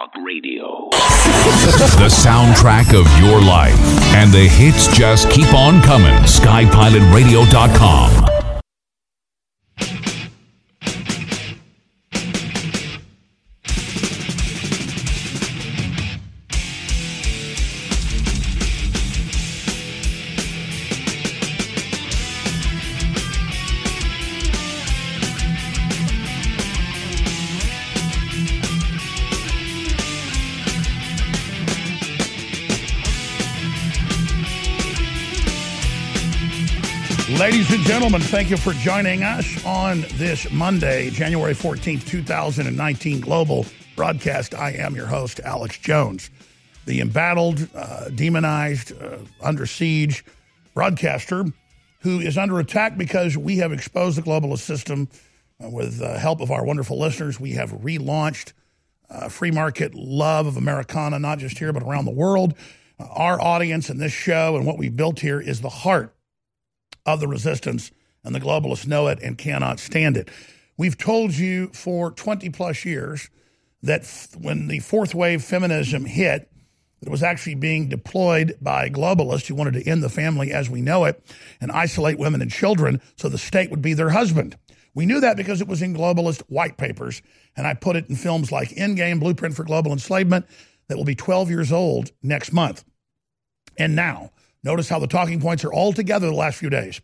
[0.00, 0.88] Talk Radio.
[2.00, 3.76] The soundtrack of your life.
[4.14, 6.14] And the hits just keep on coming.
[6.22, 8.39] SkyPilotRadio.com.
[38.00, 44.54] gentlemen, thank you for joining us on this Monday, January 14th, 2019 Global Broadcast.
[44.54, 46.30] I am your host, Alex Jones,
[46.86, 50.24] the embattled, uh, demonized, uh, under siege
[50.72, 51.44] broadcaster
[51.98, 55.06] who is under attack because we have exposed the globalist system
[55.62, 57.38] uh, with the help of our wonderful listeners.
[57.38, 58.54] We have relaunched
[59.10, 62.54] uh, free market love of Americana, not just here, but around the world.
[62.98, 66.14] Our audience and this show and what we've built here is the heart
[67.06, 67.90] of the resistance,
[68.24, 70.28] and the globalists know it and cannot stand it.
[70.76, 73.30] We've told you for 20 plus years
[73.82, 76.50] that f- when the fourth wave feminism hit,
[77.02, 80.82] it was actually being deployed by globalists who wanted to end the family as we
[80.82, 81.24] know it
[81.60, 84.56] and isolate women and children so the state would be their husband.
[84.94, 87.22] We knew that because it was in globalist white papers,
[87.56, 90.46] and I put it in films like Endgame, Blueprint for Global Enslavement,
[90.88, 92.84] that will be 12 years old next month.
[93.78, 94.30] And now,
[94.62, 97.00] Notice how the talking points are all together the last few days.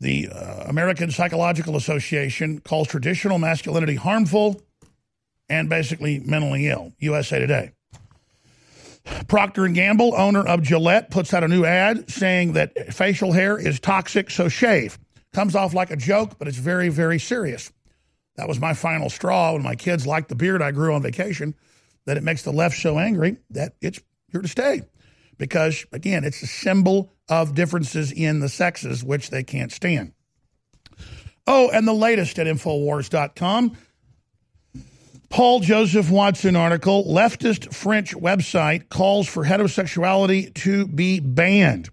[0.00, 4.60] The uh, American Psychological Association calls traditional masculinity harmful
[5.48, 6.92] and basically mentally ill.
[6.98, 7.72] USA Today.
[9.28, 13.58] Procter and Gamble, owner of Gillette, puts out a new ad saying that facial hair
[13.58, 14.98] is toxic, so shave.
[15.32, 17.70] Comes off like a joke, but it's very, very serious.
[18.36, 21.54] That was my final straw when my kids liked the beard I grew on vacation.
[22.06, 24.00] That it makes the left so angry that it's
[24.30, 24.82] here to stay
[25.38, 30.12] because, again, it's a symbol of differences in the sexes, which they can't stand.
[31.46, 33.76] Oh, and the latest at Infowars.com
[35.34, 41.88] Paul Joseph Watson article leftist French website calls for heterosexuality to be banned.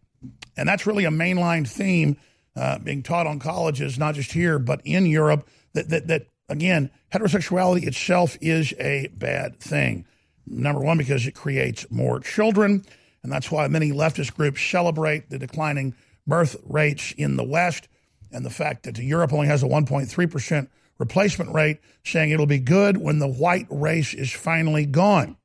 [0.55, 2.17] And that's really a mainline theme
[2.55, 6.91] uh, being taught on colleges, not just here, but in Europe, that, that, that, again,
[7.11, 10.05] heterosexuality itself is a bad thing.
[10.45, 12.85] Number one, because it creates more children.
[13.23, 15.95] And that's why many leftist groups celebrate the declining
[16.25, 17.87] birth rates in the West
[18.31, 20.67] and the fact that Europe only has a 1.3%
[20.97, 25.35] replacement rate, saying it'll be good when the white race is finally gone.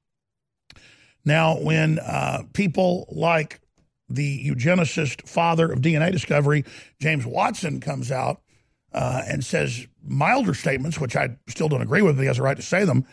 [1.25, 3.61] Now, when uh, people like
[4.09, 6.65] the eugenicist father of DNA discovery,
[7.01, 8.41] James Watson, comes out
[8.93, 12.43] uh, and says milder statements, which I still don't agree with, but he has a
[12.43, 13.05] right to say them,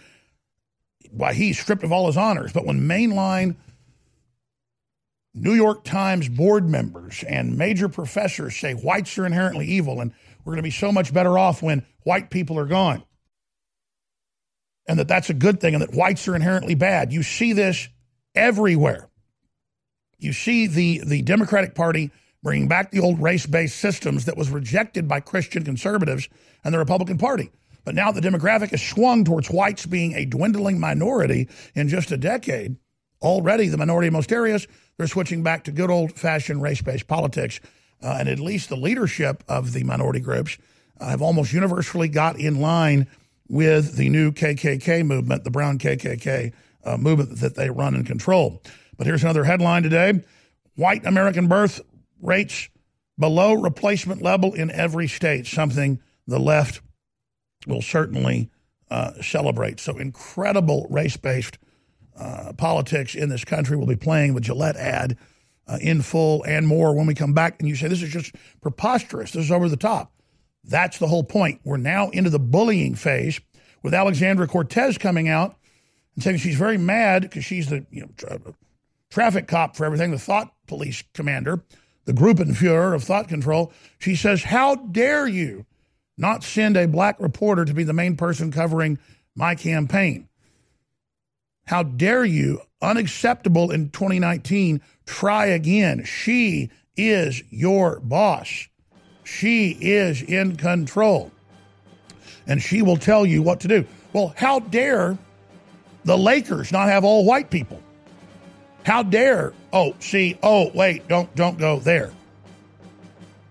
[1.10, 2.54] why he's stripped of all his honors.
[2.54, 3.56] But when mainline
[5.34, 10.14] New York Times board members and major professors say whites are inherently evil and
[10.44, 13.04] we're going to be so much better off when white people are gone.
[14.88, 17.14] And that that's a good thing and that whites are inherently bad.
[17.14, 17.88] You see this
[18.36, 19.10] everywhere.
[20.18, 22.12] You see the, the Democratic Party
[22.44, 26.30] bringing back the old race based systems that was rejected by Christian conservatives
[26.64, 27.50] and the Republican Party.
[27.86, 32.18] But now the demographic has swung towards whites being a dwindling minority in just a
[32.18, 32.78] decade.
[33.24, 34.68] Already, the minority in most areas,
[34.98, 37.60] they're switching back to good old fashioned race based politics.
[38.02, 40.58] Uh, and at least the leadership of the minority groups
[41.00, 43.08] uh, have almost universally got in line
[43.48, 46.52] with the new KKK movement, the brown KKK
[46.84, 48.62] uh, movement that they run and control.
[48.98, 50.22] But here's another headline today
[50.76, 51.80] White American birth
[52.22, 52.68] rates
[53.18, 56.82] below replacement level in every state, something the left
[57.68, 58.50] will certainly
[58.90, 59.80] uh, celebrate.
[59.80, 61.58] So incredible race based
[62.18, 63.78] uh, politics in this country.
[63.78, 65.18] We'll be playing the Gillette ad
[65.68, 67.60] uh, in full and more when we come back.
[67.60, 69.32] And you say, this is just preposterous.
[69.32, 70.12] This is over the top.
[70.64, 71.62] That's the whole point.
[71.64, 73.40] We're now into the bullying phase
[73.82, 75.56] with Alexandra Cortez coming out
[76.16, 78.40] and saying she's very mad because she's the you know, tra-
[79.10, 81.64] traffic cop for everything, the thought police commander,
[82.06, 83.74] the Gruppenführer of thought control.
[84.00, 85.66] She says, How dare you
[86.18, 89.00] not send a black reporter to be the main person covering
[89.36, 90.30] my campaign?
[91.66, 92.62] How dare you?
[92.82, 94.82] Unacceptable in 2019.
[95.06, 96.04] Try again.
[96.04, 98.68] She is your boss.
[99.24, 101.32] She is in control.
[102.46, 103.86] And she will tell you what to do.
[104.12, 105.18] Well, how dare
[106.04, 107.82] the Lakers not have all white people?
[108.86, 112.12] How dare, oh, see, oh, wait, don't don't go there.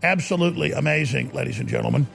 [0.03, 2.07] Absolutely amazing, ladies and gentlemen.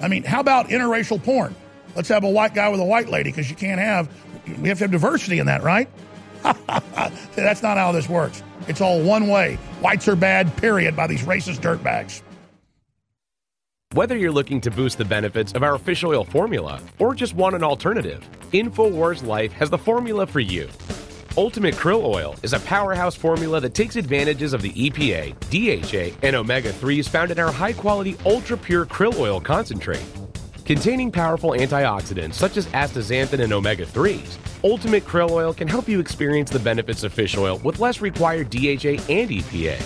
[0.00, 1.54] I mean, how about interracial porn?
[1.96, 4.10] Let's have a white guy with a white lady because you can't have
[4.56, 5.88] we have to have diversity in that, right?
[7.34, 8.42] That's not how this works.
[8.68, 9.56] It's all one way.
[9.80, 12.22] Whites are bad, period, by these racist dirtbags.
[13.94, 17.56] Whether you're looking to boost the benefits of our fish oil formula or just want
[17.56, 20.68] an alternative, InfoWars Life has the formula for you.
[21.38, 26.36] Ultimate Krill Oil is a powerhouse formula that takes advantages of the EPA, DHA, and
[26.36, 30.04] omega 3s found in our high quality, ultra pure krill oil concentrate.
[30.68, 35.98] Containing powerful antioxidants such as astaxanthin and omega 3s, Ultimate Krill Oil can help you
[35.98, 39.80] experience the benefits of fish oil with less required DHA and EPA.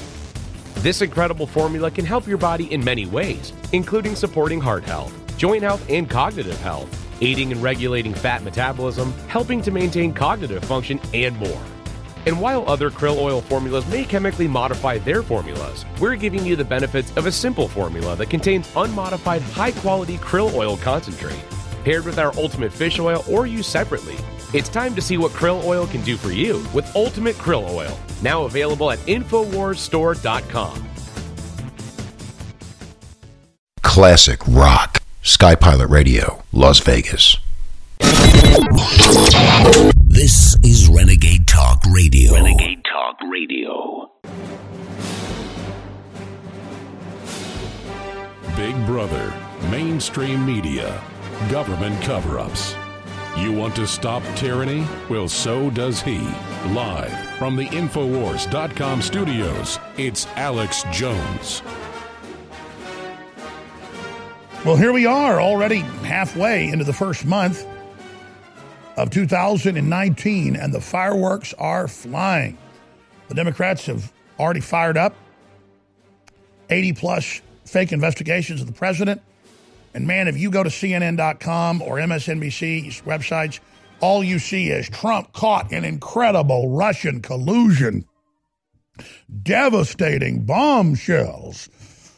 [0.82, 5.62] This incredible formula can help your body in many ways, including supporting heart health, joint
[5.62, 6.90] health, and cognitive health
[7.20, 11.62] aiding and regulating fat metabolism, helping to maintain cognitive function, and more.
[12.26, 16.64] And while other krill oil formulas may chemically modify their formulas, we're giving you the
[16.64, 21.42] benefits of a simple formula that contains unmodified high quality krill oil concentrate.
[21.84, 24.16] Paired with our Ultimate Fish Oil or used separately,
[24.54, 27.98] it's time to see what krill oil can do for you with Ultimate Krill Oil,
[28.22, 30.88] now available at InfoWarsStore.com.
[33.82, 35.02] Classic rock.
[35.24, 37.38] Sky Pilot Radio, Las Vegas.
[40.14, 42.34] This is Renegade Talk Radio.
[42.34, 44.10] Renegade Talk Radio.
[48.54, 49.32] Big Brother,
[49.70, 51.02] mainstream media,
[51.50, 52.76] government cover ups.
[53.38, 54.86] You want to stop tyranny?
[55.08, 56.18] Well, so does he.
[56.74, 61.62] Live from the Infowars.com studios, it's Alex Jones.
[64.66, 67.66] Well, here we are, already halfway into the first month
[68.96, 72.56] of 2019, and the fireworks are flying.
[73.28, 75.14] The Democrats have already fired up
[76.70, 79.22] 80 plus fake investigations of the president.
[79.94, 83.60] And man, if you go to CNN.com or MSNBC's websites,
[84.00, 88.04] all you see is Trump caught in incredible Russian collusion,
[89.42, 91.68] devastating bombshells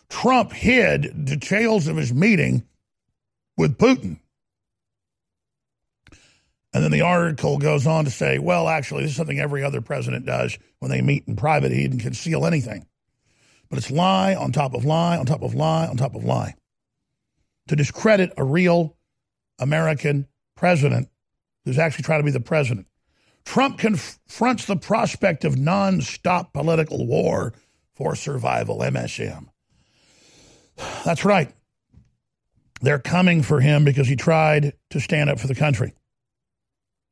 [0.09, 2.65] Trump hid details of his meeting
[3.57, 4.21] with Putin.
[6.75, 9.81] And then the article goes on to say, well, actually, this is something every other
[9.81, 11.71] president does when they meet in private.
[11.71, 12.85] He didn't conceal anything.
[13.71, 16.57] But it's lie on top of lie on top of lie on top of lie.
[17.69, 18.97] To discredit a real
[19.61, 20.27] American
[20.57, 21.09] president
[21.65, 22.89] who's actually trying to be the president.
[23.45, 27.55] Trump confronts the prospect of nonstop political war
[27.95, 29.47] for survival, MSM.
[31.05, 31.53] That's right.
[32.81, 35.95] They're coming for him because he tried to stand up for the country.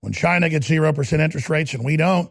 [0.03, 2.31] When China gets 0% interest rates and we don't,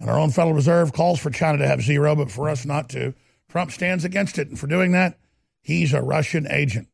[0.00, 2.88] and our own Federal Reserve calls for China to have zero, but for us not
[2.90, 3.14] to,
[3.50, 4.48] Trump stands against it.
[4.48, 5.18] And for doing that,
[5.62, 6.88] he's a Russian agent.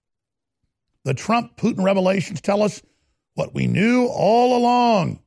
[1.04, 2.82] The Trump Putin revelations tell us
[3.34, 5.20] what we knew all along.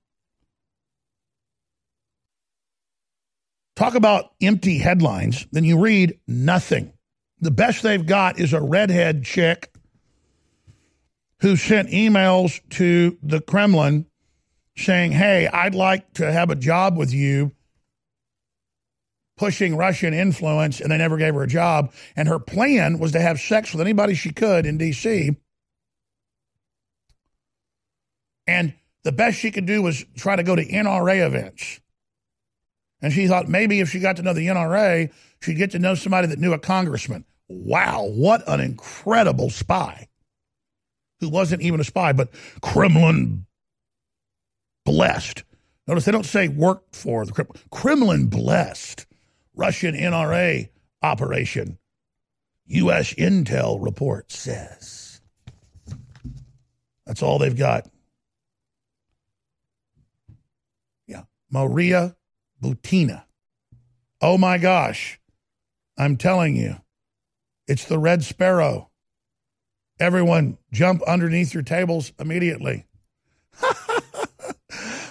[3.77, 6.93] Talk about empty headlines, then you read nothing.
[7.39, 9.73] The best they've got is a redhead chick
[11.39, 14.05] who sent emails to the Kremlin
[14.77, 17.51] saying, Hey, I'd like to have a job with you,
[19.37, 21.93] pushing Russian influence, and they never gave her a job.
[22.15, 25.35] And her plan was to have sex with anybody she could in D.C.
[28.47, 31.79] And the best she could do was try to go to NRA events.
[33.01, 35.95] And she thought maybe if she got to know the NRA, she'd get to know
[35.95, 37.25] somebody that knew a congressman.
[37.47, 40.07] Wow, what an incredible spy
[41.19, 42.29] who wasn't even a spy, but
[42.61, 43.44] Kremlin
[44.85, 45.43] blessed.
[45.87, 47.61] Notice they don't say worked for the Kremlin.
[47.71, 49.05] Kremlin blessed
[49.55, 50.69] Russian NRA
[51.01, 51.77] operation.
[52.67, 53.13] U.S.
[53.13, 55.21] intel report says.
[57.05, 57.87] That's all they've got.
[61.07, 61.23] Yeah.
[61.51, 62.15] Maria
[62.61, 63.23] Butina.
[64.21, 65.19] Oh my gosh.
[65.97, 66.77] I'm telling you.
[67.67, 68.89] It's the Red Sparrow.
[69.99, 72.85] Everyone jump underneath your tables immediately.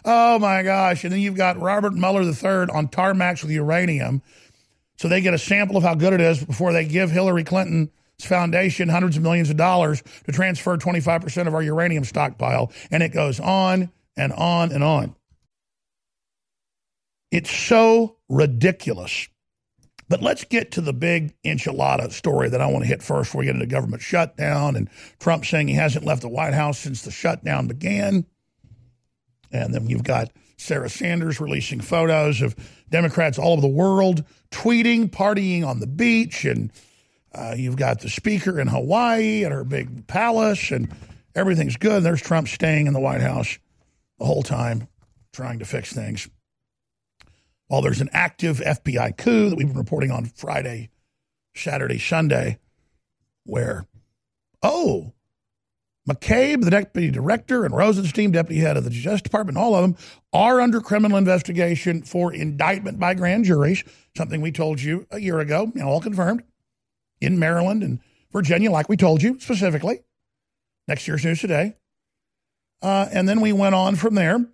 [0.05, 1.05] oh my gosh.
[1.05, 4.23] And then you've got Robert Mueller III on tarmacs with uranium.
[4.97, 7.91] So they get a sample of how good it is before they give Hillary Clinton's
[8.21, 12.73] foundation hundreds of millions of dollars to transfer 25% of our uranium stockpile.
[12.91, 15.17] And it goes on and on and on.
[17.31, 19.29] It's so ridiculous.
[20.09, 23.41] But let's get to the big enchilada story that I want to hit first before
[23.41, 27.03] we get into government shutdown and Trump saying he hasn't left the White House since
[27.03, 28.27] the shutdown began.
[29.55, 32.57] And then you've got Sarah Sanders releasing photos of
[32.91, 36.45] Democrats all over the world tweeting, partying on the beach.
[36.45, 36.73] And
[37.33, 40.93] uh, you've got the speaker in Hawaii at her big palace, and
[41.35, 42.03] everything's good.
[42.03, 43.59] There's Trump staying in the White House
[44.19, 44.89] the whole time.
[45.33, 46.29] trying to fix things.
[47.69, 50.91] While there's an active FBI coup that we've been reporting on Friday,
[51.55, 52.59] Saturday, Sunday,
[53.45, 53.87] where,
[54.63, 55.13] oh,
[56.09, 59.97] McCabe, the deputy director, and Rosenstein, deputy head of the Justice Department, all of them
[60.33, 63.83] are under criminal investigation for indictment by grand juries,
[64.17, 66.43] something we told you a year ago, know, all confirmed
[67.21, 68.01] in Maryland and
[68.33, 70.01] Virginia, like we told you specifically.
[70.87, 71.77] Next year's news today.
[72.83, 74.45] Uh, and then we went on from there.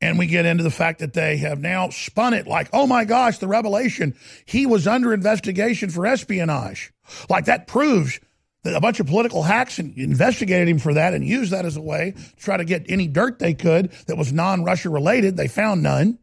[0.00, 3.04] And we get into the fact that they have now spun it like, oh my
[3.04, 4.14] gosh, the revelation.
[4.46, 6.92] He was under investigation for espionage.
[7.28, 8.20] Like that proves
[8.64, 12.14] a bunch of political hacks investigated him for that and used that as a way
[12.16, 15.36] to try to get any dirt they could that was non Russia related.
[15.36, 16.18] They found none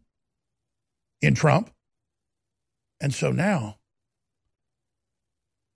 [1.21, 1.71] in Trump.
[3.01, 3.77] And so now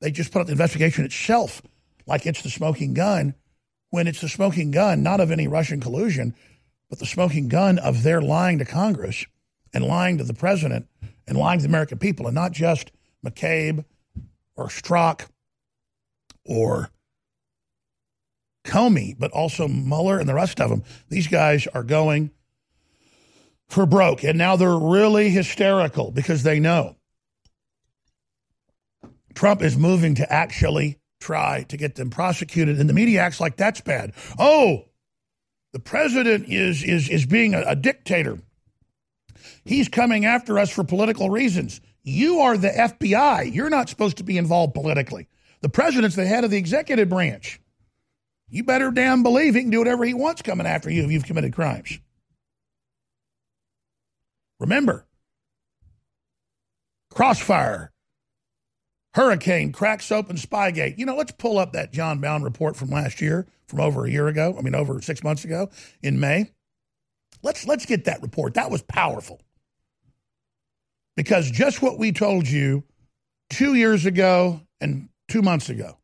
[0.02, 1.62] they just put up the investigation itself
[2.06, 3.36] like it's the smoking gun
[3.90, 6.36] when it's the smoking gun, not of any Russian collusion,
[6.90, 9.26] but the smoking gun of their lying to Congress
[9.74, 10.88] and lying to the president
[11.28, 12.92] and lying to the American people, and not just
[13.24, 13.86] McCabe
[14.56, 15.28] or Strzok
[16.50, 16.90] or
[18.66, 20.84] Comey, but also Mueller and the rest of them.
[21.08, 22.32] These guys are going
[23.68, 24.24] for broke.
[24.24, 26.98] And now they're really hysterical because they know
[29.36, 32.80] Trump is moving to actually try to get them prosecuted.
[32.80, 34.14] And the media acts like that's bad.
[34.38, 34.86] Oh,
[35.72, 38.40] the president is, is, is being a, a dictator.
[39.64, 41.80] He's coming after us for political reasons.
[42.02, 43.54] You are the FBI.
[43.54, 45.28] You're not supposed to be involved politically.
[45.62, 47.60] The president's the head of the executive branch.
[48.50, 51.26] You better damn believe he can do whatever he wants coming after you if you've
[51.26, 52.00] committed crimes.
[54.60, 55.06] Remember,
[57.12, 57.92] Crossfire,
[59.14, 60.98] Hurricane, cracks open Spygate.
[60.98, 64.12] You know, let's pull up that John Bowne report from last year, from over a
[64.12, 64.56] year ago.
[64.58, 65.70] I mean, over six months ago
[66.02, 66.52] in May.
[67.42, 68.56] Let's let's get that report.
[68.56, 69.42] That was powerful.
[71.16, 72.84] Because just what we told you
[73.50, 75.98] two years ago and two months ago,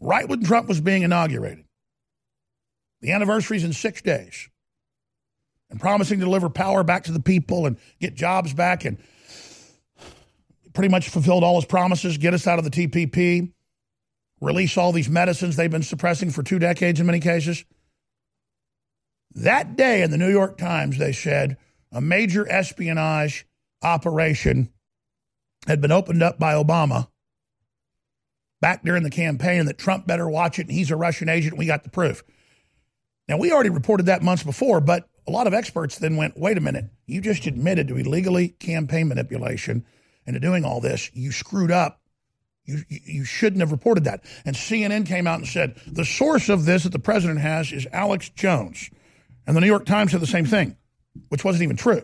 [0.00, 1.64] right when Trump was being inaugurated,
[3.00, 4.48] the anniversary is in six days,
[5.70, 8.98] and promising to deliver power back to the people and get jobs back and
[10.72, 13.52] pretty much fulfilled all his promises, get us out of the TPP,
[14.40, 17.64] release all these medicines they've been suppressing for two decades in many cases.
[19.36, 21.56] That day in the New York Times, they said
[21.90, 23.46] a major espionage
[23.82, 24.72] operation
[25.66, 27.08] had been opened up by Obama
[28.64, 31.58] back during the campaign that Trump better watch it and he's a Russian agent.
[31.58, 32.24] We got the proof.
[33.28, 36.56] Now, we already reported that months before, but a lot of experts then went, wait
[36.56, 39.84] a minute, you just admitted to illegally campaign manipulation
[40.26, 41.10] and to doing all this.
[41.12, 42.00] You screwed up.
[42.64, 44.24] You, you shouldn't have reported that.
[44.46, 47.86] And CNN came out and said, the source of this that the president has is
[47.92, 48.88] Alex Jones.
[49.46, 50.78] And the New York Times said the same thing,
[51.28, 52.00] which wasn't even true.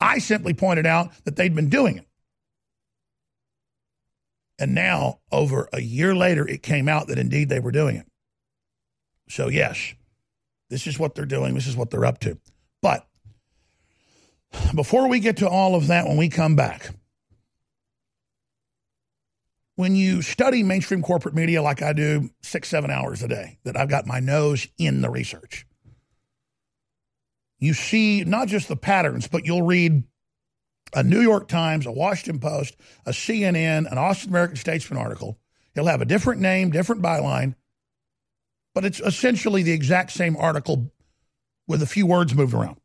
[0.00, 2.07] I simply pointed out that they'd been doing it.
[4.58, 8.06] And now, over a year later, it came out that indeed they were doing it.
[9.28, 9.94] So, yes,
[10.68, 11.54] this is what they're doing.
[11.54, 12.38] This is what they're up to.
[12.82, 13.06] But
[14.74, 16.90] before we get to all of that, when we come back,
[19.76, 23.76] when you study mainstream corporate media like I do six, seven hours a day, that
[23.76, 25.66] I've got my nose in the research,
[27.60, 30.02] you see not just the patterns, but you'll read
[30.94, 32.76] a New York Times, a Washington Post,
[33.06, 35.38] a CNN, an Austin American Statesman article.
[35.74, 37.54] He'll have a different name, different byline,
[38.74, 40.92] but it's essentially the exact same article
[41.66, 42.78] with a few words moved around.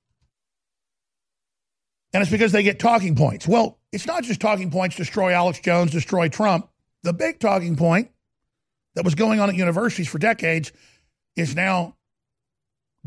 [2.14, 3.48] And it's because they get talking points.
[3.48, 6.70] Well, it's not just talking points destroy Alex Jones, destroy Trump.
[7.02, 8.12] The big talking point
[8.96, 10.72] that was going on at universities for decades
[11.36, 11.96] is now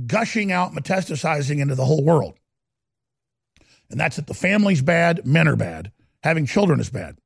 [0.07, 2.35] gushing out, metastasizing into the whole world
[3.90, 5.93] and that's that the family's bad, men are bad.
[6.23, 7.19] Having children is bad.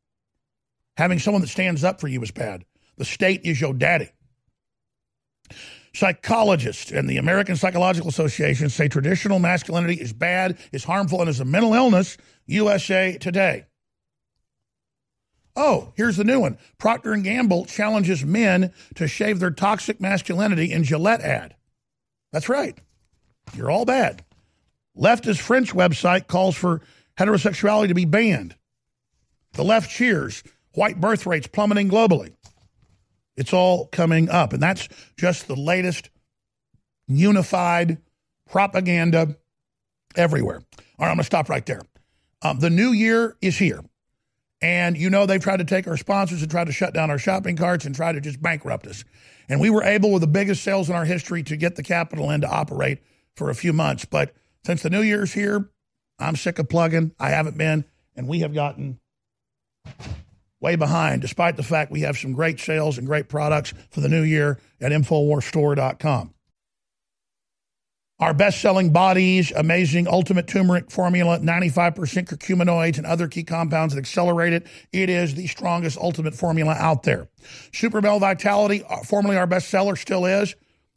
[0.97, 2.65] Having someone that stands up for you is bad.
[2.97, 4.11] The state is your daddy.
[5.93, 11.41] Psychologists and the American Psychological Association say traditional masculinity is bad, is harmful, and is
[11.41, 12.17] a mental illness.
[12.47, 13.65] USA Today.
[15.57, 16.59] Oh, here's the new one.
[16.79, 21.57] Procter and Gamble challenges men to shave their toxic masculinity in Gillette ad.
[22.33, 22.79] That's right.
[23.55, 24.25] You're all bad.
[25.01, 26.83] Leftist French website calls for
[27.19, 28.55] heterosexuality to be banned.
[29.53, 30.43] The left cheers.
[30.75, 32.35] White birth rates plummeting globally.
[33.37, 34.53] It's all coming up.
[34.53, 36.11] And that's just the latest
[37.09, 37.99] unified
[38.49, 39.37] propaganda
[40.17, 40.63] everywhere.
[40.77, 41.83] All right, I'm going to stop right there.
[42.43, 43.83] Um, the new year is here.
[44.63, 47.19] And you know, they've tried to take our sponsors and try to shut down our
[47.19, 49.05] shopping carts and try to just bankrupt us.
[49.49, 52.31] And we were able, with the biggest sales in our history, to get the capital
[52.31, 52.99] in to operate
[53.35, 54.05] for a few months.
[54.05, 55.71] But since the new year's here,
[56.19, 57.13] I'm sick of plugging.
[57.19, 59.01] I haven't been, and we have gotten
[60.61, 64.09] way behind, despite the fact we have some great sales and great products for the
[64.09, 66.35] new year at InfoWarsStore.com.
[68.19, 71.95] Our best selling bodies, amazing ultimate turmeric formula, 95%
[72.27, 74.67] curcuminoids and other key compounds that accelerate it.
[74.93, 77.29] It is the strongest ultimate formula out there.
[77.73, 80.55] Super Male Vitality, uh, formerly our best seller, still is.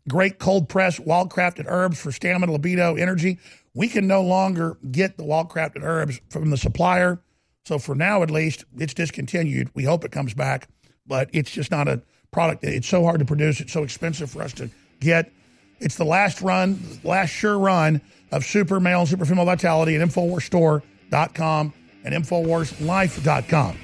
[0.10, 3.40] Great cold press, wild crafted herbs for stamina, libido, energy.
[3.74, 7.22] We can no longer get the wild crafted herbs from the supplier.
[7.66, 9.70] So for now, at least, it's discontinued.
[9.74, 10.68] We hope it comes back,
[11.08, 12.66] but it's just not a product.
[12.66, 13.62] It's so hard to produce.
[13.62, 14.70] It's so expensive for us to
[15.00, 15.32] get.
[15.80, 20.08] It's the last run, last sure run of super male and super female vitality at
[20.08, 23.78] InfoWarsStore.com and InfoWarsLife.com.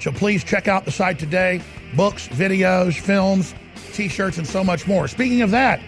[0.00, 1.62] So please check out the site today.
[1.94, 3.54] Books, videos, films,
[3.92, 5.08] t-shirts, and so much more.
[5.08, 5.80] Speaking of that,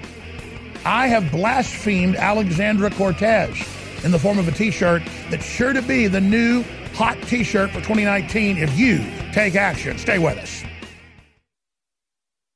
[0.84, 3.56] I have blasphemed Alexandra Cortez
[4.04, 6.62] in the form of a t-shirt that's sure to be the new
[6.94, 8.98] hot t-shirt for 2019 if you
[9.32, 9.98] take action.
[9.98, 10.62] Stay with us.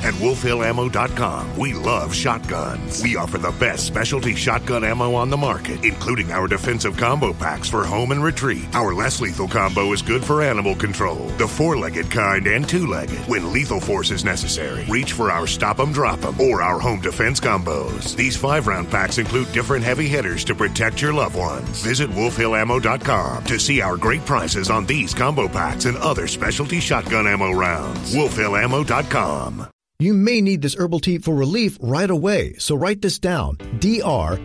[0.00, 3.02] At WolfHillAmmo.com, we love shotguns.
[3.02, 7.70] We offer the best specialty shotgun ammo on the market, including our defensive combo packs
[7.70, 8.64] for home and retreat.
[8.74, 12.86] Our less lethal combo is good for animal control, the four legged kind and two
[12.86, 13.18] legged.
[13.28, 17.00] When lethal force is necessary, reach for our Stop 'em Drop 'em or our home
[17.00, 18.14] defense combos.
[18.14, 21.82] These five round packs include different heavy hitters to protect your loved ones.
[21.82, 27.26] Visit WolfHillAmmo.com to see our great prices on these combo packs and other specialty shotgun
[27.26, 28.14] ammo rounds.
[28.14, 29.68] WolfHillAmmo.com.
[30.04, 33.56] You may need this herbal tea for relief right away, so write this down.
[33.78, 34.44] D-R-M-I-L-L-E-R-S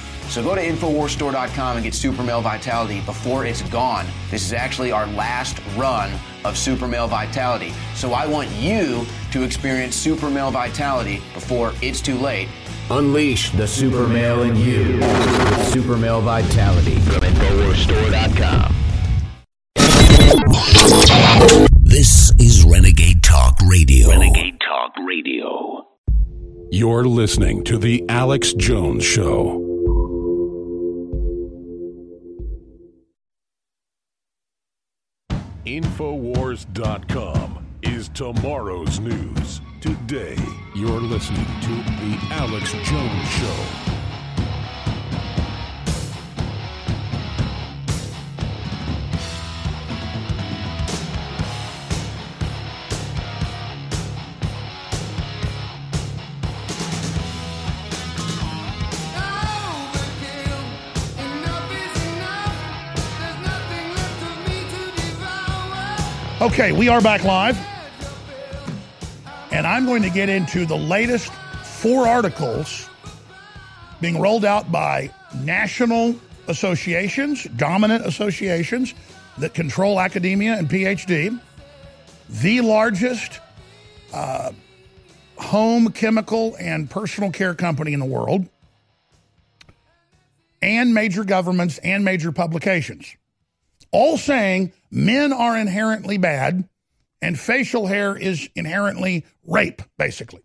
[0.31, 4.05] So go to InfoWarsStore.com and get Super Male Vitality before it's gone.
[4.29, 6.09] This is actually our last run
[6.45, 7.73] of Super Male Vitality.
[7.95, 12.47] So I want you to experience Super Male Vitality before it's too late.
[12.89, 18.75] Unleash the super male in you with super male vitality from InfoWarsStore.com.
[21.81, 24.07] This is Renegade Talk Radio.
[24.07, 25.85] Renegade Talk Radio.
[26.71, 29.70] You're listening to The Alex Jones Show.
[35.65, 39.61] Infowars.com is tomorrow's news.
[39.79, 40.35] Today,
[40.73, 44.00] you're listening to The Alex Jones Show.
[66.41, 67.55] Okay, we are back live.
[69.51, 72.89] And I'm going to get into the latest four articles
[74.01, 76.15] being rolled out by national
[76.47, 78.95] associations, dominant associations
[79.37, 81.39] that control academia and PhD,
[82.27, 83.39] the largest
[84.11, 84.51] uh,
[85.37, 88.47] home chemical and personal care company in the world,
[90.63, 93.15] and major governments and major publications,
[93.91, 96.67] all saying men are inherently bad
[97.21, 100.41] and facial hair is inherently rape, basically.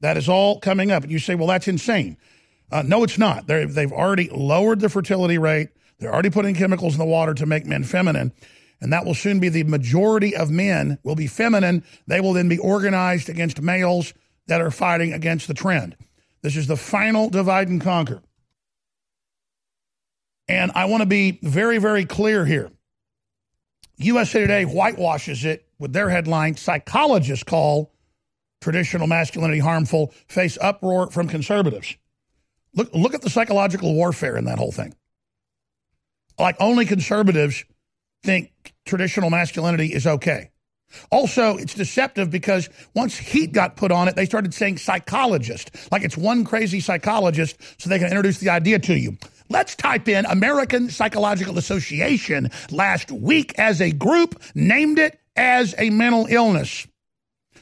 [0.00, 1.02] That is all coming up.
[1.02, 2.16] And you say, well, that's insane.
[2.70, 3.46] Uh, no, it's not.
[3.46, 5.68] they they've already lowered the fertility rate.
[5.98, 8.32] They're already putting chemicals in the water to make men feminine.
[8.80, 11.84] And that will soon be the majority of men will be feminine.
[12.06, 14.12] They will then be organized against males
[14.46, 15.96] that are fighting against the trend.
[16.42, 18.22] This is the final divide and conquer.
[20.48, 22.70] And I want to be very, very clear here.
[23.96, 27.92] USA Today whitewashes it with their headline Psychologists call
[28.60, 31.96] traditional masculinity harmful, face uproar from conservatives.
[32.74, 34.94] Look, look at the psychological warfare in that whole thing.
[36.38, 37.64] Like only conservatives
[38.22, 38.50] think
[38.84, 40.50] traditional masculinity is okay.
[41.10, 46.02] Also, it's deceptive because once heat got put on it, they started saying psychologist, like
[46.02, 49.16] it's one crazy psychologist so they can introduce the idea to you.
[49.48, 55.90] Let's type in American Psychological Association last week as a group named it as a
[55.90, 56.86] mental illness.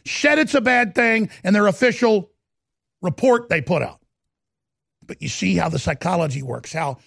[0.06, 2.30] Said it's a bad thing in their official
[3.00, 4.00] report they put out.
[5.04, 6.98] But you see how the psychology works, how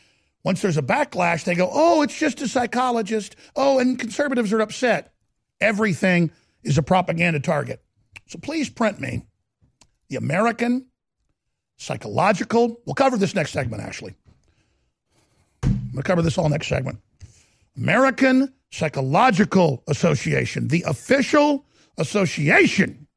[0.43, 3.35] once there's a backlash, they go, oh, it's just a psychologist.
[3.55, 5.13] Oh, and conservatives are upset.
[5.59, 6.31] Everything
[6.63, 7.81] is a propaganda target.
[8.27, 9.25] So please print me
[10.09, 10.87] the American
[11.77, 12.79] Psychological.
[12.85, 14.15] We'll cover this next segment, actually.
[15.95, 16.99] I'm going to cover this all next segment.
[17.77, 21.63] American Psychological Association, the official
[21.97, 23.07] association.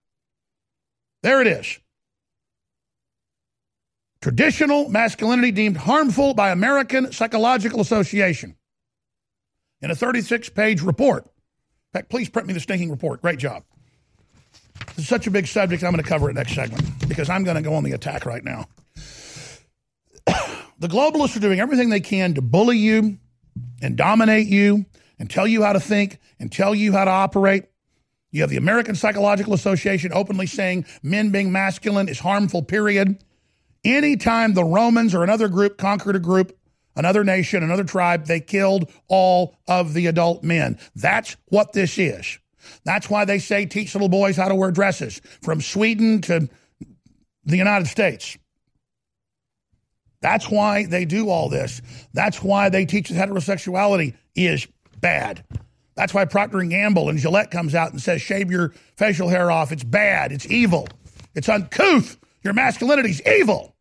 [1.25, 1.81] There it is.
[4.23, 8.55] Traditional masculinity deemed harmful by American Psychological Association.
[9.83, 11.25] In a 36 page report.
[11.25, 13.23] In fact, please print me the stinking report.
[13.23, 13.65] Great job.
[14.91, 17.43] This is such a big subject, I'm going to cover it next segment because I'm
[17.43, 18.67] going to go on the attack right now.
[20.79, 23.19] The globalists are doing everything they can to bully you
[23.83, 24.87] and dominate you
[25.19, 27.65] and tell you how to think and tell you how to operate.
[28.31, 33.25] You have the American Psychological Association openly saying men being masculine is harmful, period.
[33.85, 36.57] Anytime the Romans or another group conquered a group,
[36.95, 40.79] another nation, another tribe, they killed all of the adult men.
[40.95, 42.39] That's what this is.
[42.85, 46.49] That's why they say teach little boys how to wear dresses from Sweden to
[47.45, 48.37] the United States.
[50.21, 51.81] That's why they do all this.
[52.13, 54.67] That's why they teach that heterosexuality is
[55.01, 55.45] bad.
[55.95, 59.73] That's why Procter Gamble and Gillette comes out and says shave your facial hair off.
[59.73, 60.33] It's bad.
[60.33, 60.89] It's evil.
[61.35, 62.19] It's uncouth.
[62.43, 63.75] Your masculinity's evil.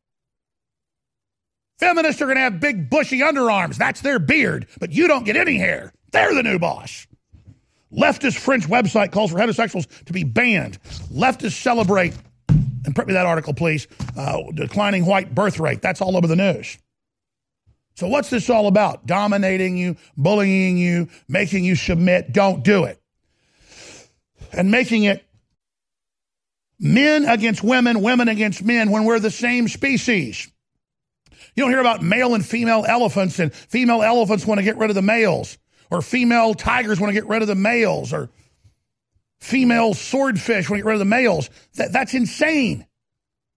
[1.79, 3.75] Feminists are going to have big bushy underarms.
[3.75, 5.93] That's their beard, but you don't get any hair.
[6.11, 7.05] They're the new boss.
[7.93, 10.81] Leftist French website calls for heterosexuals to be banned.
[11.13, 12.15] Leftists celebrate,
[12.87, 15.83] and print me that article, please, uh, declining white birth rate.
[15.83, 16.79] That's all over the news.
[17.95, 19.05] So, what's this all about?
[19.05, 22.33] Dominating you, bullying you, making you submit.
[22.33, 22.99] Don't do it.
[24.51, 25.23] And making it
[26.79, 30.49] men against women, women against men when we're the same species.
[31.55, 34.89] You don't hear about male and female elephants, and female elephants want to get rid
[34.89, 35.57] of the males
[35.89, 38.29] or female tigers want to get rid of the males, or
[39.39, 41.49] female swordfish when you get rid of the males.
[41.75, 42.85] That, that's insane.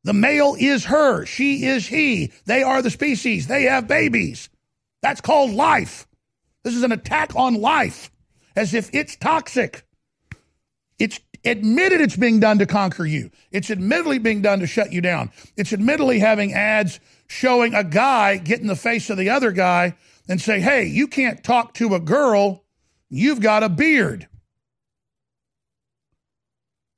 [0.05, 1.27] The male is her.
[1.27, 2.33] She is he.
[2.47, 3.47] They are the species.
[3.47, 4.49] They have babies.
[5.03, 6.07] That's called life.
[6.63, 8.11] This is an attack on life
[8.57, 9.87] as if it's toxic.
[10.99, 13.31] It's admitted it's being done to conquer you.
[13.51, 15.31] It's admittedly being done to shut you down.
[15.57, 19.97] It's admittedly having ads showing a guy get in the face of the other guy
[20.29, 22.65] and say, hey, you can't talk to a girl.
[23.09, 24.29] You've got a beard.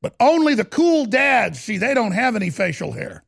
[0.02, 3.24] But only the cool dads see they don't have any facial hair.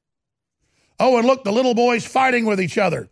[1.00, 3.08] Oh, and look, the little boys fighting with each other.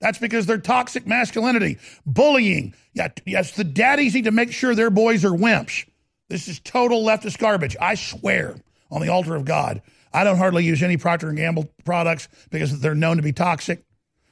[0.00, 2.74] That's because they're toxic masculinity, bullying.
[2.92, 5.86] Yeah, yes, the daddies need to make sure their boys are wimps.
[6.28, 7.76] This is total leftist garbage.
[7.80, 8.56] I swear
[8.90, 9.80] on the altar of God,
[10.12, 13.84] I don't hardly use any Procter Gamble products because they're known to be toxic.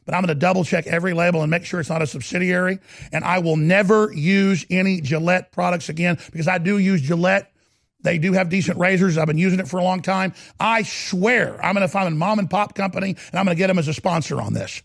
[0.04, 2.78] But I'm going to double check every label and make sure it's not a subsidiary.
[3.10, 7.50] And I will never use any Gillette products again because I do use Gillette.
[8.04, 9.18] They do have decent razors.
[9.18, 10.34] I've been using it for a long time.
[10.60, 13.58] I swear I'm going to find a mom and pop company and I'm going to
[13.58, 14.82] get them as a sponsor on this.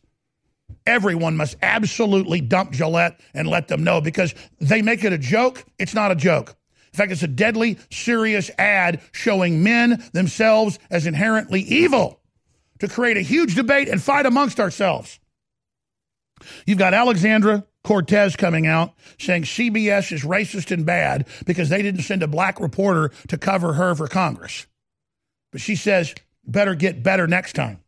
[0.86, 5.66] Everyone must absolutely dump Gillette and let them know because they make it a joke.
[5.78, 6.56] It's not a joke.
[6.94, 12.22] In fact, it's a deadly serious ad showing men themselves as inherently evil
[12.80, 15.20] to create a huge debate and fight amongst ourselves.
[16.66, 22.04] You've got Alexandra Cortez coming out saying CBS is racist and bad because they didn't
[22.04, 24.68] send a black reporter to cover her for Congress.
[25.52, 26.14] But she says,
[26.46, 27.80] better get better next time.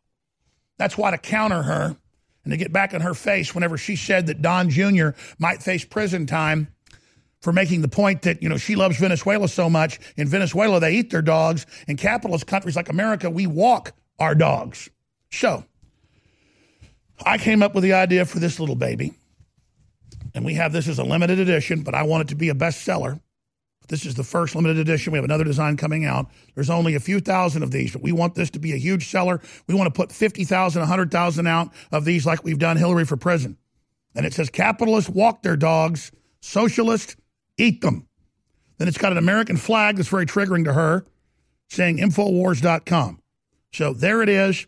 [0.76, 1.96] That's why to counter her
[2.42, 5.10] and to get back in her face whenever she said that Don Jr.
[5.38, 6.66] might face prison time
[7.40, 10.00] for making the point that, you know, she loves Venezuela so much.
[10.16, 11.64] In Venezuela, they eat their dogs.
[11.86, 14.90] In capitalist countries like America, we walk our dogs.
[15.30, 15.64] So,
[17.24, 19.14] I came up with the idea for this little baby.
[20.34, 22.54] And we have this as a limited edition, but I want it to be a
[22.54, 23.20] bestseller.
[23.88, 25.12] This is the first limited edition.
[25.12, 26.30] We have another design coming out.
[26.54, 29.08] There's only a few thousand of these, but we want this to be a huge
[29.08, 29.40] seller.
[29.66, 33.58] We want to put 50,000, 100,000 out of these like we've done Hillary for prison.
[34.14, 37.16] And it says capitalists walk their dogs, socialists
[37.58, 38.06] eat them.
[38.78, 41.04] Then it's got an American flag that's very triggering to her
[41.68, 43.20] saying Infowars.com.
[43.72, 44.66] So there it is.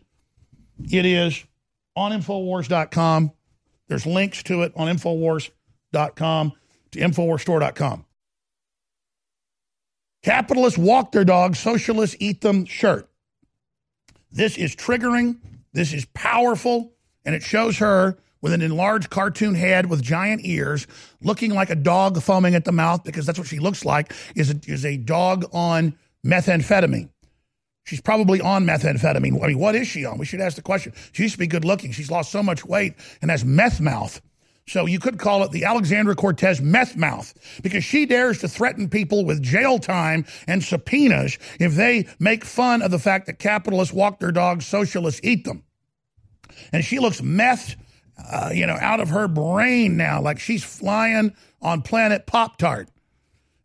[0.91, 1.43] It is
[1.95, 3.31] on Infowars.com.
[3.87, 4.87] There's links to it on
[5.95, 6.53] Infowars.com
[6.91, 8.05] to InfoWarsStore.com.
[10.23, 13.09] Capitalists walk their dogs, socialists eat them shirt.
[14.31, 15.37] This is triggering.
[15.73, 16.93] This is powerful.
[17.25, 20.87] And it shows her with an enlarged cartoon head with giant ears,
[21.21, 24.51] looking like a dog foaming at the mouth, because that's what she looks like, is
[24.51, 27.09] a, is a dog on methamphetamine.
[27.85, 29.15] She's probably on methamphetamine.
[29.43, 30.17] I mean, what is she on?
[30.17, 30.93] We should ask the question.
[31.11, 31.91] She used to be good looking.
[31.91, 34.21] She's lost so much weight and has meth mouth.
[34.67, 38.89] So you could call it the Alexandra Cortez meth mouth because she dares to threaten
[38.89, 43.93] people with jail time and subpoenas if they make fun of the fact that capitalists
[43.93, 45.63] walk their dogs, socialists eat them.
[46.71, 47.75] And she looks meth
[48.17, 52.89] uh, you know, out of her brain now, like she's flying on planet Pop Tart.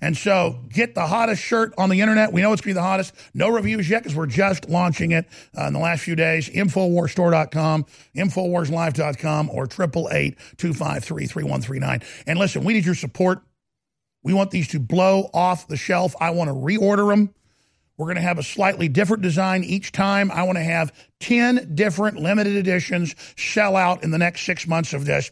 [0.01, 2.33] And so get the hottest shirt on the internet.
[2.33, 3.13] We know it's going to be the hottest.
[3.35, 6.49] No reviews yet because we're just launching it uh, in the last few days.
[6.49, 7.85] Infowarsstore.com,
[8.17, 12.03] Infowarslife.com, or 888-253-3139.
[12.27, 13.43] And listen, we need your support.
[14.23, 16.15] We want these to blow off the shelf.
[16.21, 17.35] I want to reorder them.
[17.97, 20.31] We're going to have a slightly different design each time.
[20.31, 24.95] I want to have 10 different limited editions sell out in the next six months
[24.95, 25.31] of this.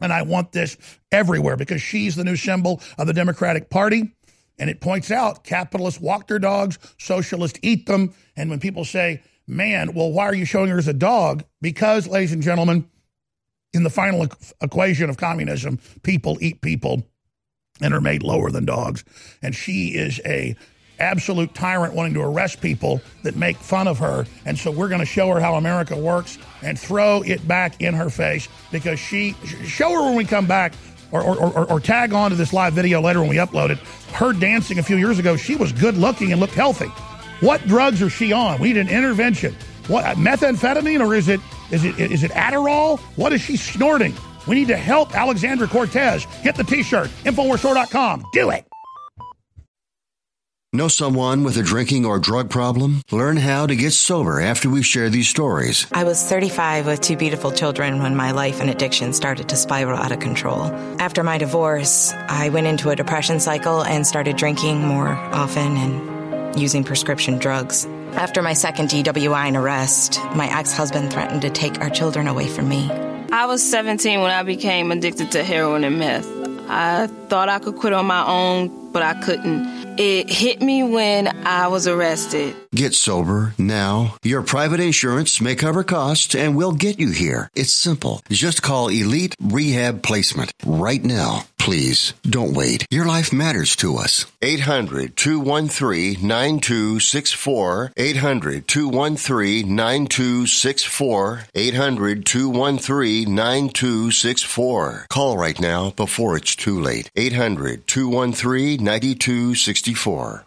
[0.00, 0.76] And I want this
[1.12, 4.12] everywhere because she's the new symbol of the Democratic Party.
[4.58, 8.14] And it points out capitalists walk their dogs, socialists eat them.
[8.36, 11.44] And when people say, man, well, why are you showing her as a dog?
[11.60, 12.88] Because, ladies and gentlemen,
[13.72, 14.26] in the final
[14.60, 17.06] equation of communism, people eat people
[17.80, 19.04] and are made lower than dogs.
[19.42, 20.56] And she is a
[21.00, 24.26] absolute tyrant wanting to arrest people that make fun of her.
[24.44, 27.94] And so we're going to show her how America works and throw it back in
[27.94, 29.34] her face because she,
[29.64, 30.72] show her when we come back
[31.12, 33.78] or, or, or, or tag on to this live video later when we upload it.
[34.12, 36.88] Her dancing a few years ago, she was good looking and looked healthy.
[37.40, 38.60] What drugs is she on?
[38.60, 39.56] We need an intervention.
[39.88, 43.00] What methamphetamine or is it is it is it Adderall?
[43.16, 44.14] What is she snorting?
[44.46, 46.26] We need to help Alexandra Cortez.
[46.42, 47.08] Get the t-shirt.
[47.24, 48.24] Infowarsstore.com.
[48.32, 48.69] Do it.
[50.72, 53.02] Know someone with a drinking or drug problem?
[53.10, 55.84] Learn how to get sober after we share these stories.
[55.90, 59.98] I was 35 with two beautiful children when my life and addiction started to spiral
[59.98, 60.66] out of control.
[61.00, 66.60] After my divorce, I went into a depression cycle and started drinking more often and
[66.60, 67.84] using prescription drugs.
[68.12, 72.46] After my second DWI and arrest, my ex husband threatened to take our children away
[72.46, 72.88] from me.
[73.32, 76.28] I was 17 when I became addicted to heroin and meth.
[76.70, 79.98] I thought I could quit on my own but I couldn't.
[79.98, 82.56] It hit me when I was arrested.
[82.72, 84.14] Get sober now.
[84.22, 87.50] Your private insurance may cover costs and we'll get you here.
[87.56, 88.22] It's simple.
[88.30, 91.46] Just call Elite Rehab Placement right now.
[91.58, 92.86] Please don't wait.
[92.88, 94.24] Your life matters to us.
[94.40, 97.92] 800 213 9264.
[97.96, 101.40] 800 213 9264.
[101.54, 105.06] 800 213 9264.
[105.10, 107.10] Call right now before it's too late.
[107.16, 110.46] 800 213 9264.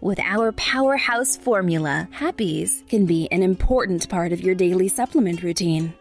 [0.00, 5.92] With our powerhouse formula, Happease can be an important part of your daily supplement routine.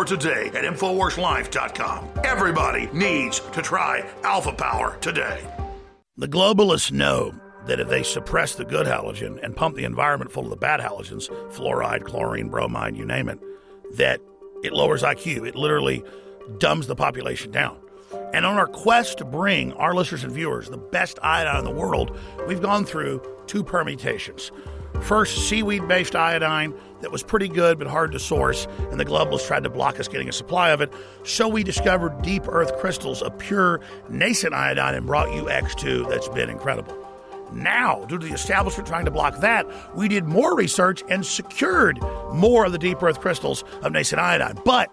[0.00, 2.08] today at InfoWarsLife.com.
[2.24, 5.46] Everybody needs to try Alpha Power today.
[6.16, 7.34] The globalists know
[7.66, 10.80] that if they suppress the good halogen and pump the environment full of the bad
[10.80, 13.38] halogens, fluoride, chlorine, bromide, you name it,
[13.96, 14.20] that
[14.64, 15.46] it lowers IQ.
[15.46, 16.02] It literally
[16.58, 17.78] dumbs the population down.
[18.32, 21.70] And on our quest to bring our listeners and viewers the best iodine in the
[21.70, 24.50] world, we've gone through two permutations.
[25.02, 29.46] First, seaweed based iodine that was pretty good but hard to source, and the globalists
[29.46, 30.92] tried to block us getting a supply of it.
[31.24, 36.28] So we discovered deep earth crystals of pure nascent iodine and brought you X2 that's
[36.28, 36.98] been incredible.
[37.52, 42.00] Now, due to the establishment trying to block that, we did more research and secured
[42.32, 44.58] more of the deep earth crystals of nascent iodine.
[44.64, 44.90] But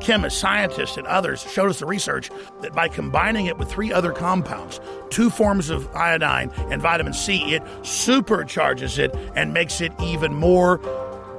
[0.00, 4.12] chemists, scientists, and others showed us the research that by combining it with three other
[4.12, 10.34] compounds, two forms of iodine and vitamin C, it supercharges it and makes it even
[10.34, 10.78] more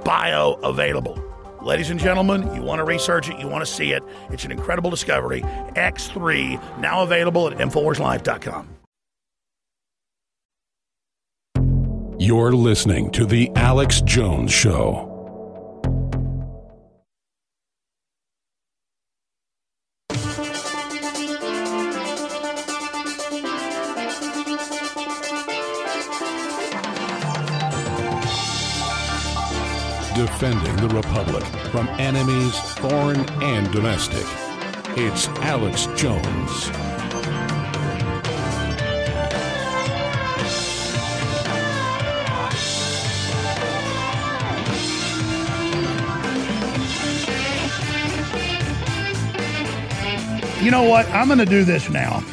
[0.05, 1.21] bioavailable.
[1.61, 4.03] Ladies and gentlemen, you want to research it, you want to see it.
[4.29, 5.41] It's an incredible discovery.
[5.41, 8.69] X3, now available at InfoWarsLife.com.
[12.17, 15.14] You're listening to The Alex Jones Show.
[30.15, 34.25] Defending the Republic from enemies, foreign and domestic.
[34.95, 36.69] It's Alex Jones.
[50.63, 51.05] You know what?
[51.09, 52.23] I'm going to do this now.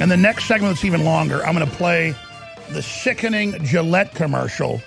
[0.00, 2.14] And the next segment that's even longer, I'm going to play
[2.72, 4.82] the sickening Gillette commercial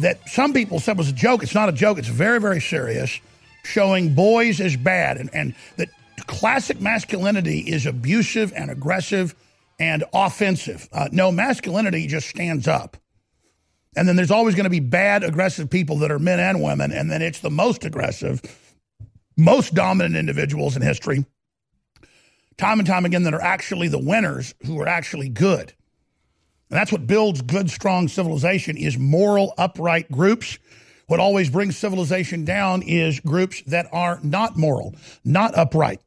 [0.00, 1.42] that some people said was a joke.
[1.42, 1.98] It's not a joke.
[1.98, 3.20] It's very, very serious,
[3.64, 5.88] showing boys as bad and, and that
[6.26, 9.34] classic masculinity is abusive and aggressive
[9.78, 10.88] and offensive.
[10.92, 12.96] Uh, no, masculinity just stands up.
[13.96, 16.92] And then there's always going to be bad, aggressive people that are men and women.
[16.92, 18.40] And then it's the most aggressive
[19.40, 21.24] most dominant individuals in history,
[22.56, 25.72] time and time again, that are actually the winners who are actually good.
[26.70, 30.58] And that's what builds good, strong civilization is moral, upright groups.
[31.08, 34.94] What always brings civilization down is groups that are not moral,
[35.24, 36.00] not upright.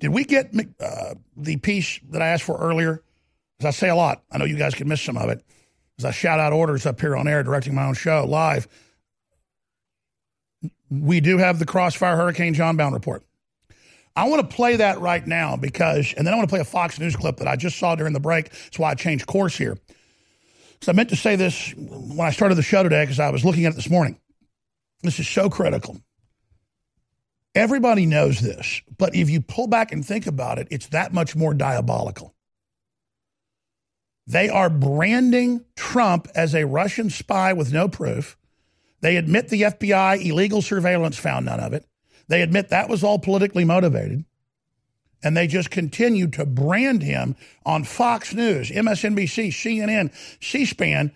[0.00, 3.02] Did we get uh, the piece that I asked for earlier?
[3.60, 5.42] As I say a lot, I know you guys can miss some of it.
[5.98, 8.68] As I shout out orders up here on air, directing my own show live.
[10.90, 13.24] We do have the Crossfire Hurricane Jon Bowne report.
[14.14, 16.64] I want to play that right now because, and then I want to play a
[16.64, 18.50] Fox News clip that I just saw during the break.
[18.50, 19.78] That's why I changed course here.
[20.82, 23.44] Because I meant to say this when I started the show today because I was
[23.44, 24.18] looking at it this morning.
[25.04, 26.00] This is so critical.
[27.54, 31.36] Everybody knows this, but if you pull back and think about it, it's that much
[31.36, 32.34] more diabolical.
[34.26, 38.36] They are branding Trump as a Russian spy with no proof.
[39.02, 41.86] They admit the FBI illegal surveillance found none of it.
[42.26, 44.24] They admit that was all politically motivated.
[45.22, 50.12] And they just continue to brand him on Fox News, MSNBC, CNN,
[50.42, 51.12] C SPAN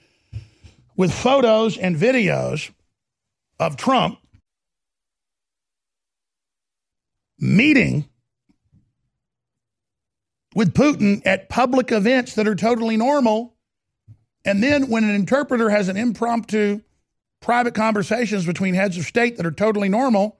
[0.96, 2.70] with photos and videos
[3.58, 4.18] of Trump
[7.38, 8.08] meeting
[10.54, 13.54] with Putin at public events that are totally normal.
[14.44, 16.80] And then when an interpreter has an impromptu
[17.40, 20.38] private conversations between heads of state that are totally normal,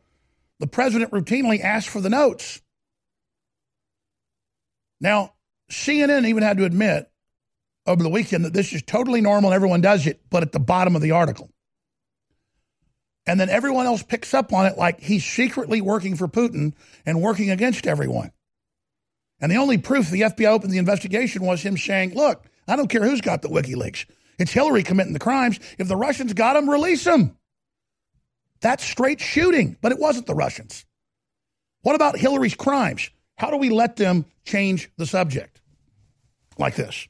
[0.59, 2.63] the president routinely asks for the notes.
[5.01, 5.35] Now,
[5.71, 7.11] CNN even had to admit
[7.87, 10.61] over the weekend that this is totally normal and everyone does it, but at the
[10.61, 11.51] bottom of the article.
[13.27, 16.75] And then everyone else picks up on it like he's secretly working for Putin
[17.05, 18.31] and working against everyone.
[19.41, 22.89] And the only proof the FBI opened the investigation was him saying, Look, I don't
[22.89, 24.07] care who's got the WikiLeaks.
[24.39, 25.59] It's Hillary committing the crimes.
[25.79, 27.37] If the Russians got them, release them.
[28.61, 30.85] That's straight shooting, but it wasn't the Russians.
[31.83, 33.11] What about Hillary's crimes?
[33.37, 35.61] How do we let them change the subject
[36.59, 37.09] like this?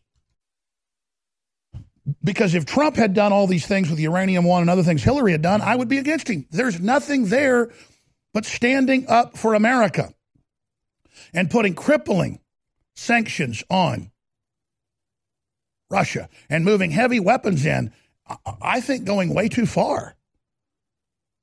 [2.23, 5.03] Because if Trump had done all these things with the uranium one and other things
[5.03, 6.47] Hillary had done, I would be against him.
[6.51, 7.71] There's nothing there
[8.33, 10.13] but standing up for America
[11.33, 12.41] and putting crippling
[12.95, 14.11] sanctions on
[15.91, 17.93] Russia and moving heavy weapons in,
[18.61, 20.17] I think going way too far.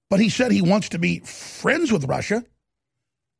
[0.10, 2.46] But he said he wants to be friends with Russia.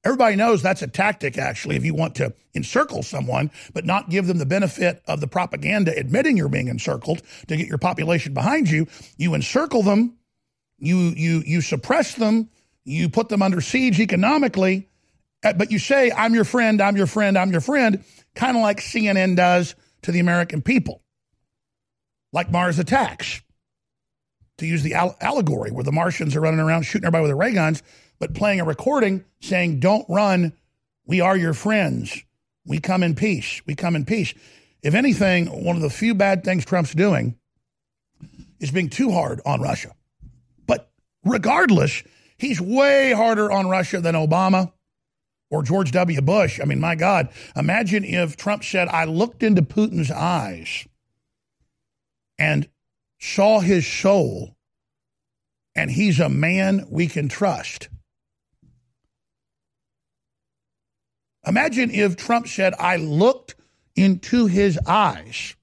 [0.06, 4.28] Everybody knows that's a tactic, actually, if you want to encircle someone, but not give
[4.28, 8.70] them the benefit of the propaganda admitting you're being encircled to get your population behind
[8.70, 8.88] you.
[9.18, 10.18] You encircle them,
[10.78, 12.50] you, you, you suppress them,
[12.84, 14.90] you put them under siege economically,
[15.44, 18.04] uh, but you say, I'm your friend, I'm your friend, I'm your friend,
[18.36, 21.02] kind of like CNN does to the American people,
[22.34, 23.42] like Mars attacks.
[24.60, 27.54] To use the allegory where the Martians are running around shooting everybody with their ray
[27.54, 27.82] guns
[28.24, 30.54] but playing a recording saying, Don't run.
[31.06, 32.24] We are your friends.
[32.66, 33.62] We come in peace.
[33.66, 34.34] We come in peace.
[34.82, 37.38] If anything, one of the few bad things Trump's doing
[38.62, 39.92] is being too hard on Russia.
[40.66, 40.90] But
[41.26, 42.02] regardless,
[42.38, 44.72] he's way harder on Russia than Obama
[45.50, 46.22] or George W.
[46.22, 46.62] Bush.
[46.62, 50.88] I mean, my God, imagine if Trump said, I looked into Putin's eyes
[52.40, 52.70] and
[53.20, 54.56] saw his soul,
[55.76, 57.90] and he's a man we can trust.
[61.46, 63.56] Imagine if Trump said, I looked
[63.96, 65.56] into his eyes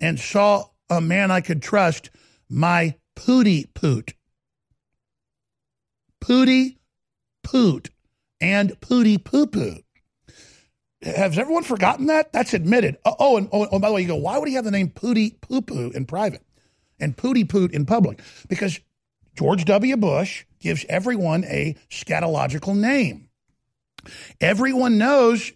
[0.00, 2.10] and saw a man I could trust,
[2.48, 4.14] my pooty poot.
[6.20, 6.78] Pooty
[7.42, 7.90] poot
[8.40, 9.78] and pooty poo poo.
[11.02, 12.32] Has everyone forgotten that?
[12.32, 12.96] That's admitted.
[13.04, 14.70] Oh, oh and oh, oh, by the way, you go, why would he have the
[14.70, 16.42] name pooty poo poo in private
[16.98, 18.20] and pooty poot in public?
[18.48, 18.80] Because
[19.36, 19.96] George W.
[19.96, 23.23] Bush gives everyone a scatological name.
[24.40, 25.52] Everyone knows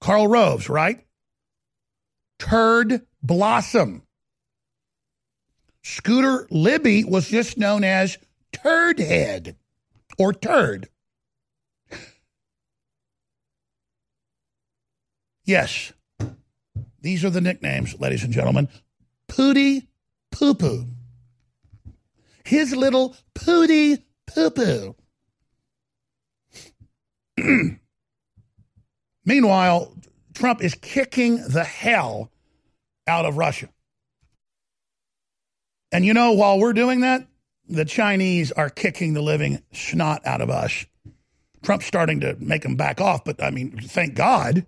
[0.00, 1.04] Karl Rove's, right?
[2.38, 4.02] Turd Blossom.
[5.82, 8.18] Scooter Libby was just known as
[8.52, 9.56] Turd Head
[10.18, 10.88] or Turd.
[15.44, 15.92] Yes,
[17.00, 18.68] these are the nicknames, ladies and gentlemen.
[19.26, 19.88] Pooty
[20.30, 20.86] Poo Poo.
[22.44, 24.96] His little Pooty Poo Poo.
[29.24, 29.94] Meanwhile,
[30.34, 32.30] Trump is kicking the hell
[33.06, 33.68] out of Russia.
[35.92, 37.26] And you know, while we're doing that,
[37.68, 40.86] the Chinese are kicking the living snot out of us.
[41.62, 44.66] Trump's starting to make them back off, but I mean, thank God.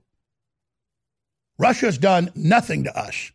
[1.58, 3.32] Russia's done nothing to us.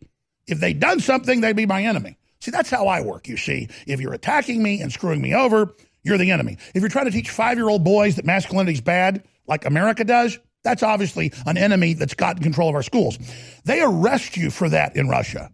[0.47, 2.17] If they'd done something, they'd be my enemy.
[2.39, 3.67] See, that's how I work, you see.
[3.85, 5.73] If you're attacking me and screwing me over,
[6.07, 6.57] you're the enemy.
[6.73, 10.03] If you're trying to teach five year old boys that masculinity is bad, like America
[10.03, 13.17] does, that's obviously an enemy that's gotten control of our schools.
[13.65, 15.51] They arrest you for that in Russia.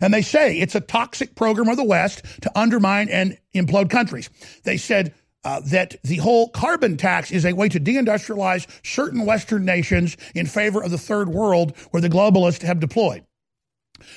[0.00, 4.30] And they say it's a toxic program of the West to undermine and implode countries.
[4.64, 9.64] They said uh, that the whole carbon tax is a way to deindustrialize certain Western
[9.64, 13.24] nations in favor of the third world where the globalists have deployed.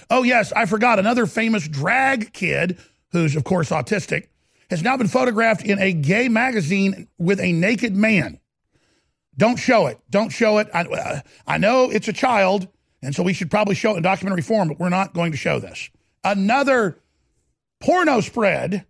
[0.09, 2.79] Oh, yes, I forgot another famous drag kid,
[3.11, 4.27] who's, of course, autistic,
[4.69, 8.39] has now been photographed in a gay magazine with a naked man.
[9.37, 9.99] Don't show it.
[10.09, 10.67] Don't show it.
[10.73, 12.67] I, uh, I know it's a child,
[13.01, 15.37] and so we should probably show it in documentary form, but we're not going to
[15.37, 15.89] show this.
[16.23, 16.99] Another
[17.79, 18.85] porno spread,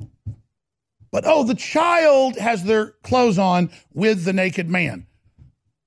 [1.11, 5.05] but oh, the child has their clothes on with the naked man.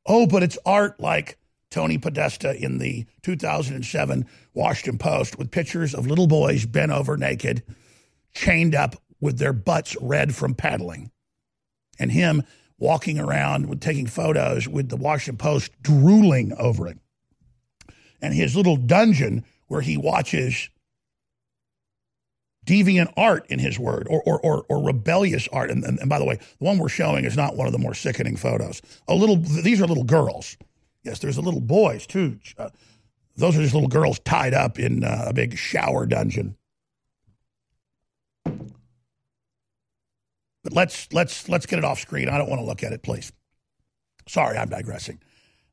[0.07, 1.39] Oh, but it's art like
[1.71, 7.63] Tony Podesta in the 2007 Washington Post with pictures of little boys bent over naked,
[8.33, 11.11] chained up with their butts red from paddling,
[11.99, 12.43] and him
[12.77, 16.99] walking around with taking photos with the Washington Post drooling over it.
[18.21, 20.69] And his little dungeon where he watches
[22.67, 25.71] deviant art in his word or, or, or, or rebellious art.
[25.71, 27.79] And, and, and, by the way, the one we're showing is not one of the
[27.79, 28.83] more sickening photos.
[29.09, 30.57] A little, these are little girls.
[31.05, 32.39] Yes, there's a little boys too.
[32.59, 32.71] Uh,
[33.37, 36.57] those are just little girls tied up in uh, a big shower dungeon.
[40.65, 42.29] But let's let's let's get it off screen.
[42.29, 43.33] I don't want to look at it, please.
[44.29, 45.21] Sorry, I'm digressing.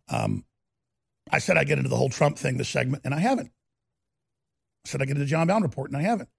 [0.10, 0.44] Um,
[1.32, 3.52] I said I get into the whole Trump thing this segment, and I haven't.
[4.86, 6.30] I said I get into the Jon Bowne report, and I haven't.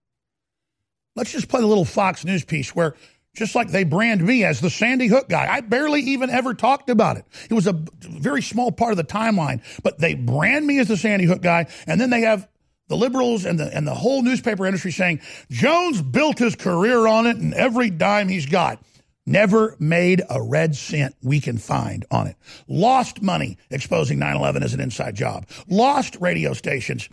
[1.14, 2.96] Let's just play the little Fox News piece where,
[3.36, 6.90] just like they brand me as the Sandy Hook guy, I barely even ever talked
[6.90, 7.24] about it.
[7.48, 10.96] It was a very small part of the timeline, but they brand me as the
[10.96, 12.48] Sandy Hook guy, and then they have
[12.90, 17.26] the liberals and the and the whole newspaper industry saying Jones built his career on
[17.28, 18.82] it and every dime he's got
[19.24, 22.34] never made a red cent we can find on it.
[22.66, 25.46] Lost money exposing 9/11 as an inside job.
[25.68, 27.08] Lost radio stations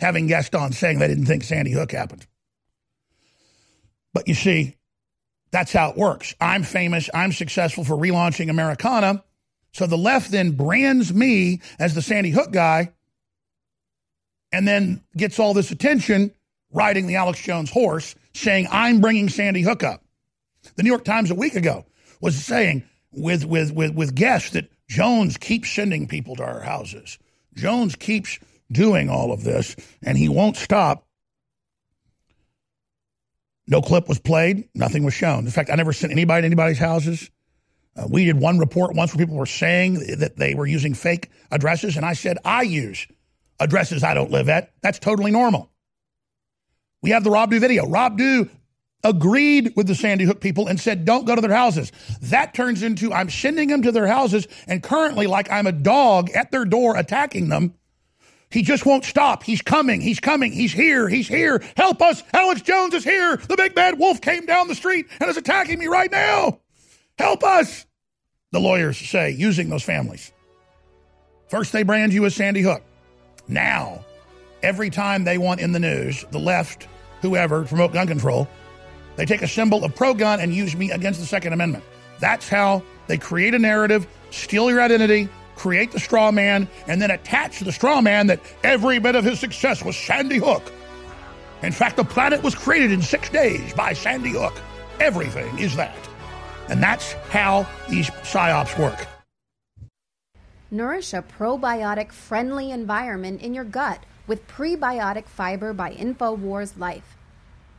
[0.00, 2.26] having guests on saying they didn't think Sandy Hook happened.
[4.14, 4.76] But you see,
[5.50, 6.34] that's how it works.
[6.40, 9.22] I'm famous, I'm successful for relaunching Americana.
[9.74, 12.92] So the left then brands me as the Sandy Hook guy
[14.52, 16.32] and then gets all this attention
[16.72, 20.02] riding the Alex Jones horse, saying, I'm bringing Sandy Hook up.
[20.76, 21.86] The New York Times a week ago
[22.20, 27.18] was saying with, with, with, with guests that Jones keeps sending people to our houses.
[27.54, 28.38] Jones keeps
[28.70, 31.06] doing all of this, and he won't stop.
[33.66, 35.44] No clip was played, nothing was shown.
[35.44, 37.30] In fact, I never sent anybody to anybody's houses.
[37.96, 41.30] Uh, we did one report once where people were saying that they were using fake
[41.50, 43.06] addresses, and I said, I use
[43.60, 44.72] addresses I don't live at.
[44.82, 45.70] That's totally normal.
[47.02, 47.86] We have the Rob Dew video.
[47.86, 48.48] Rob Dew
[49.04, 51.92] agreed with the Sandy Hook people and said, don't go to their houses.
[52.22, 56.30] That turns into I'm sending them to their houses, and currently, like I'm a dog
[56.30, 57.74] at their door attacking them.
[58.50, 59.42] He just won't stop.
[59.42, 60.00] He's coming.
[60.00, 60.52] He's coming.
[60.52, 61.06] He's here.
[61.06, 61.62] He's here.
[61.76, 62.22] Help us.
[62.32, 63.36] Alex Jones is here.
[63.36, 66.60] The big bad wolf came down the street and is attacking me right now.
[67.18, 67.84] Help us.
[68.50, 70.32] The lawyers say, using those families.
[71.48, 72.82] First, they brand you as Sandy Hook.
[73.48, 74.04] Now,
[74.62, 76.86] every time they want in the news, the left,
[77.22, 78.46] whoever, promote gun control,
[79.16, 81.82] they take a symbol of pro gun and use me against the Second Amendment.
[82.20, 87.10] That's how they create a narrative, steal your identity, create the straw man, and then
[87.10, 90.62] attach to the straw man that every bit of his success was Sandy Hook.
[91.62, 94.54] In fact, the planet was created in six days by Sandy Hook.
[95.00, 95.96] Everything is that.
[96.68, 99.06] And that's how these psyops work.
[100.70, 107.16] Nourish a probiotic friendly environment in your gut with prebiotic fiber by InfoWars Life.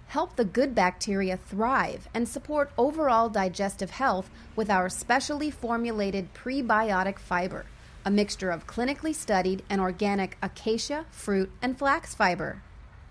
[0.07, 7.19] Help the good bacteria thrive and support overall digestive health with our specially formulated prebiotic
[7.19, 7.67] fiber,
[8.03, 12.63] a mixture of clinically studied and organic acacia, fruit, and flax fiber.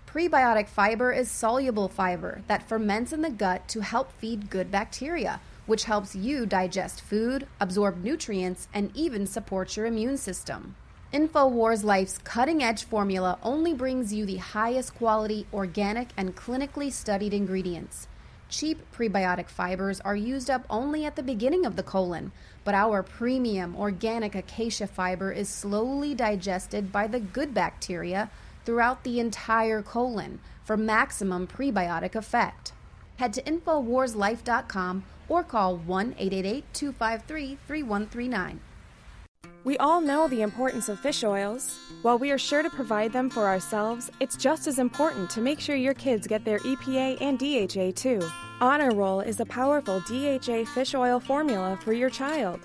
[0.05, 5.39] Prebiotic fiber is soluble fiber that ferments in the gut to help feed good bacteria
[5.69, 10.75] which helps you digest food, absorb nutrients, and even supports your immune system.
[11.13, 17.35] InfoWars Life's cutting edge formula only brings you the highest quality, organic, and clinically studied
[17.35, 18.07] ingredients.
[18.49, 22.31] Cheap prebiotic fibers are used up only at the beginning of the colon,
[22.63, 28.31] but our premium organic acacia fiber is slowly digested by the good bacteria
[28.65, 32.73] throughout the entire colon for maximum prebiotic effect.
[33.17, 38.59] Head to InfoWarsLife.com or call 1 888 253 3139.
[39.65, 41.77] We all know the importance of fish oils.
[42.01, 45.59] While we are sure to provide them for ourselves, it's just as important to make
[45.59, 48.27] sure your kids get their EPA and DHA too.
[48.61, 52.61] Honor Roll is a powerful DHA fish oil formula for your child.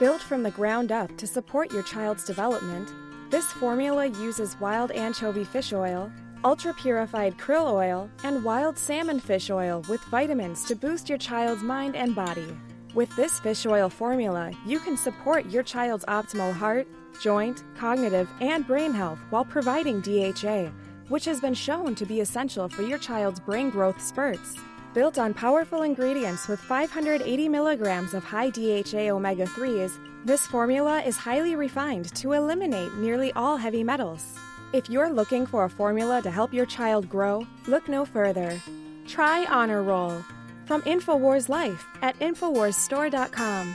[0.00, 2.92] Built from the ground up to support your child's development,
[3.30, 6.10] this formula uses wild anchovy fish oil,
[6.44, 11.62] ultra purified krill oil, and wild salmon fish oil with vitamins to boost your child's
[11.62, 12.56] mind and body.
[12.94, 16.86] With this fish oil formula, you can support your child's optimal heart,
[17.20, 20.70] joint, cognitive, and brain health while providing DHA,
[21.08, 24.56] which has been shown to be essential for your child's brain growth spurts.
[24.94, 31.16] Built on powerful ingredients with 580 milligrams of high DHA omega 3s, this formula is
[31.16, 34.38] highly refined to eliminate nearly all heavy metals.
[34.72, 38.60] If you're looking for a formula to help your child grow, look no further.
[39.06, 40.22] Try Honor Roll
[40.66, 43.74] from InfoWars Life at InfoWarsStore.com.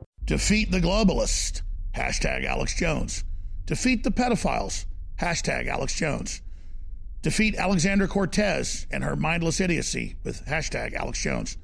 [0.31, 1.61] Defeat the globalists.
[1.93, 3.25] Hashtag Alex Jones.
[3.65, 4.85] Defeat the pedophiles.
[5.19, 6.41] Hashtag Alex Jones.
[7.21, 11.57] Defeat Alexandra Cortez and her mindless idiocy with hashtag Alex Jones.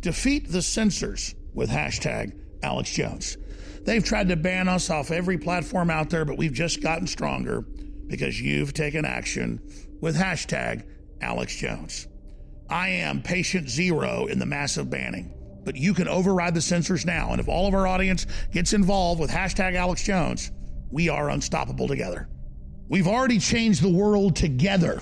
[0.00, 3.38] Defeat the censors with hashtag Alex Jones.
[3.80, 7.62] They've tried to ban us off every platform out there, but we've just gotten stronger
[8.06, 9.60] because you've taken action
[10.00, 10.84] with hashtag
[11.20, 12.06] Alex Jones.
[12.70, 15.34] I am patient zero in the massive banning
[15.64, 17.30] but you can override the censors now.
[17.30, 20.50] And if all of our audience gets involved with hashtag Alex Jones,
[20.90, 22.28] we are unstoppable together.
[22.88, 25.00] We've already changed the world together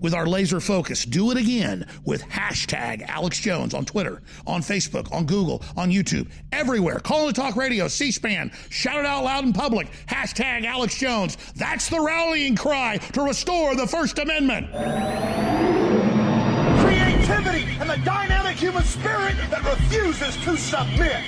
[0.00, 1.04] with our laser focus.
[1.04, 6.30] Do it again with hashtag Alex Jones on Twitter, on Facebook, on Google, on YouTube,
[6.52, 7.00] everywhere.
[7.00, 9.88] Call the talk radio, C SPAN, shout it out loud in public.
[10.06, 11.36] Hashtag Alex Jones.
[11.56, 14.68] That's the rallying cry to restore the First Amendment.
[17.88, 21.24] Creativity and the dynamic human spirit that refuses to submit.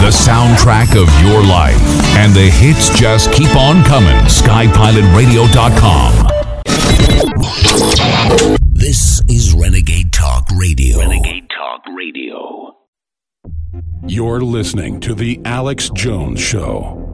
[0.00, 1.80] The soundtrack of your life.
[2.16, 4.16] And the hits just keep on coming.
[4.26, 6.28] SkyPilotRadio.com.
[8.72, 10.98] This is Renegade Talk Radio.
[10.98, 12.76] Renegade Talk Radio.
[14.06, 17.11] You're listening to The Alex Jones Show.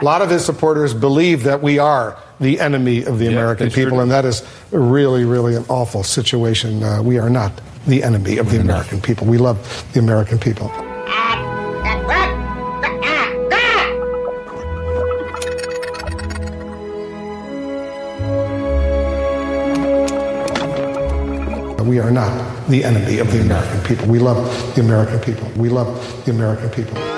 [0.00, 3.68] A lot of his supporters believe that we are the enemy of the Yeah, American
[3.68, 6.84] they sure people, and that is really, really an awful situation.
[6.84, 7.50] Uh, we are not
[7.84, 9.26] the enemy of the American people.
[9.26, 9.58] We love
[9.92, 10.70] the American people.
[21.88, 24.06] We are not the enemy of the American people.
[24.06, 24.36] We love
[24.76, 25.50] the American people.
[25.56, 27.17] We love the American people.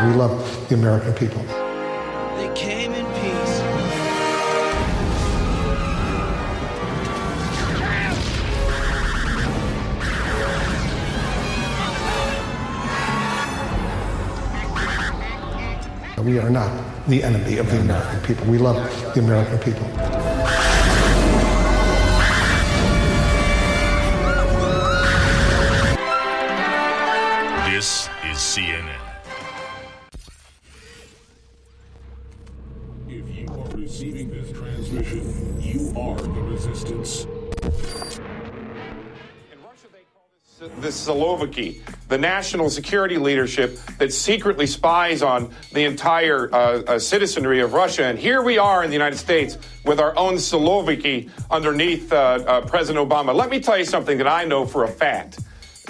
[0.00, 1.42] We love the American people.
[2.36, 3.62] They came in peace.
[16.24, 16.70] We are not
[17.08, 18.46] the enemy of the American people.
[18.46, 18.76] We love
[19.14, 20.27] the American people.
[41.08, 47.60] The Siloviki, the national security leadership that secretly spies on the entire uh, uh, citizenry
[47.60, 48.04] of Russia.
[48.04, 52.60] And here we are in the United States with our own Siloviki underneath uh, uh,
[52.66, 53.34] President Obama.
[53.34, 55.40] Let me tell you something that I know for a fact.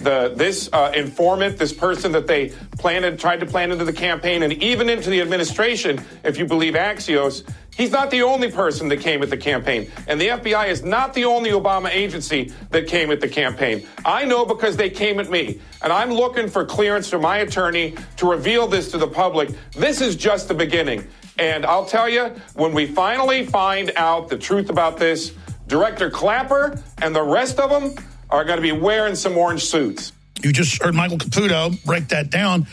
[0.01, 4.43] The, this uh, informant, this person that they planted, tried to plant into the campaign
[4.43, 7.43] and even into the administration, if you believe Axios,
[7.77, 9.91] he's not the only person that came at the campaign.
[10.07, 13.87] And the FBI is not the only Obama agency that came at the campaign.
[14.05, 15.61] I know because they came at me.
[15.83, 19.51] And I'm looking for clearance from my attorney to reveal this to the public.
[19.73, 21.07] This is just the beginning.
[21.39, 25.33] And I'll tell you, when we finally find out the truth about this,
[25.69, 27.95] Director Clapper and the rest of them
[28.31, 30.13] are going to be wearing some orange suits.
[30.43, 32.67] You just heard Michael Caputo break that down.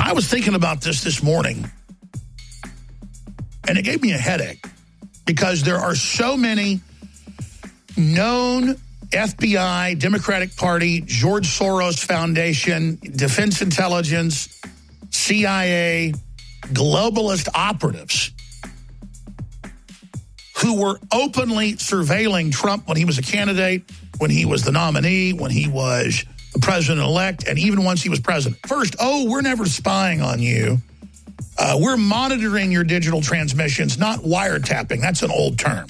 [0.00, 1.70] I was thinking about this this morning,
[3.68, 4.64] and it gave me a headache.
[5.26, 6.80] because there are so many
[7.96, 8.76] known
[9.10, 14.60] FBI, Democratic Party, George Soros Foundation, Defense Intelligence,
[15.10, 16.12] CIA,
[16.72, 18.32] globalist operatives
[20.64, 23.82] who were openly surveilling Trump when he was a candidate,
[24.16, 28.08] when he was the nominee, when he was the president elect, and even once he
[28.08, 28.58] was president.
[28.66, 30.78] First, oh, we're never spying on you.
[31.58, 35.02] Uh, we're monitoring your digital transmissions, not wiretapping.
[35.02, 35.86] That's an old term.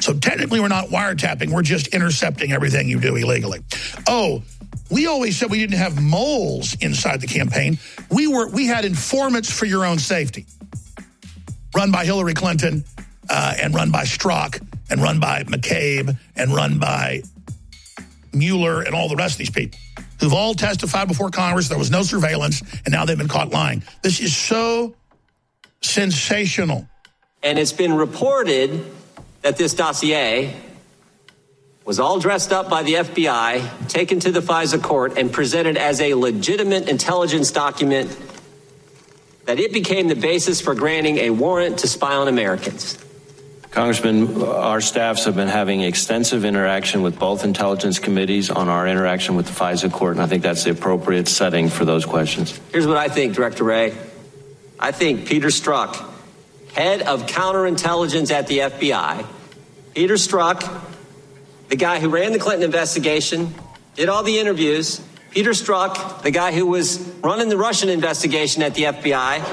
[0.00, 1.50] So technically, we're not wiretapping.
[1.50, 3.64] We're just intercepting everything you do illegally.
[4.06, 4.44] Oh,
[4.92, 7.80] we always said we didn't have moles inside the campaign.
[8.12, 10.46] We were we had informants for your own safety,
[11.74, 12.84] run by Hillary Clinton,
[13.28, 14.60] uh, and run by Strzok,
[14.90, 17.22] and run by McCabe, and run by
[18.32, 19.78] Mueller, and all the rest of these people
[20.20, 21.68] who've all testified before Congress.
[21.68, 23.82] There was no surveillance, and now they've been caught lying.
[24.02, 24.94] This is so
[25.80, 26.88] sensational.
[27.42, 28.84] And it's been reported
[29.42, 30.54] that this dossier
[31.84, 36.00] was all dressed up by the FBI, taken to the FISA court, and presented as
[36.00, 38.14] a legitimate intelligence document,
[39.46, 42.98] that it became the basis for granting a warrant to spy on Americans.
[43.70, 49.36] Congressman, our staffs have been having extensive interaction with both intelligence committees on our interaction
[49.36, 52.58] with the FISA court, and I think that's the appropriate setting for those questions.
[52.72, 53.94] Here's what I think, Director Wray.
[54.80, 56.02] I think Peter Strzok,
[56.72, 59.26] head of counterintelligence at the FBI,
[59.94, 60.82] Peter Strzok,
[61.68, 63.52] the guy who ran the Clinton investigation,
[63.96, 68.74] did all the interviews, Peter Strzok, the guy who was running the Russian investigation at
[68.74, 69.44] the FBI,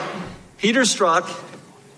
[0.57, 1.28] Peter Strzok,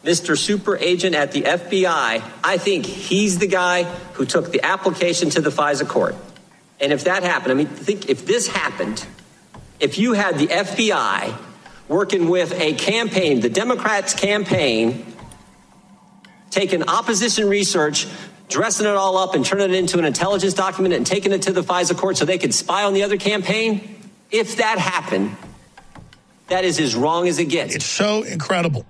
[0.04, 0.38] Mr.
[0.38, 3.84] Super Agent at the FBI, I think he's the guy
[4.14, 6.16] who took the application to the FISA court.
[6.80, 9.06] And if that happened, I mean, think if this happened,
[9.80, 11.36] if you had the FBI
[11.88, 15.06] working with a campaign, the Democrats' campaign,
[16.52, 18.08] taking opposition research,
[18.50, 21.52] dressing it all up and turning it into an intelligence document and taking it to
[21.52, 23.95] the FISA court so they could spy on the other campaign,
[24.32, 25.36] if that happened,
[26.48, 27.76] that is as wrong as it gets.
[27.76, 28.86] It's so incredible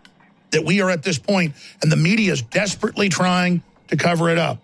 [0.52, 4.38] that we are at this point and the media is desperately trying to cover it
[4.38, 4.62] up,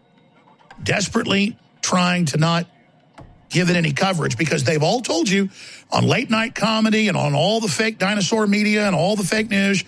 [0.81, 2.67] desperately trying to not
[3.49, 5.49] give it any coverage because they've all told you
[5.91, 9.49] on late night comedy and on all the fake dinosaur media and all the fake
[9.49, 9.83] news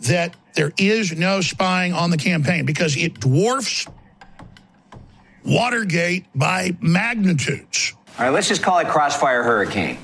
[0.00, 3.86] that there is no spying on the campaign because it dwarfs
[5.44, 7.94] Watergate by magnitudes.
[8.18, 9.98] All right, let's just call it Crossfire Hurricane.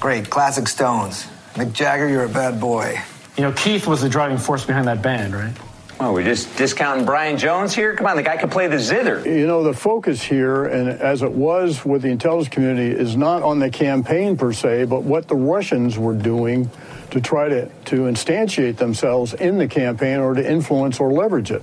[0.00, 1.26] Great, classic Stones.
[1.54, 3.00] Mick Jagger, you're a bad boy.
[3.36, 5.56] You know, Keith was the driving force behind that band, right?
[6.00, 7.94] Oh, we're just discounting Brian Jones here?
[7.94, 9.24] Come on, the guy could play the zither.
[9.24, 13.42] You know, the focus here, and as it was with the intelligence community, is not
[13.42, 16.68] on the campaign per se, but what the Russians were doing
[17.12, 21.62] to try to, to instantiate themselves in the campaign or to influence or leverage it.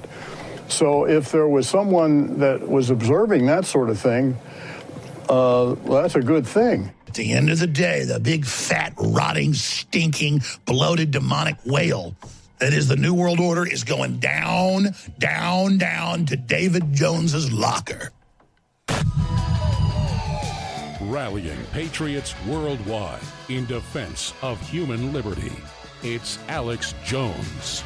[0.69, 4.37] So if there was someone that was observing that sort of thing,
[5.27, 6.91] uh, well, that's a good thing.
[7.09, 12.15] At the end of the day, the big, fat, rotting, stinking, bloated, demonic whale
[12.59, 18.11] that is the New World Order is going down, down, down to David Jones's locker.
[21.01, 25.53] Rallying patriots worldwide in defense of human liberty.
[26.03, 27.83] It's Alex Jones.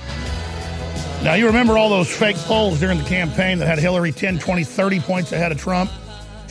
[1.23, 4.65] Now, you remember all those fake polls during the campaign that had Hillary 10, 20,
[4.65, 5.89] 30 points ahead of Trump?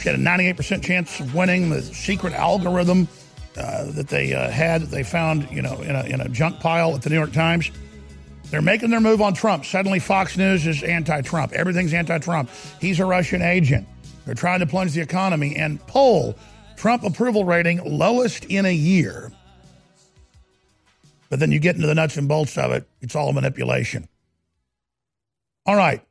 [0.03, 1.71] She had a 98% chance of winning.
[1.71, 3.07] The secret algorithm
[3.57, 6.59] uh, that they uh, had, that they found, you know, in a, in a junk
[6.59, 7.71] pile at the New York Times.
[8.51, 9.65] They're making their move on Trump.
[9.65, 11.53] Suddenly, Fox News is anti-Trump.
[11.53, 12.51] Everything's anti-Trump.
[12.81, 13.87] He's a Russian agent.
[14.27, 16.37] They're trying to plunge the economy and poll
[16.77, 19.31] Trump approval rating lowest in a year.
[21.31, 22.89] But then you get into the nuts and bolts of it.
[23.01, 24.09] It's all manipulation.
[25.65, 26.05] All right.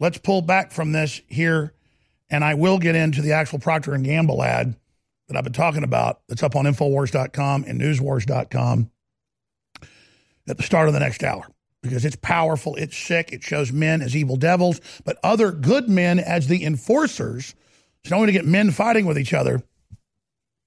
[0.00, 1.74] Let's pull back from this here,
[2.32, 4.74] and I will get into the actual Procter & Gamble ad
[5.28, 8.90] that I've been talking about that's up on Infowars.com and Newswars.com
[10.48, 11.46] at the start of the next hour
[11.82, 16.18] because it's powerful, it's sick, it shows men as evil devils, but other good men
[16.18, 17.54] as the enforcers.
[18.02, 19.62] It's not only to get men fighting with each other,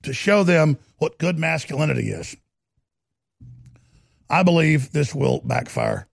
[0.04, 2.38] to show them what good masculinity is.
[4.30, 6.08] I believe this will backfire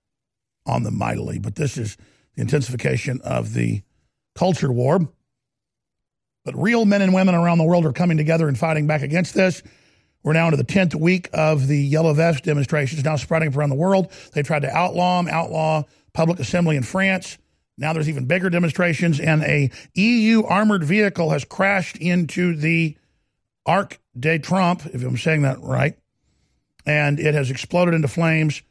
[0.64, 1.96] on them mightily, but this is
[2.34, 3.82] the intensification of the
[4.34, 5.08] culture war.
[6.44, 9.34] But real men and women around the world are coming together and fighting back against
[9.34, 9.62] this.
[10.22, 13.76] We're now into the 10th week of the Yellow Vest demonstrations, now spreading around the
[13.76, 14.12] world.
[14.32, 17.38] They've tried to outlaw them, outlaw public assembly in France.
[17.76, 22.96] Now there's even bigger demonstrations, and a EU armored vehicle has crashed into the
[23.66, 25.96] Arc de Trump, if I'm saying that right,
[26.84, 28.62] and it has exploded into flames.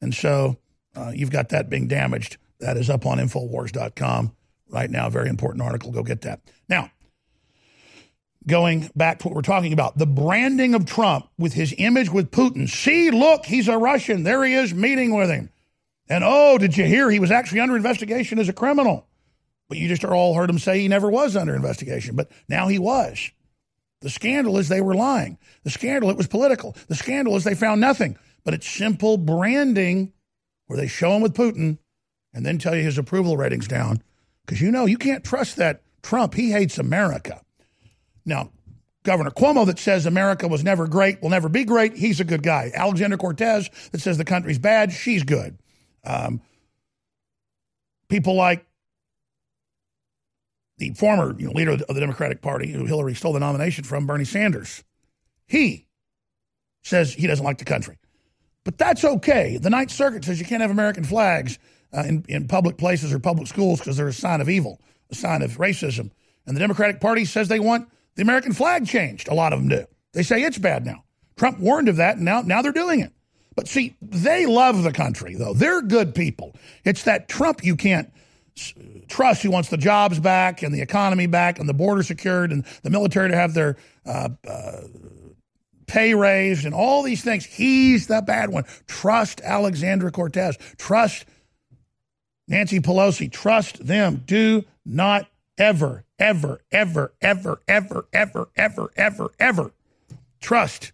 [0.00, 0.58] And so
[0.94, 2.36] uh, you've got that being damaged.
[2.60, 4.34] That is up on Infowars.com
[4.68, 5.08] right now.
[5.08, 5.90] Very important article.
[5.90, 6.40] Go get that.
[6.68, 6.90] Now,
[8.46, 12.30] going back to what we're talking about the branding of Trump with his image with
[12.30, 12.68] Putin.
[12.68, 14.22] See, look, he's a Russian.
[14.22, 15.50] There he is meeting with him.
[16.08, 19.06] And oh, did you hear he was actually under investigation as a criminal?
[19.68, 22.78] But you just all heard him say he never was under investigation, but now he
[22.78, 23.30] was.
[24.02, 25.38] The scandal is they were lying.
[25.62, 26.76] The scandal, it was political.
[26.88, 28.18] The scandal is they found nothing.
[28.44, 30.12] But it's simple branding
[30.66, 31.78] where they show him with Putin
[32.34, 34.02] and then tell you his approval rating's down.
[34.44, 36.34] Because you know, you can't trust that Trump.
[36.34, 37.40] He hates America.
[38.24, 38.50] Now,
[39.02, 42.42] Governor Cuomo that says America was never great, will never be great, he's a good
[42.42, 42.70] guy.
[42.74, 45.58] Alexandria Cortez that says the country's bad, she's good.
[46.04, 46.40] Um,
[48.08, 48.64] people like
[50.78, 54.06] the former you know, leader of the Democratic Party, who Hillary stole the nomination from,
[54.06, 54.84] Bernie Sanders,
[55.46, 55.86] he
[56.82, 57.98] says he doesn't like the country.
[58.64, 59.58] But that's okay.
[59.58, 61.58] The Ninth Circuit says you can't have American flags
[61.92, 65.14] uh, in, in public places or public schools because they're a sign of evil, a
[65.14, 66.10] sign of racism.
[66.46, 69.28] And the Democratic Party says they want the American flag changed.
[69.28, 69.86] A lot of them do.
[70.12, 71.04] They say it's bad now.
[71.36, 73.12] Trump warned of that, and now, now they're doing it.
[73.54, 75.54] But see, they love the country, though.
[75.54, 76.54] They're good people.
[76.84, 78.10] It's that Trump you can't
[79.08, 82.64] trust who wants the jobs back and the economy back and the border secured and
[82.82, 84.80] the military to have their uh, uh,
[85.86, 87.44] pay raised and all these things.
[87.44, 88.64] He's the bad one.
[88.86, 90.58] Trust Alexandra Cortez.
[90.76, 91.26] Trust
[92.48, 93.30] Nancy Pelosi.
[93.30, 94.22] Trust them.
[94.26, 99.72] Do not ever, ever, ever, ever, ever, ever, ever, ever, ever
[100.40, 100.92] trust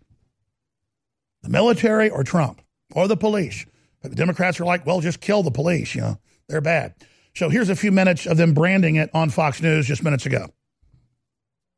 [1.43, 2.63] the military or Trump
[2.95, 3.67] or the police.
[4.01, 5.95] But the Democrats are like, well, just kill the police.
[5.95, 6.19] You know,
[6.49, 6.95] they're bad.
[7.35, 10.49] So here's a few minutes of them branding it on Fox News just minutes ago.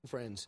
[0.06, 0.46] Friends.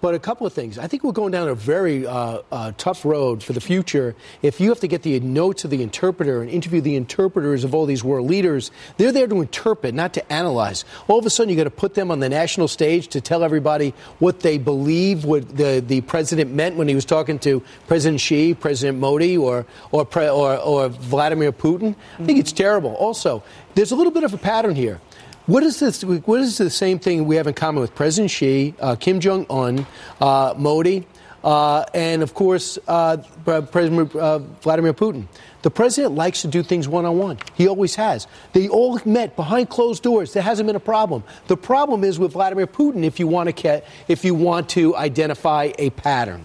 [0.00, 0.78] But a couple of things.
[0.78, 4.14] I think we're going down a very uh, uh, tough road for the future.
[4.42, 7.74] If you have to get the notes of the interpreter and interview the interpreters of
[7.74, 10.84] all these world leaders, they're there to interpret, not to analyze.
[11.08, 13.42] All of a sudden, you got to put them on the national stage to tell
[13.42, 18.20] everybody what they believe what the, the president meant when he was talking to President
[18.20, 21.94] Xi, President Modi, or or, or, or Vladimir Putin.
[22.18, 22.94] I think it's terrible.
[22.94, 23.42] Also,
[23.74, 25.00] there's a little bit of a pattern here.
[25.48, 26.04] What is this?
[26.04, 29.46] What is the same thing we have in common with President Xi, uh, Kim Jong
[29.48, 29.86] Un,
[30.20, 31.06] uh, Modi,
[31.42, 35.26] uh, and of course uh, President uh, Vladimir Putin?
[35.62, 37.38] The president likes to do things one on one.
[37.54, 38.26] He always has.
[38.52, 40.34] They all met behind closed doors.
[40.34, 41.24] There hasn't been a problem.
[41.46, 43.02] The problem is with Vladimir Putin.
[43.02, 46.44] If you want to, if you want to identify a pattern.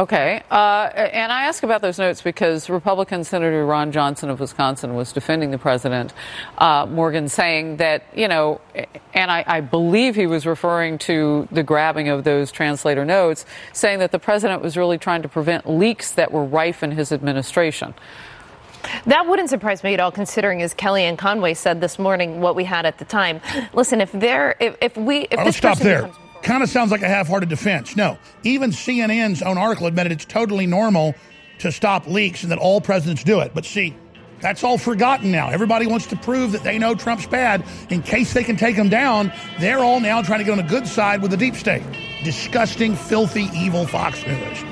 [0.00, 0.44] Okay.
[0.48, 5.12] Uh, and I ask about those notes because Republican Senator Ron Johnson of Wisconsin was
[5.12, 6.14] defending the president,
[6.56, 8.60] uh, Morgan, saying that, you know,
[9.12, 13.98] and I, I, believe he was referring to the grabbing of those translator notes, saying
[13.98, 17.92] that the president was really trying to prevent leaks that were rife in his administration.
[19.06, 22.62] That wouldn't surprise me at all, considering, as Kellyanne Conway said this morning, what we
[22.62, 23.40] had at the time.
[23.72, 26.02] Listen, if there, if, if we, if I'll stop there.
[26.02, 27.96] Becomes- kind of sounds like a half-hearted defense.
[27.96, 31.14] No, even CNN's own article admitted it's totally normal
[31.58, 33.52] to stop leaks and that all presidents do it.
[33.54, 33.96] But see,
[34.40, 35.48] that's all forgotten now.
[35.50, 38.88] Everybody wants to prove that they know Trump's bad in case they can take him
[38.88, 39.32] down.
[39.58, 41.82] They're all now trying to get on the good side with the deep state.
[42.22, 44.64] Disgusting, filthy, evil Fox News.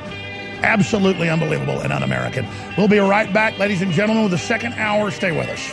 [0.62, 2.46] Absolutely unbelievable and un American.
[2.78, 5.10] We'll be right back, ladies and gentlemen, with the second hour.
[5.10, 5.72] Stay with us.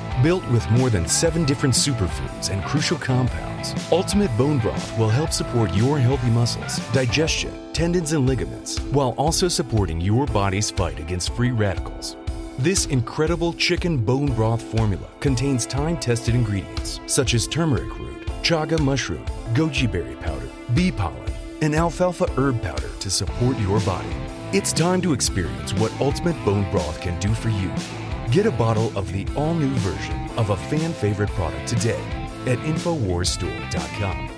[0.21, 5.31] Built with more than seven different superfoods and crucial compounds, Ultimate Bone Broth will help
[5.31, 11.33] support your healthy muscles, digestion, tendons, and ligaments, while also supporting your body's fight against
[11.33, 12.17] free radicals.
[12.59, 18.79] This incredible chicken bone broth formula contains time tested ingredients such as turmeric root, chaga
[18.79, 24.15] mushroom, goji berry powder, bee pollen, and alfalfa herb powder to support your body.
[24.53, 27.71] It's time to experience what Ultimate Bone Broth can do for you.
[28.31, 32.01] Get a bottle of the all new version of a fan favorite product today
[32.45, 34.30] at InfoWarsStore.com.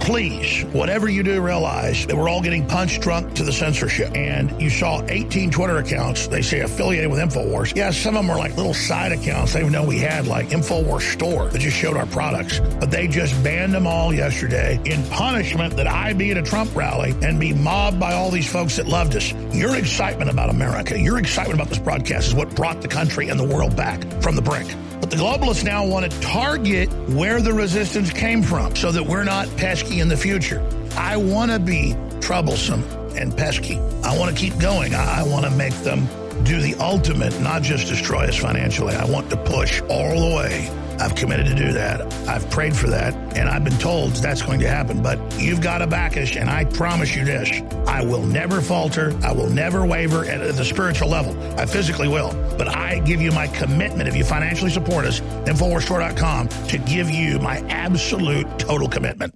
[0.00, 4.16] please, whatever you do, realize that we're all getting punched drunk to the censorship.
[4.16, 7.76] And you saw 18 Twitter accounts, they say affiliated with InfoWars.
[7.76, 9.52] Yeah, some of them were like little side accounts.
[9.52, 12.60] They even know we had like InfoWars store that just showed our products.
[12.80, 16.74] But they just banned them all yesterday in punishment that I be at a Trump
[16.74, 19.32] rally and be mobbed by all these folks that loved us.
[19.52, 23.38] Your excitement about America, your excitement about this broadcast is what brought the country and
[23.38, 24.74] the world back from the brink.
[25.00, 29.24] But the globalists now want to target where the resistance came from so that we're
[29.24, 30.64] not pesky in the future.
[30.96, 32.84] I want to be troublesome
[33.16, 33.78] and pesky.
[34.04, 34.94] I want to keep going.
[34.94, 36.06] I want to make them
[36.44, 38.94] do the ultimate, not just destroy us financially.
[38.94, 40.70] I want to push all the way.
[41.00, 42.12] I've committed to do that.
[42.28, 45.02] I've prayed for that, and I've been told that's going to happen.
[45.02, 49.16] But you've got to back us, and I promise you this I will never falter.
[49.22, 51.34] I will never waver at the spiritual level.
[51.58, 52.32] I physically will.
[52.58, 57.38] But I give you my commitment, if you financially support us, InfoWarsStore.com, to give you
[57.38, 59.34] my absolute total commitment.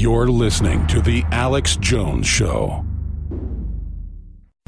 [0.00, 2.86] You're listening to The Alex Jones Show.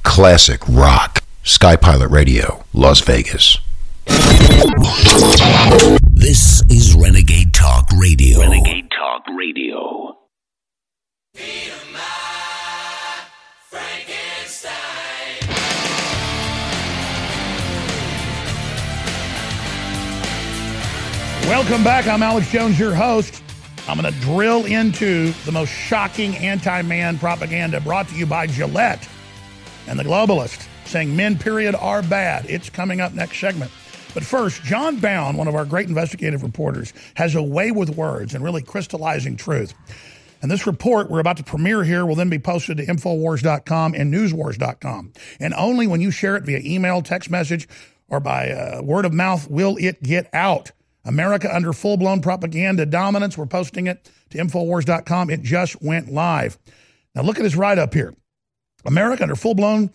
[0.02, 1.24] Classic rock.
[1.42, 3.56] Sky Pilot Radio, Las Vegas.
[6.10, 8.40] This is Renegade Talk Radio.
[8.40, 10.18] Renegade Talk Radio.
[21.46, 22.06] Welcome back.
[22.06, 23.42] I'm Alex Jones, your host.
[23.88, 28.46] I'm going to drill into the most shocking anti man propaganda brought to you by
[28.46, 29.08] Gillette
[29.86, 32.44] and the globalist saying men, period, are bad.
[32.48, 33.70] It's coming up next segment.
[34.14, 38.34] But first, Jon Bowne, one of our great investigative reporters, has a way with words
[38.34, 39.74] and really crystallizing truth.
[40.42, 44.12] And this report we're about to premiere here will then be posted to Infowars.com and
[44.12, 45.12] Newswars.com.
[45.40, 47.68] And only when you share it via email, text message,
[48.08, 50.72] or by uh, word of mouth will it get out.
[51.04, 53.36] America under full blown propaganda dominance.
[53.36, 55.30] We're posting it to Infowars.com.
[55.30, 56.58] It just went live.
[57.14, 58.14] Now look at this write up here
[58.84, 59.90] America under full blown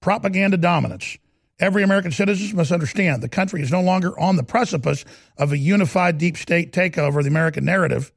[0.00, 1.18] propaganda dominance.
[1.60, 5.04] Every American citizen must understand the country is no longer on the precipice
[5.36, 8.12] of a unified deep state takeover of the American narrative.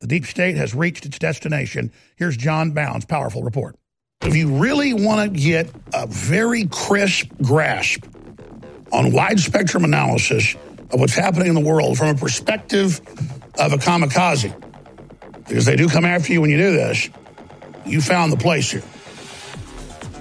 [0.00, 1.90] The deep state has reached its destination.
[2.16, 3.76] Here's Jon Bowne's powerful report.
[4.22, 8.04] If you really want to get a very crisp grasp
[8.92, 10.54] on wide spectrum analysis
[10.90, 13.00] of what's happening in the world from a perspective
[13.58, 14.54] of a kamikaze,
[15.46, 17.08] because they do come after you when you do this,
[17.84, 18.82] you found the place here.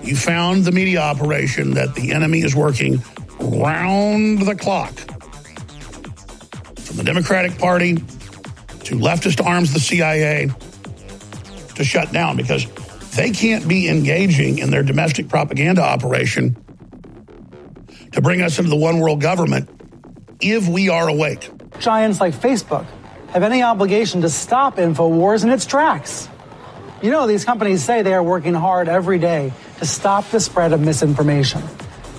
[0.03, 3.01] You found the media operation that the enemy is working
[3.39, 4.93] round the clock.
[6.79, 10.49] From the Democratic Party to leftist arms the CIA
[11.75, 12.65] to shut down because
[13.15, 16.55] they can't be engaging in their domestic propaganda operation
[18.17, 19.69] to bring us into the one world government
[20.41, 21.51] if we are awake.
[21.77, 22.87] Giants like Facebook
[23.29, 26.27] have any obligation to stop InfoWars in its tracks.
[27.03, 30.73] You know, these companies say they are working hard every day to stop the spread
[30.73, 31.61] of misinformation.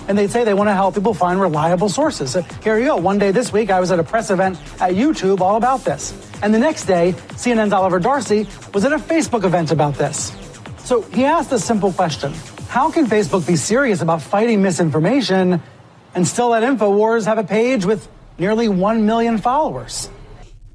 [0.07, 2.31] And they say they want to help people find reliable sources.
[2.31, 2.95] So here you go.
[2.95, 6.13] One day this week, I was at a press event at YouTube all about this.
[6.41, 10.31] And the next day, CNN's Oliver Darcy was at a Facebook event about this.
[10.77, 12.31] So he asked a simple question
[12.69, 15.61] How can Facebook be serious about fighting misinformation
[16.15, 18.07] and still let InfoWars have a page with
[18.37, 20.09] nearly 1 million followers?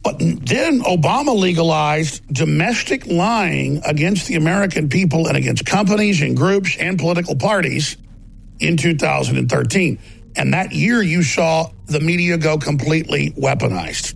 [0.04, 6.76] But then Obama legalized domestic lying against the American people and against companies and groups
[6.78, 7.96] and political parties
[8.60, 9.98] in 2013.
[10.36, 14.14] And that year you saw the media go completely weaponized.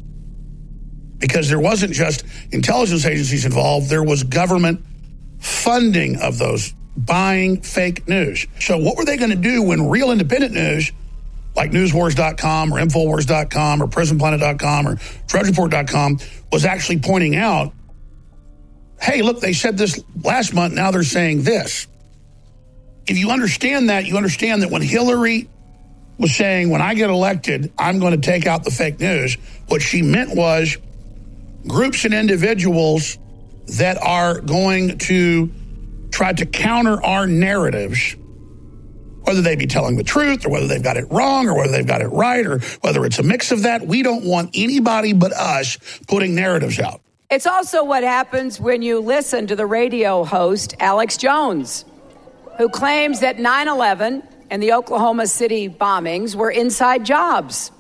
[1.19, 4.85] Because there wasn't just intelligence agencies involved, there was government
[5.39, 8.47] funding of those buying fake news.
[8.61, 10.93] So, what were they going to do when real independent news
[11.59, 16.19] like newswars.com or infowars.com or prisonplanet.com or drudgereport.com
[16.53, 17.75] was actually pointing out
[19.01, 21.87] hey, look, they said this last month, now they're saying this.
[23.07, 25.49] If you understand that, you understand that when Hillary
[26.19, 29.37] was saying, when I get elected, I'm going to take out the fake news,
[29.69, 30.77] what she meant was
[31.67, 33.19] groups and individuals
[33.79, 35.53] that are going to
[36.11, 38.17] try to counter our narratives
[39.23, 41.87] whether they be telling the truth or whether they've got it wrong or whether they've
[41.87, 43.87] got it right or whether it's a mix of that.
[43.87, 47.01] We don't want anybody but us putting narratives out.
[47.31, 51.85] It's also what happens when you listen to the radio host, Alex Jones,
[52.57, 57.71] who claims that 9 11 and the Oklahoma City bombings were inside jobs.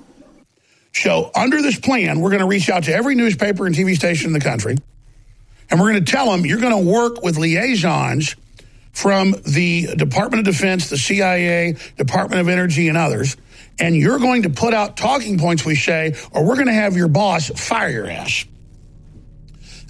[0.93, 4.26] So, under this plan, we're going to reach out to every newspaper and TV station
[4.26, 4.76] in the country,
[5.70, 8.36] and we're going to tell them you're going to work with liaisons
[8.99, 13.36] from the Department of Defense, the CIA, Department of Energy, and others.
[13.78, 16.96] and you're going to put out talking points, we say, or we're going to have
[16.96, 18.44] your boss fire your ass.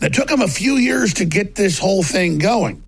[0.03, 2.85] It took them a few years to get this whole thing going.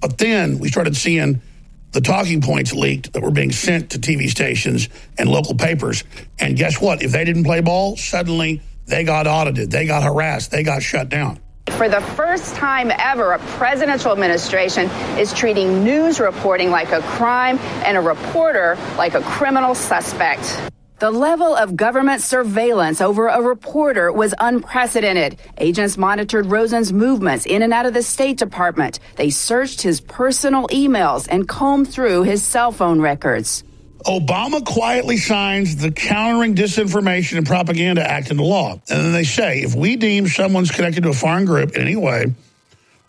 [0.00, 1.42] But then we started seeing
[1.90, 6.04] the talking points leaked that were being sent to TV stations and local papers.
[6.38, 7.02] And guess what?
[7.02, 11.08] If they didn't play ball, suddenly they got audited, they got harassed, they got shut
[11.08, 11.40] down.
[11.72, 14.88] For the first time ever, a presidential administration
[15.18, 20.58] is treating news reporting like a crime and a reporter like a criminal suspect.
[21.00, 25.38] The level of government surveillance over a reporter was unprecedented.
[25.58, 28.98] Agents monitored Rosen's movements in and out of the State Department.
[29.16, 33.62] They searched his personal emails and combed through his cell phone records.
[34.06, 38.72] Obama quietly signs the Countering Disinformation and Propaganda Act into law.
[38.72, 41.96] And then they say if we deem someone's connected to a foreign group in any
[41.96, 42.26] way,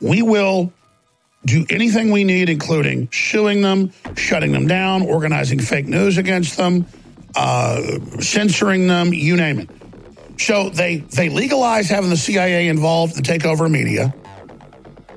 [0.01, 0.73] we will
[1.45, 6.85] do anything we need, including suing them, shutting them down, organizing fake news against them,
[7.35, 9.69] uh, censoring them, you name it.
[10.39, 14.13] So they they legalized having the CIA involved in the takeover of media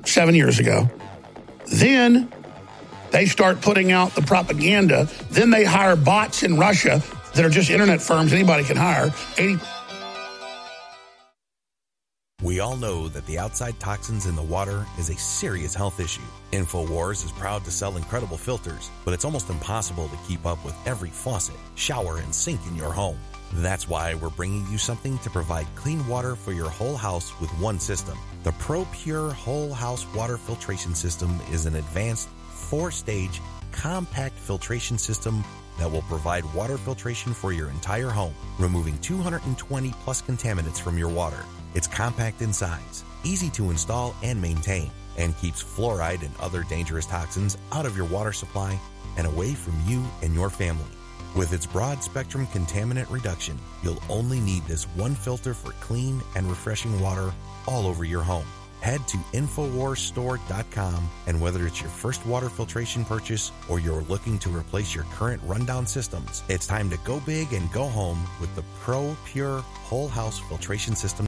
[0.05, 0.89] seven years ago.
[1.66, 2.31] Then
[3.11, 5.09] they start putting out the propaganda.
[5.31, 7.03] Then they hire bots in Russia
[7.35, 9.13] that are just internet firms anybody can hire.
[9.37, 9.61] 80
[12.43, 16.23] we all know that the outside toxins in the water is a serious health issue.
[16.53, 20.75] InfoWars is proud to sell incredible filters, but it's almost impossible to keep up with
[20.87, 23.19] every faucet, shower, and sink in your home.
[23.57, 27.51] That's why we're bringing you something to provide clean water for your whole house with
[27.61, 28.17] one system.
[28.43, 32.31] The ProPure Whole House Water Filtration System is an advanced
[32.71, 33.41] four stage
[33.73, 35.43] compact filtration system
[35.77, 41.09] that will provide water filtration for your entire home, removing 220 plus contaminants from your
[41.09, 41.45] water.
[41.75, 47.07] It's compact in size, easy to install and maintain, and keeps fluoride and other dangerous
[47.07, 48.79] toxins out of your water supply
[49.16, 50.93] and away from you and your family.
[51.35, 56.49] With its broad spectrum contaminant reduction, you'll only need this one filter for clean and
[56.49, 57.33] refreshing water
[57.66, 58.47] all over your home.
[58.81, 64.49] Head to InfoWarsStore.com and whether it's your first water filtration purchase or you're looking to
[64.49, 68.64] replace your current rundown systems, it's time to go big and go home with the
[68.81, 71.26] Pro Pure Whole House Filtration System.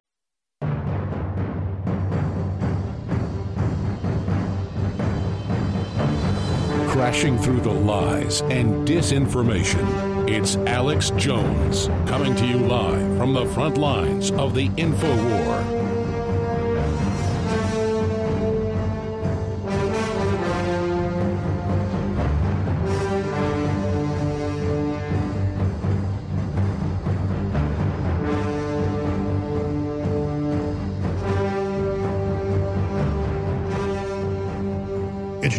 [6.88, 10.30] Crashing through the lies and disinformation.
[10.30, 15.81] It's Alex Jones coming to you live from the front lines of the info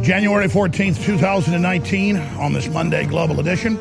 [0.03, 3.77] January 14th, 2019, on this Monday Global Edition.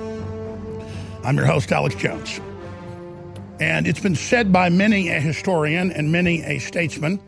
[1.24, 2.40] I'm your host, Alex Jones.
[3.58, 7.20] And it's been said by many a historian and many a statesman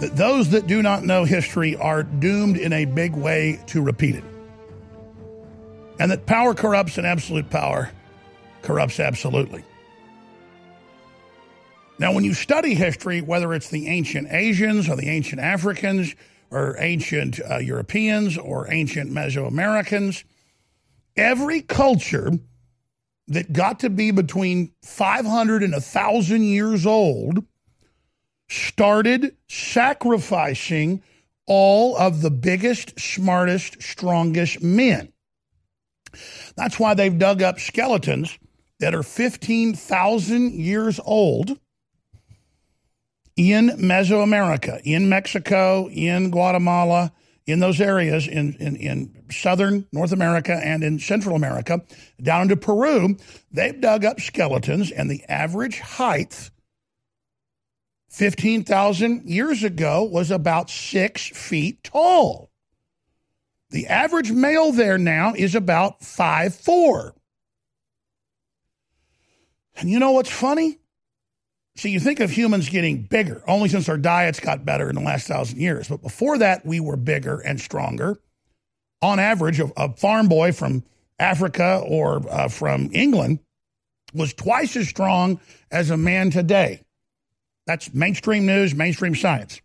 [0.00, 4.16] that those that do not know history are doomed in a big way to repeat
[4.16, 4.24] it.
[6.00, 7.88] And that power corrupts and absolute power
[8.62, 9.62] corrupts absolutely.
[12.00, 16.16] Now, when you study history, whether it's the ancient Asians or the ancient Africans,
[16.50, 20.24] or ancient uh, Europeans or ancient Mesoamericans.
[21.16, 22.32] Every culture
[23.26, 27.44] that got to be between 500 and 1,000 years old
[28.48, 31.02] started sacrificing
[31.46, 35.12] all of the biggest, smartest, strongest men.
[36.56, 38.38] That's why they've dug up skeletons
[38.80, 41.58] that are 15,000 years old
[43.38, 47.12] in Mesoamerica, in Mexico, in Guatemala,
[47.46, 51.80] in those areas in, in, in, southern North America and in Central America,
[52.20, 53.16] down into Peru,
[53.52, 56.50] they've dug up skeletons, and the average height
[58.10, 62.50] 15,000 years ago was about six feet tall.
[63.70, 67.14] The average male there now is about five four.
[69.76, 70.78] And you know what's funny?
[71.78, 75.00] See, you think of humans getting bigger only since our diets got better in the
[75.00, 75.86] last thousand years.
[75.86, 78.18] But before that, we were bigger and stronger.
[79.00, 80.82] On average, a, a farm boy from
[81.20, 83.38] Africa or uh, from England
[84.12, 85.38] was twice as strong
[85.70, 86.82] as a man today.
[87.68, 89.60] That's mainstream news, mainstream science.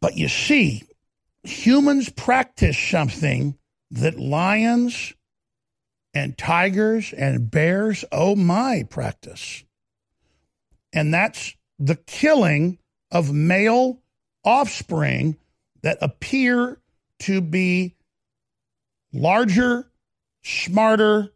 [0.00, 0.82] But you see,
[1.44, 3.56] humans practice something
[3.92, 5.14] that lions
[6.12, 9.62] and tigers and bears, oh my, practice
[10.92, 12.78] and that's the killing
[13.10, 14.00] of male
[14.44, 15.36] offspring
[15.82, 16.78] that appear
[17.20, 17.96] to be
[19.12, 19.90] larger,
[20.42, 21.32] smarter,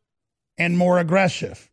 [0.59, 1.71] and more aggressive.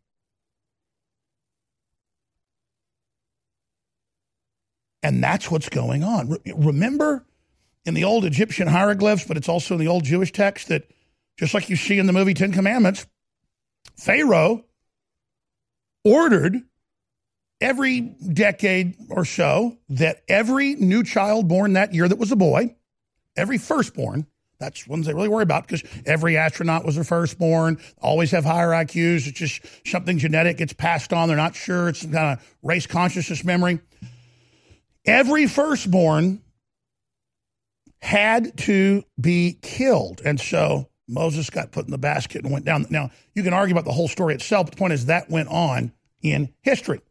[5.01, 6.29] And that's what's going on.
[6.29, 7.25] Re- Remember
[7.85, 10.89] in the old Egyptian hieroglyphs, but it's also in the old Jewish text that
[11.37, 13.05] just like you see in the movie Ten Commandments,
[13.97, 14.63] Pharaoh
[16.05, 16.61] ordered
[17.61, 22.75] every decade or so that every new child born that year that was a boy,
[23.35, 24.27] every firstborn,
[24.59, 28.69] that's ones they really worry about because every astronaut was a firstborn, always have higher
[28.69, 29.27] IQs.
[29.27, 31.27] It's just something genetic gets passed on.
[31.27, 31.89] They're not sure.
[31.89, 33.79] It's some kind of race consciousness memory.
[35.05, 36.41] Every firstborn
[38.01, 40.21] had to be killed.
[40.23, 42.85] And so Moses got put in the basket and went down.
[42.89, 44.69] Now, you can argue about the whole story itself.
[44.69, 47.01] The point is that went on in history.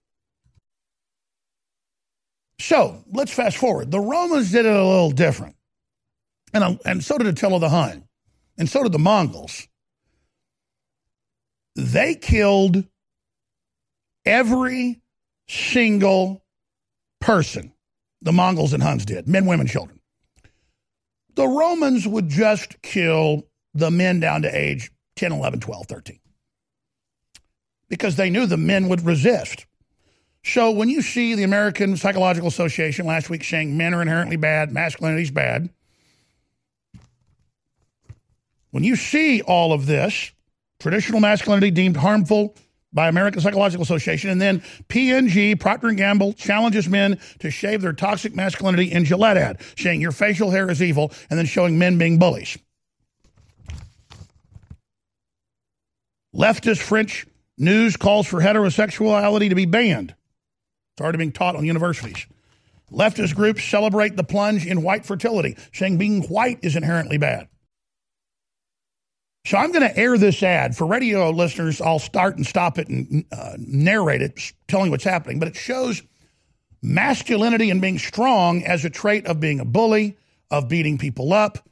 [2.63, 3.91] So let's fast forward.
[3.91, 5.57] The Romans did it a little different.
[6.55, 8.05] And, uh, and so did Attila the Hun.
[8.57, 9.67] And so did the Mongols.
[11.75, 12.85] They killed
[14.25, 15.03] every
[15.49, 16.45] single
[17.21, 17.73] person.
[18.21, 19.99] The Mongols and Huns did men, women, children.
[21.35, 23.43] The Romans would just kill
[23.75, 26.21] the men down to age 10, 11, 12, 13
[27.89, 29.67] because they knew the men would resist.
[30.45, 34.73] So when you see the American Psychological Association last week saying men are inherently bad,
[34.73, 35.71] masculinity is bad,
[38.71, 40.33] when you see all of this,
[40.81, 42.57] traditional masculinity deemed harmful
[42.93, 47.93] by American Psychological Association, and then P&G, Procter & Gamble, challenges men to shave their
[47.93, 51.97] toxic masculinity in Gillette ad, saying your facial hair is evil, and then showing men
[51.97, 52.59] being bullies.
[56.35, 60.15] Leftist French news calls for heterosexuality to be banned.
[60.95, 62.27] It's already being taught on universities.
[62.91, 67.49] Leftist groups celebrate the plunge in white fertility, saying being white is inherently bad.
[69.47, 71.81] So I'm going to air this ad for radio listeners.
[71.81, 75.39] I'll start and stop it and uh, narrate it, telling what's happening.
[75.39, 76.03] But it shows
[76.83, 80.17] masculinity and being strong as a trait of being a bully,
[80.51, 81.67] of beating people up,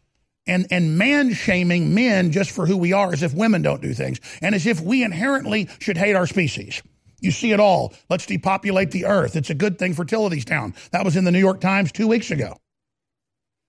[0.46, 3.92] and and man shaming men just for who we are, as if women don't do
[3.92, 6.82] things, and as if we inherently should hate our species.
[7.20, 7.94] You see it all.
[8.08, 9.36] Let's depopulate the earth.
[9.36, 10.74] It's a good thing fertility's down.
[10.92, 12.56] That was in the New York Times two weeks ago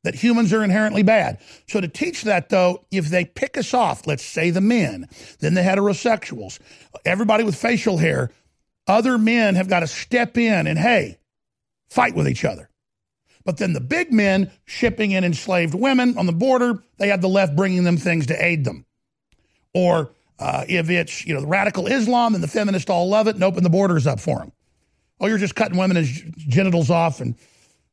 [0.03, 1.39] that humans are inherently bad.
[1.67, 5.07] So to teach that though, if they pick us off, let's say the men,
[5.39, 6.59] then the heterosexuals,
[7.05, 8.31] everybody with facial hair,
[8.87, 11.17] other men have got to step in and hey,
[11.89, 12.69] fight with each other.
[13.43, 17.29] But then the big men shipping in enslaved women on the border, they have the
[17.29, 18.85] left bringing them things to aid them.
[19.73, 20.11] Or
[20.41, 23.43] uh, if it's you know the radical Islam and the feminists all love it and
[23.43, 24.51] open the borders up for them.
[25.19, 27.35] Oh, you're just cutting women's genitals off and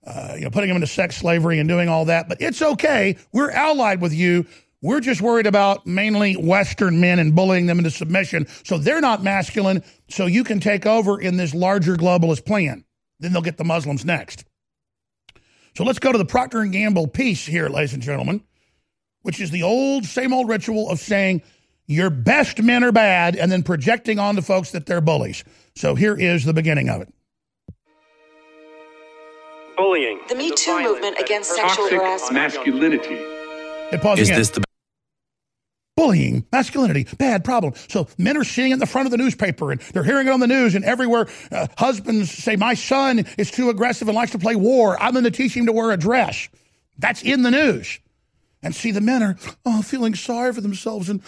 [0.06, 2.28] uh, you know, putting them into sex slavery and doing all that.
[2.28, 3.16] But it's okay.
[3.32, 4.46] We're allied with you.
[4.80, 8.46] We're just worried about mainly Western men and bullying them into submission.
[8.64, 9.82] So they're not masculine.
[10.08, 12.84] So you can take over in this larger globalist plan.
[13.20, 14.44] Then they'll get the Muslims next.
[15.76, 18.42] So let's go to the Procter and Gamble piece here, ladies and gentlemen,
[19.22, 21.42] which is the old, same old ritual of saying
[21.88, 25.42] your best men are bad and then projecting onto folks that they're bullies.
[25.74, 27.12] So here is the beginning of it
[29.78, 30.20] bullying.
[30.28, 32.34] The Me Too movement against sexual harassment.
[32.34, 33.14] masculinity.
[33.14, 34.40] It pause Is again.
[34.40, 34.64] this the
[35.96, 37.72] bullying, masculinity, bad problem.
[37.88, 40.30] So men are seeing it in the front of the newspaper and they're hearing it
[40.30, 41.28] on the news and everywhere.
[41.50, 45.00] Uh, husbands say, My son is too aggressive and likes to play war.
[45.00, 46.48] I'm going to teach him to wear a dress.
[46.98, 48.00] That's in the news.
[48.62, 51.22] And see, the men are oh, feeling sorry for themselves and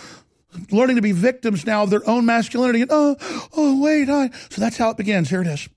[0.71, 2.83] learning to be victims now of their own masculinity.
[2.83, 3.17] And oh,
[3.57, 4.31] oh, wait, I.
[4.51, 5.31] So that's how it begins.
[5.31, 5.69] Here it is.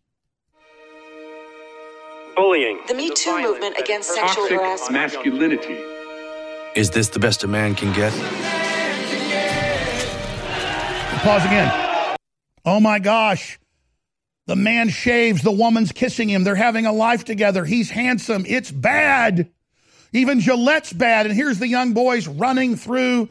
[2.36, 2.80] bullying?
[2.88, 4.94] The Me Too movement against sexual Toxic harassment.
[4.94, 5.80] masculinity.
[6.76, 8.12] Is this the best a man can get?
[11.22, 12.18] Pause again.
[12.66, 13.60] Oh my gosh.
[14.46, 16.44] The man shaves, the woman's kissing him.
[16.44, 17.64] They're having a life together.
[17.64, 18.44] He's handsome.
[18.48, 19.50] It's bad.
[20.12, 21.26] Even Gillette's bad.
[21.28, 23.30] And here's the young boys running through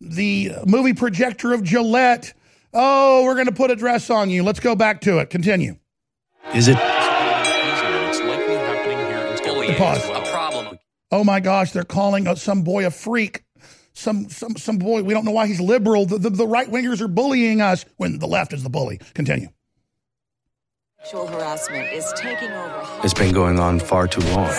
[0.00, 2.32] the movie projector of Gillette.
[2.72, 4.42] Oh, we're going to put a dress on you.
[4.42, 5.30] Let's go back to it.
[5.30, 5.76] Continue.
[6.54, 6.76] Is it?
[6.78, 10.08] It's likely happening here in Bullying Pause.
[10.10, 10.78] a problem.
[11.10, 13.42] Oh my gosh, they're calling uh, some boy a freak.
[13.94, 15.02] Some some some boy.
[15.02, 16.04] We don't know why he's liberal.
[16.04, 19.00] The, the, the right wingers are bullying us when the left is the bully.
[19.14, 19.48] Continue.
[20.98, 23.00] Sexual harassment is taking over.
[23.04, 24.50] It's been going on far too long.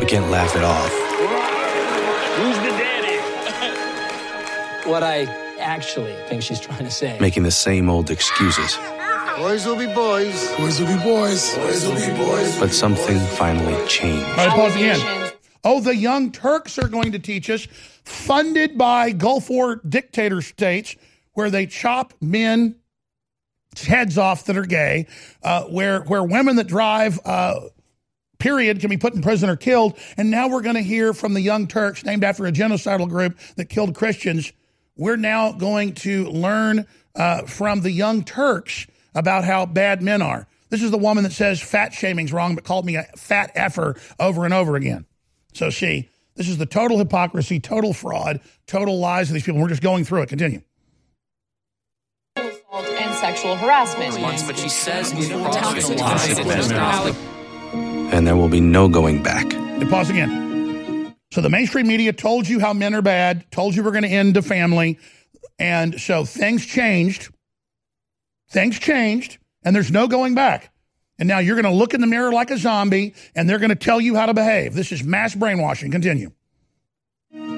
[0.00, 1.05] We can't laugh it off.
[4.86, 5.24] What I
[5.58, 7.18] actually think she's trying to say.
[7.20, 8.78] Making the same old excuses.
[9.36, 10.56] Boys will be boys.
[10.56, 11.56] Boys will be boys.
[11.56, 12.58] Boys will be boys.
[12.58, 14.24] But something finally changed.
[14.24, 15.32] All right, pause again.
[15.64, 17.66] Oh, the Young Turks are going to teach us,
[18.04, 20.94] funded by Gulf War dictator states,
[21.32, 22.76] where they chop men
[23.76, 25.08] heads off that are gay,
[25.42, 27.18] uh, where where women that drive.
[27.24, 27.60] Uh,
[28.38, 29.98] period can be put in prison or killed.
[30.18, 33.38] And now we're going to hear from the Young Turks, named after a genocidal group
[33.56, 34.52] that killed Christians.
[34.96, 40.46] We're now going to learn uh, from the Young Turks about how bad men are.
[40.68, 43.96] This is the woman that says fat shaming's wrong, but called me a fat effer
[44.18, 45.06] over and over again.
[45.54, 49.60] So, see, this is the total hypocrisy, total fraud, total lies of these people.
[49.60, 50.28] We're just going through it.
[50.28, 50.62] Continue.
[52.36, 54.20] and sexual harassment.
[54.20, 55.12] Months, but she says
[58.12, 59.52] And there will be no going back.
[59.54, 60.45] And pause again.
[61.32, 64.08] So the mainstream media told you how men are bad, told you we're going to
[64.08, 64.98] end the family.
[65.58, 67.32] And so things changed.
[68.48, 70.72] Things changed, and there's no going back.
[71.18, 73.70] And now you're going to look in the mirror like a zombie, and they're going
[73.70, 74.74] to tell you how to behave.
[74.74, 75.90] This is mass brainwashing.
[75.90, 76.30] Continue.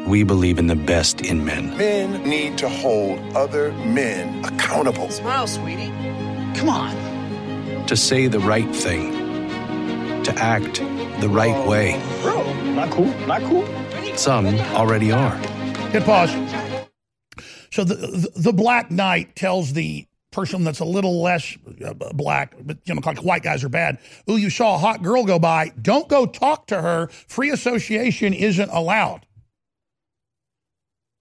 [0.07, 1.77] We believe in the best in men.
[1.77, 5.11] Men need to hold other men accountable.
[5.11, 5.93] Smile, sweetie.
[6.59, 7.87] Come on.
[7.87, 9.13] To say the right thing.
[10.25, 10.81] To act
[11.21, 12.01] the right way.
[12.23, 13.07] Bro, not cool.
[13.27, 13.67] Not cool.
[14.17, 15.37] Some already are.
[15.91, 16.31] Hit pause.
[17.73, 22.55] So the, the, the Black Knight tells the person that's a little less uh, black,
[22.63, 23.99] but you know, like white guys are bad.
[24.31, 25.73] Ooh, you saw a hot girl go by.
[25.81, 27.09] Don't go talk to her.
[27.09, 29.27] Free association isn't allowed.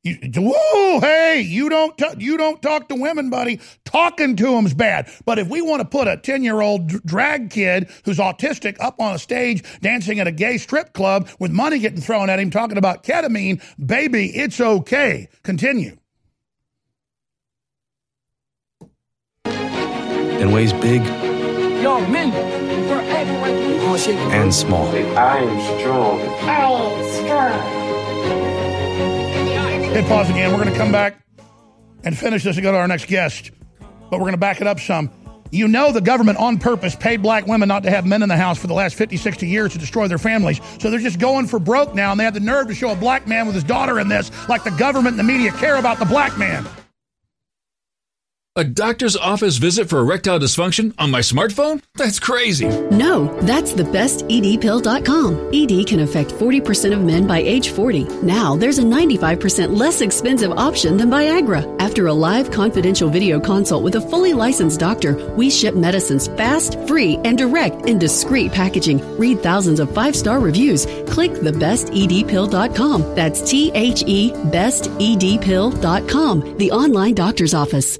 [0.07, 0.17] You,
[0.53, 3.59] whoa, hey, you don't t- you don't talk to women, buddy.
[3.83, 5.09] Talking to them's bad.
[5.25, 9.01] But if we want to put a ten year old drag kid who's autistic up
[9.01, 12.51] on a stage dancing at a gay strip club with money getting thrown at him,
[12.51, 15.27] talking about ketamine, baby, it's okay.
[15.43, 15.97] Continue.
[19.45, 21.03] In ways big
[21.81, 22.31] Yo, men,
[22.87, 24.31] forever.
[24.33, 24.87] and small.
[24.87, 26.19] I am strong.
[26.21, 27.86] I am strong.
[29.97, 30.51] Hit pause again.
[30.51, 31.19] We're going to come back
[32.03, 33.49] and finish this and go to our next guest.
[33.79, 35.09] But we're going to back it up some.
[35.49, 38.37] You know the government on purpose paid black women not to have men in the
[38.37, 40.61] house for the last 50, 60 years to destroy their families.
[40.79, 42.95] So they're just going for broke now, and they have the nerve to show a
[42.95, 45.97] black man with his daughter in this like the government and the media care about
[45.97, 46.63] the black man.
[48.57, 51.83] A doctor's office visit for erectile dysfunction on my smartphone?
[51.93, 52.67] That's crazy.
[52.89, 55.51] No, that's the best EDpill.com.
[55.53, 58.05] ED can affect 40% of men by age 40.
[58.23, 61.79] Now there's a 95% less expensive option than Viagra.
[61.79, 66.79] After a live confidential video consult with a fully licensed doctor, we ship medicines fast,
[66.87, 69.19] free, and direct in discreet packaging.
[69.19, 70.87] Read thousands of five-star reviews.
[71.07, 73.13] Click thebestedpill.com.
[73.13, 74.97] That's T H E bestedpill.com,
[76.57, 77.99] the online doctor's office.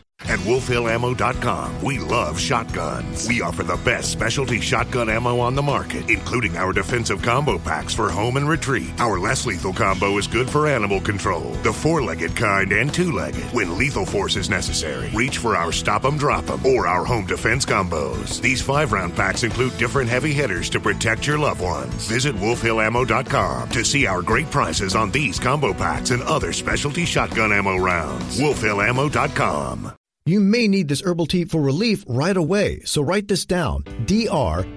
[0.29, 3.27] At WolfHillAmmo.com, we love shotguns.
[3.27, 7.93] We offer the best specialty shotgun ammo on the market, including our defensive combo packs
[7.93, 8.91] for home and retreat.
[8.99, 13.11] Our less lethal combo is good for animal control, the four legged kind and two
[13.11, 13.43] legged.
[13.51, 17.25] When lethal force is necessary, reach for our Stop 'em Drop 'em or our home
[17.25, 18.39] defense combos.
[18.41, 22.07] These five round packs include different heavy hitters to protect your loved ones.
[22.07, 27.51] Visit WolfHillAmmo.com to see our great prices on these combo packs and other specialty shotgun
[27.51, 28.39] ammo rounds.
[28.39, 29.91] WolfHillAmmo.com.
[30.27, 33.83] You may need this herbal tea for relief right away, so write this down.
[34.05, 34.71] D-R-M-I-L-L-E-R-S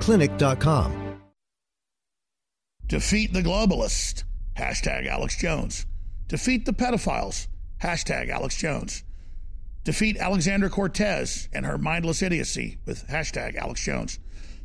[0.00, 1.01] clinic.com.
[2.92, 4.24] Defeat the globalists.
[4.54, 5.86] Hashtag Alex Jones.
[6.28, 7.48] Defeat the pedophiles.
[7.80, 9.02] Hashtag Alex Jones.
[9.82, 14.18] Defeat Alexandra Cortez and her mindless idiocy with hashtag Alex Jones.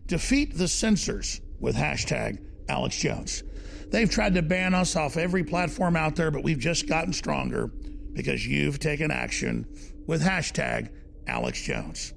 [0.08, 3.44] Defeat the censors with hashtag Alex Jones.
[3.91, 7.68] They've tried to ban us off every platform out there, but we've just gotten stronger
[8.12, 9.66] because you've taken action
[10.06, 10.90] with hashtag
[11.28, 12.14] Alex Jones.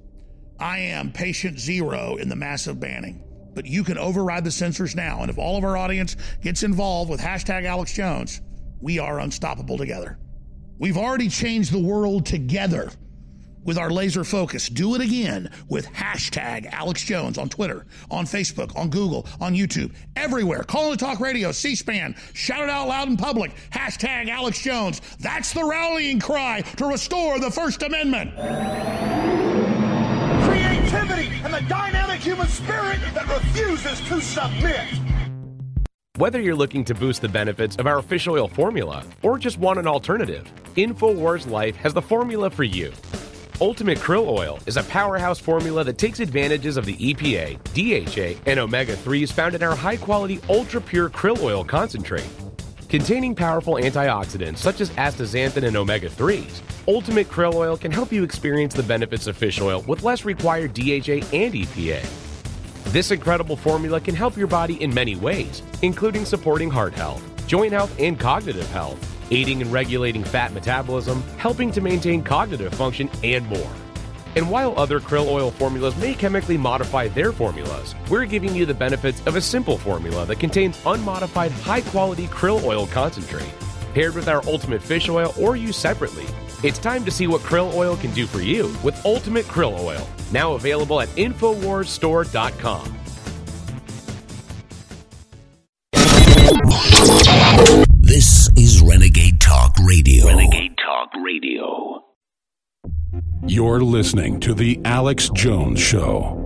[0.59, 5.21] I am patient zero in the massive banning but you can override the censors now.
[5.21, 8.41] And if all of our audience gets involved with hashtag Alex Jones,
[8.81, 10.17] we are unstoppable together.
[10.79, 12.91] We've already changed the world together.
[13.63, 14.69] with our laser focus.
[14.69, 19.93] Do it again with hashtag Alex Jones on Twitter, on Facebook, on Google, on YouTube,
[20.15, 20.63] everywhere.
[20.63, 22.15] Call the talk radio, C SPAN.
[22.33, 23.51] Shout it out loud in public.
[23.69, 25.01] Hashtag Alex Jones.
[25.19, 28.33] That's the rallying cry to restore the First Amendment.
[30.43, 34.87] Creativity and the dynamic human spirit that refuses to submit.
[36.17, 39.79] Whether you're looking to boost the benefits of our fish oil formula or just want
[39.79, 40.45] an alternative,
[40.75, 42.91] InfoWars Life has the formula for you.
[43.59, 48.59] Ultimate Krill Oil is a powerhouse formula that takes advantages of the EPA, DHA, and
[48.59, 52.27] omega 3s found in our high quality, ultra pure krill oil concentrate.
[52.91, 56.59] Containing powerful antioxidants such as astaxanthin and omega 3s,
[56.89, 60.73] Ultimate Krill Oil can help you experience the benefits of fish oil with less required
[60.73, 62.05] DHA and EPA.
[62.91, 67.71] This incredible formula can help your body in many ways, including supporting heart health, joint
[67.71, 68.99] health, and cognitive health
[69.31, 73.71] aiding and regulating fat metabolism, helping to maintain cognitive function, and more.
[74.35, 78.73] And while other krill oil formulas may chemically modify their formulas, we're giving you the
[78.73, 83.51] benefits of a simple formula that contains unmodified high quality krill oil concentrate.
[83.93, 86.25] Paired with our Ultimate Fish Oil or used separately,
[86.63, 90.07] it's time to see what krill oil can do for you with Ultimate Krill Oil,
[90.31, 92.97] now available at InfoWarsStore.com.
[97.99, 100.27] This is Renegade Talk Radio.
[100.27, 102.03] Renegade Talk Radio.
[103.47, 106.37] You're listening to The Alex Jones Show.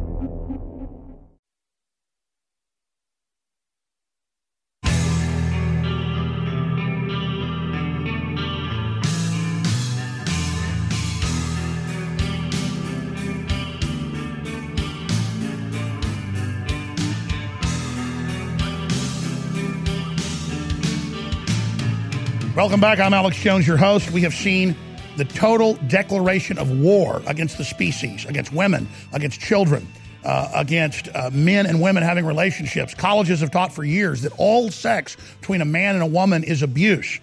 [22.56, 23.02] Welcome back.
[23.02, 24.12] I'm Alex Jones, your host.
[24.12, 24.78] We have seen
[25.18, 29.88] the total declaration of war against the species, against women, against children,
[30.24, 32.94] uh, against uh, men and women having relationships.
[32.94, 36.62] Colleges have taught for years that all sex between a man and a woman is
[36.62, 37.20] abuse.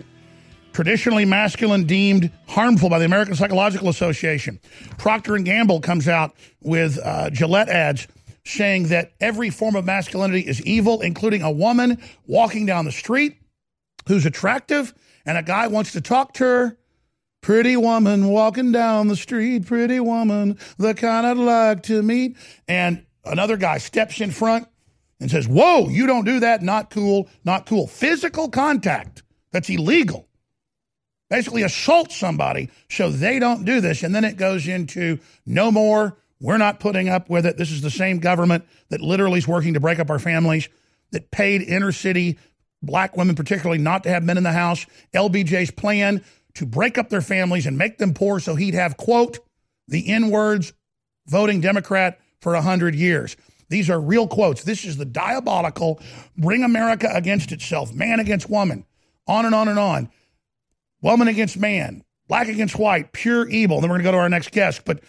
[0.73, 4.59] Traditionally masculine deemed harmful by the American Psychological Association.
[4.97, 8.09] Procter and Gamble comes out with uh, Gillette ads
[8.45, 13.37] saying that every form of masculinity is evil, including a woman walking down the street
[14.09, 14.95] who's attractive
[15.27, 16.79] and a guy wants to talk to her.
[17.43, 22.37] Pretty woman walking down the street, pretty woman, the kind I'd like to meet.
[22.69, 24.69] And another guy steps in front
[25.21, 26.63] and says, Whoa, you don't do that.
[26.63, 27.89] Not cool, not cool.
[27.89, 30.29] Physical contact, that's illegal.
[31.31, 34.03] Basically, assault somebody so they don't do this.
[34.03, 36.19] And then it goes into no more.
[36.41, 37.57] We're not putting up with it.
[37.57, 40.69] This is the same government that literally is working to break up our families,
[41.11, 42.39] that paid inner city
[42.83, 44.87] black women particularly not to have men in the house.
[45.15, 46.23] LBJ's plan
[46.55, 49.39] to break up their families and make them poor so he'd have, quote,
[49.89, 50.73] the N words
[51.27, 53.37] voting Democrat for 100 years.
[53.69, 54.65] These are real quotes.
[54.65, 56.01] This is the diabolical
[56.37, 58.85] bring America against itself, man against woman,
[59.27, 60.11] on and on and on.
[61.01, 63.81] Woman against man, black against white, pure evil.
[63.81, 64.83] then we're going to go to our next guest.
[64.85, 65.01] But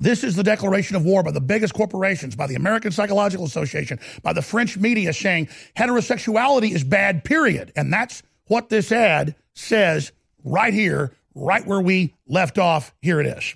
[0.00, 3.98] this is the declaration of war by the biggest corporations, by the American Psychological Association,
[4.22, 7.72] by the French media saying heterosexuality is bad, period.
[7.76, 10.12] And that's what this ad says
[10.44, 12.94] right here, right where we left off.
[13.00, 13.54] Here it is.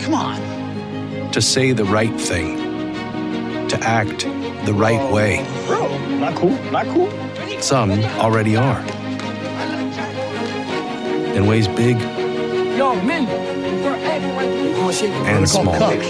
[0.00, 1.30] Come on.
[1.32, 2.56] To say the right thing,
[3.68, 4.20] to act
[4.66, 5.46] the right oh, way.
[5.66, 7.10] Bro, not cool, not cool.
[7.60, 8.80] Some already are.
[11.36, 11.98] In ways big
[12.80, 13.26] Yo, men,
[13.82, 14.46] for everyone.
[14.76, 14.88] Oh,
[15.26, 15.74] and small.
[15.74, 16.02] I am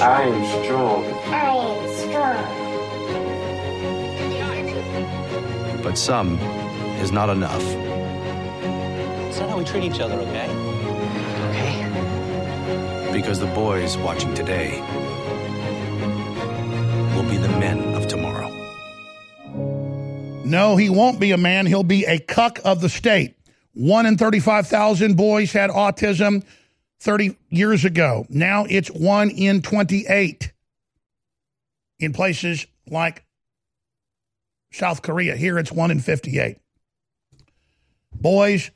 [0.65, 1.05] strong.
[1.05, 1.89] I am
[5.75, 5.83] strong.
[5.83, 6.39] But some
[7.01, 7.90] is not enough.
[9.61, 10.49] It's not how we treat each other, okay?
[11.51, 13.13] Okay.
[13.13, 14.81] Because the boys watching today
[17.15, 18.49] will be the men of tomorrow.
[20.45, 21.67] No, he won't be a man.
[21.67, 23.37] He'll be a cuck of the state.
[23.75, 26.45] One in 35,000 boys had autism
[27.01, 28.27] 30 years ago.
[28.29, 30.53] Now it's one in 28
[31.99, 33.25] in places like
[34.73, 35.37] South Korea.
[35.37, 36.57] Here it's one in 58.
[38.13, 38.71] Boys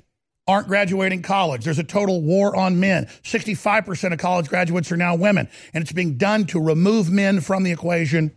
[0.46, 1.64] aren't graduating college.
[1.64, 3.06] There's a total war on men.
[3.22, 7.62] 65% of college graduates are now women, and it's being done to remove men from
[7.62, 8.34] the equation,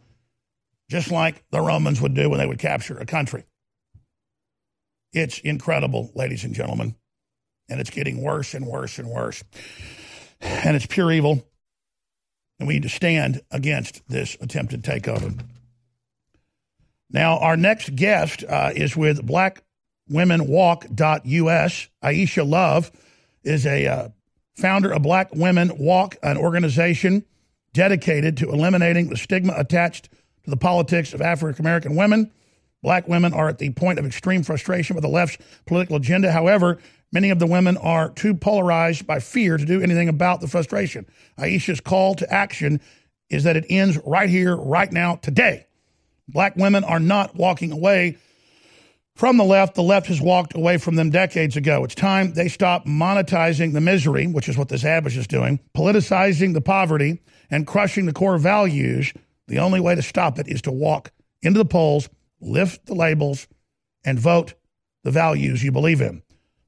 [0.90, 3.44] just like the Romans would do when they would capture a country.
[5.14, 6.96] It's incredible, ladies and gentlemen.
[7.70, 9.44] And it's getting worse and worse and worse.
[10.40, 11.46] And it's pure evil.
[12.60, 15.40] And we need to stand against this attempted takeover.
[17.10, 19.26] Now, our next guest uh, is with
[20.10, 21.88] blackwomenwalk.us.
[22.04, 22.92] Aisha Love
[23.44, 24.10] is a uh,
[24.56, 27.26] founder of Black Women Walk, an organization
[27.74, 30.10] dedicated to eliminating the stigma attached
[30.44, 32.32] to the politics of African American women.
[32.84, 36.32] Black women are at the point of extreme frustration with the left's political agenda.
[36.32, 36.78] However,
[37.12, 41.06] many of the women are too polarized by fear to do anything about the frustration.
[41.38, 42.80] Aisha's call to action
[43.30, 45.66] is that it ends right here, right now, today.
[46.30, 48.18] Black women are not walking away
[49.18, 49.76] from the left.
[49.76, 51.84] The left has walked away from them decades ago.
[51.84, 56.54] It's time they stop monetizing the misery, which is what this ambush is doing, politicizing
[56.54, 57.20] the poverty,
[57.50, 59.12] and crushing the core values.
[59.48, 61.12] The only way to stop it is to walk
[61.42, 63.48] into the polls, lift the labels,
[64.06, 64.54] and vote
[65.04, 66.22] the values you believe in.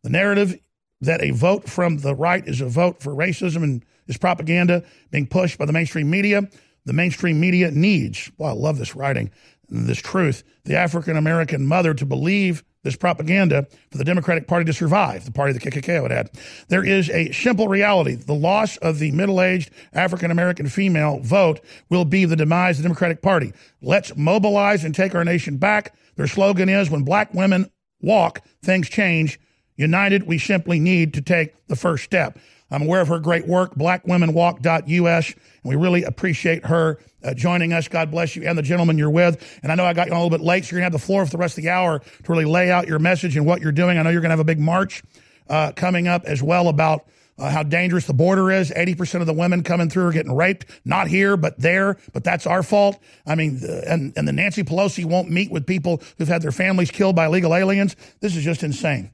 [0.04, 0.60] The narrative
[1.02, 5.28] that a vote from the right is a vote for racism and is propaganda being
[5.28, 6.50] pushed by the mainstream media.
[6.86, 9.32] The mainstream media needs, well, I love this writing,
[9.70, 14.74] this truth, the African American mother to believe this propaganda for the Democratic Party to
[14.74, 16.30] survive, the party the KKK would add.
[16.70, 18.16] There is a simple reality.
[18.16, 21.60] The loss of the middle aged African American female vote
[21.90, 23.54] will be the demise of the Democratic Party.
[23.82, 25.96] Let's mobilize and take our nation back.
[26.16, 27.70] Their slogan is when black women
[28.02, 29.40] walk, things change.
[29.76, 32.38] United, we simply need to take the first step.
[32.72, 37.88] I'm aware of her great work, blackwomenwalk.us, and we really appreciate her uh, joining us.
[37.88, 39.60] God bless you and the gentleman you're with.
[39.64, 41.02] And I know I got you a little bit late, so you're going to have
[41.02, 43.46] the floor for the rest of the hour to really lay out your message and
[43.46, 43.98] what you're doing.
[43.98, 45.04] I know you're going to have a big march
[45.50, 47.06] uh, coming up as well about
[47.40, 48.70] uh, how dangerous the border is.
[48.72, 52.46] 80% of the women coming through are getting raped, not here, but there, but that's
[52.46, 53.00] our fault.
[53.26, 56.92] I mean, and, and the Nancy Pelosi won't meet with people who've had their families
[56.92, 57.96] killed by illegal aliens.
[58.20, 59.12] This is just insane.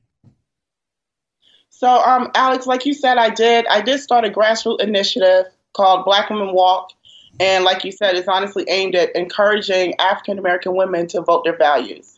[1.78, 3.68] So, um, Alex, like you said, I did.
[3.68, 6.92] I did start a grassroots initiative called Black Women Walk,
[7.42, 11.58] and like you said, it's honestly aimed at encouraging African American women to vote their
[11.58, 12.18] values.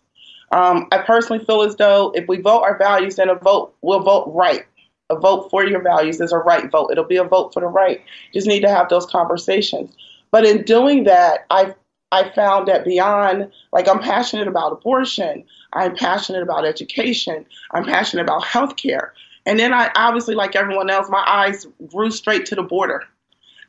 [0.51, 4.01] Um, I personally feel as though if we vote our values, then a vote will
[4.01, 4.63] vote right.
[5.09, 6.89] A vote for your values is a right vote.
[6.91, 7.99] It'll be a vote for the right.
[8.31, 9.91] You just need to have those conversations.
[10.29, 11.73] But in doing that, I
[12.11, 18.21] I found that beyond like I'm passionate about abortion, I'm passionate about education, I'm passionate
[18.21, 19.09] about healthcare.
[19.48, 23.06] And then I obviously, like everyone else, my eyes grew straight to the border.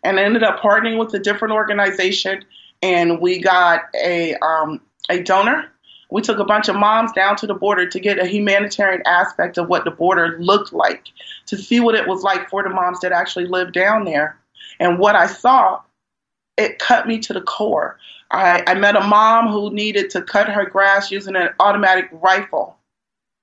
[0.02, 2.44] And I ended up partnering with a different organization,
[2.82, 5.70] and we got a um, a donor.
[6.10, 9.56] We took a bunch of moms down to the border to get a humanitarian aspect
[9.56, 11.04] of what the border looked like,
[11.46, 14.36] to see what it was like for the moms that actually lived down there.
[14.80, 15.80] And what I saw,
[16.56, 17.98] it cut me to the core.
[18.32, 22.77] I, I met a mom who needed to cut her grass using an automatic rifle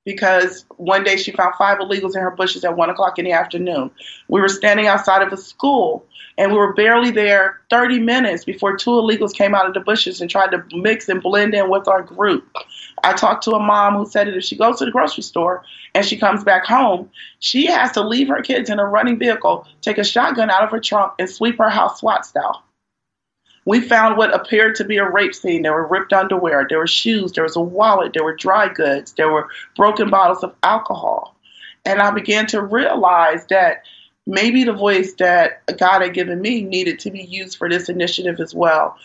[0.06, 3.32] because one day she found five illegals in her bushes at one o'clock in the
[3.32, 3.90] afternoon.
[4.28, 6.06] We were standing outside of a school
[6.38, 10.22] and we were barely there 30 minutes before two illegals came out of the bushes
[10.22, 12.46] and tried to mix and blend in with our group.
[13.04, 15.64] I talked to a mom who said that if she goes to the grocery store
[15.94, 17.10] and she comes back home,
[17.40, 20.72] she has to leave her kids in a running vehicle, take a shotgun out of
[20.72, 22.65] her trunk, and sweep her house SWAT style.
[23.66, 25.64] We found what appeared to be a rape scene.
[25.64, 29.14] There were ripped underwear, there were shoes, there was a wallet, there were dry goods,
[29.14, 31.36] there were broken bottles of alcohol.
[31.84, 33.84] And I began to realize that
[34.28, 38.40] maybe the voice that God had given me needed to be used for this initiative
[38.40, 38.98] as well.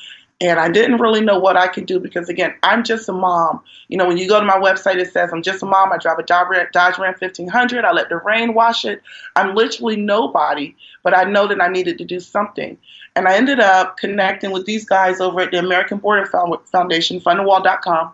[0.42, 3.62] And I didn't really know what I could do because, again, I'm just a mom.
[3.88, 5.92] You know, when you go to my website, it says I'm just a mom.
[5.92, 7.84] I drive a Dodge Ram 1500.
[7.84, 9.02] I let the rain wash it.
[9.36, 12.78] I'm literally nobody, but I know that I needed to do something.
[13.16, 18.12] And I ended up connecting with these guys over at the American Border Foundation, fundthewall.com.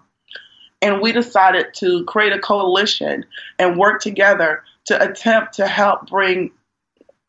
[0.82, 3.24] And we decided to create a coalition
[3.58, 6.50] and work together to attempt to help bring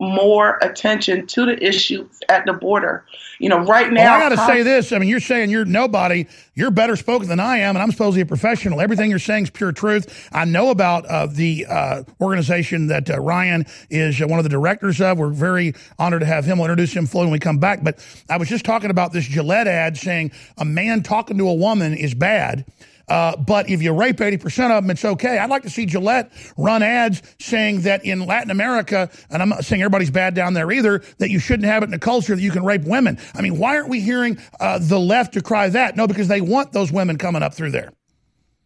[0.00, 3.04] more attention to the issues at the border.
[3.40, 4.18] You know, right now.
[4.18, 4.92] Well, I got to say this.
[4.92, 6.26] I mean, you're saying you're nobody.
[6.54, 8.80] You're better spoken than I am, and I'm supposed to be a professional.
[8.80, 10.28] Everything you're saying is pure truth.
[10.32, 14.48] I know about uh, the uh, organization that uh, Ryan is uh, one of the
[14.48, 15.18] directors of.
[15.18, 16.58] We're very honored to have him.
[16.58, 17.84] We'll introduce him fully when we come back.
[17.84, 21.54] But I was just talking about this Gillette ad saying a man talking to a
[21.54, 22.64] woman is bad.
[23.08, 25.38] Uh, but if you rape 80% of them, it's okay.
[25.38, 29.64] I'd like to see Gillette run ads saying that in Latin America, and I'm not
[29.64, 32.42] saying everybody's bad down there either, that you shouldn't have it in a culture that
[32.42, 33.18] you can rape women.
[33.34, 35.96] I mean, why aren't we hearing uh, the left decry that?
[35.96, 37.92] No, because they want those women coming up through there.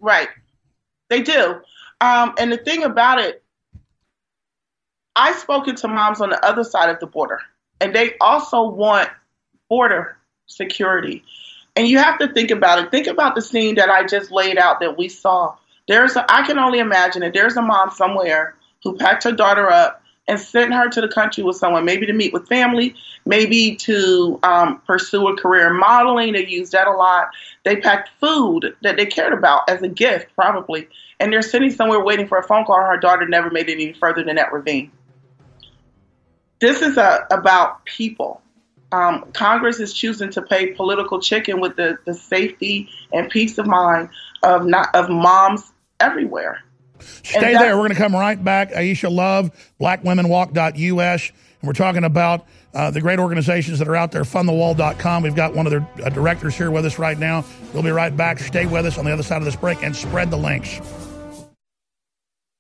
[0.01, 0.29] Right.
[1.09, 1.61] They do.
[2.01, 3.43] Um, and the thing about it,
[5.15, 7.41] I've spoken to moms on the other side of the border,
[7.81, 9.11] and they also want
[9.69, 10.17] border
[10.47, 11.23] security.
[11.75, 12.91] And you have to think about it.
[12.91, 15.57] Think about the scene that I just laid out that we saw.
[15.89, 17.33] There's a, I can only imagine it.
[17.33, 21.43] There's a mom somewhere who packed her daughter up and sent her to the country
[21.43, 22.95] with someone, maybe to meet with family,
[23.25, 26.35] maybe to um, pursue a career in modeling.
[26.35, 27.31] They use that a lot.
[27.65, 30.89] They packed food that they cared about as a gift, probably,
[31.19, 32.77] and they're sitting somewhere waiting for a phone call.
[32.77, 34.93] Her daughter never made it any further than that ravine.
[36.61, 38.42] this is a, about people.
[38.93, 43.67] Um, Congress is choosing to pay political chicken with the, the safety and peace of
[43.67, 44.11] mind
[44.43, 46.63] of not of moms everywhere.
[47.01, 47.77] Stay there.
[47.77, 48.73] We're going to come right back.
[48.73, 49.51] Aisha Love,
[49.81, 51.33] blackwomenwalk.us.
[51.61, 55.23] And we're talking about uh, the great organizations that are out there, fundthewall.com.
[55.23, 57.45] We've got one of their uh, directors here with us right now.
[57.73, 58.39] We'll be right back.
[58.39, 60.81] Stay with us on the other side of this break and spread the links.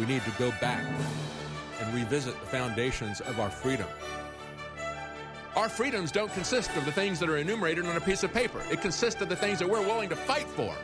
[0.00, 0.82] We need to go back
[1.78, 3.86] and revisit the foundations of our freedom.
[5.54, 8.62] Our freedoms don't consist of the things that are enumerated on a piece of paper.
[8.70, 10.74] It consists of the things that we're willing to fight for.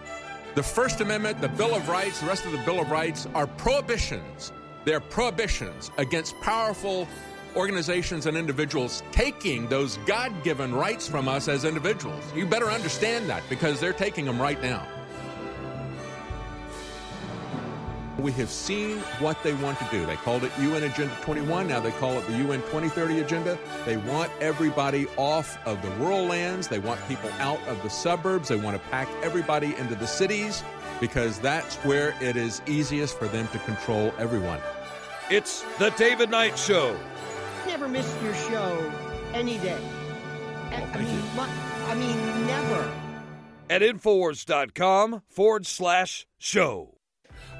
[0.55, 3.47] The First Amendment, the Bill of Rights, the rest of the Bill of Rights are
[3.47, 4.53] prohibitions.
[4.85, 7.09] They're prohibitions against powerful
[7.57, 12.23] organizations and individuals taking those God given rights from us as individuals.
[12.35, 14.87] You better understand that because they're taking them right now.
[18.19, 20.07] We have seen what they want to do.
[20.07, 21.69] They called it UN Agenda 21.
[21.69, 23.59] Now they call it the UN 2030 Agenda.
[23.85, 26.67] They want everybody off of the rural lands.
[26.67, 28.49] They want people out of the suburbs.
[28.49, 30.65] They want to pack everybody into the cities
[30.99, 34.61] because that's where it is easiest for them to control everyone.
[35.31, 36.99] It's the David Knight Show.
[37.67, 38.93] Never miss your show
[39.35, 39.79] any day.
[40.71, 41.23] I mean,
[41.87, 42.93] I mean, never.
[43.69, 46.96] At Infowars.com forward slash show.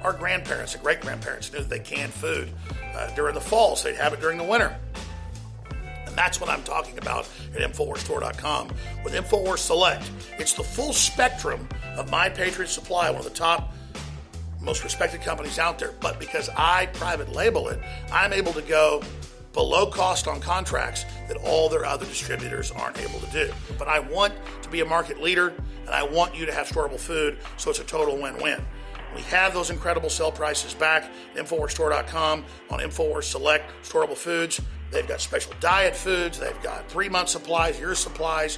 [0.07, 2.49] Our grandparents and great grandparents knew that they canned food
[2.95, 4.73] uh, during the fall, so they'd have it during the winter.
[6.05, 8.69] And that's what I'm talking about at InfoWarsStore.com
[9.03, 10.09] with InfoWars Select.
[10.39, 11.67] It's the full spectrum
[11.97, 13.73] of My Patriot Supply, one of the top,
[14.61, 15.91] most respected companies out there.
[15.99, 19.03] But because I private label it, I'm able to go
[19.51, 23.51] below cost on contracts that all their other distributors aren't able to do.
[23.77, 26.97] But I want to be a market leader and I want you to have storable
[26.97, 28.65] food, so it's a total win win.
[29.15, 34.61] We have those incredible sale prices back InfoWarsStore.com on InfoWars Select Storable Foods.
[34.91, 38.57] They've got special diet foods, they've got three month supplies, year supplies,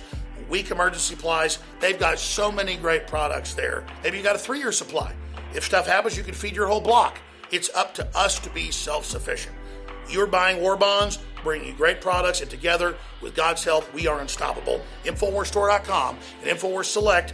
[0.50, 1.60] week emergency supplies.
[1.80, 3.86] They've got so many great products there.
[4.04, 5.14] Maybe you got a three year supply.
[5.54, 7.20] If stuff happens, you can feed your whole block.
[7.52, 9.56] It's up to us to be self sufficient.
[10.10, 14.20] You're buying war bonds, bringing you great products, and together, with God's help, we are
[14.20, 14.82] unstoppable.
[15.04, 17.34] InfoWarsStore.com and InfoWars Select,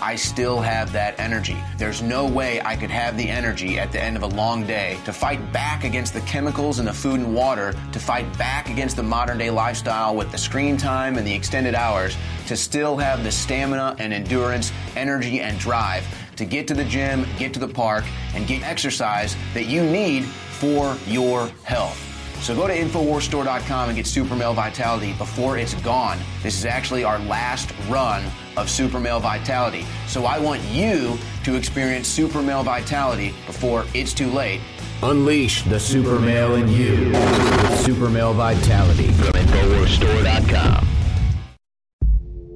[0.00, 1.56] I still have that energy.
[1.78, 4.98] There's no way I could have the energy at the end of a long day
[5.04, 8.96] to fight back against the chemicals in the food and water, to fight back against
[8.96, 12.16] the modern day lifestyle with the screen time and the extended hours,
[12.46, 16.04] to still have the stamina and endurance, energy and drive
[16.36, 18.04] to get to the gym, get to the park,
[18.34, 22.02] and get exercise that you need for your health.
[22.42, 26.18] So go to InfoWarsStore.com and get Super Male Vitality before it's gone.
[26.42, 28.22] This is actually our last run
[28.56, 29.84] of Super Male Vitality.
[30.06, 34.60] So I want you to experience Super Male Vitality before it's too late.
[35.02, 40.88] Unleash the super male in you with Super Male Vitality from InfoWarsStore.com.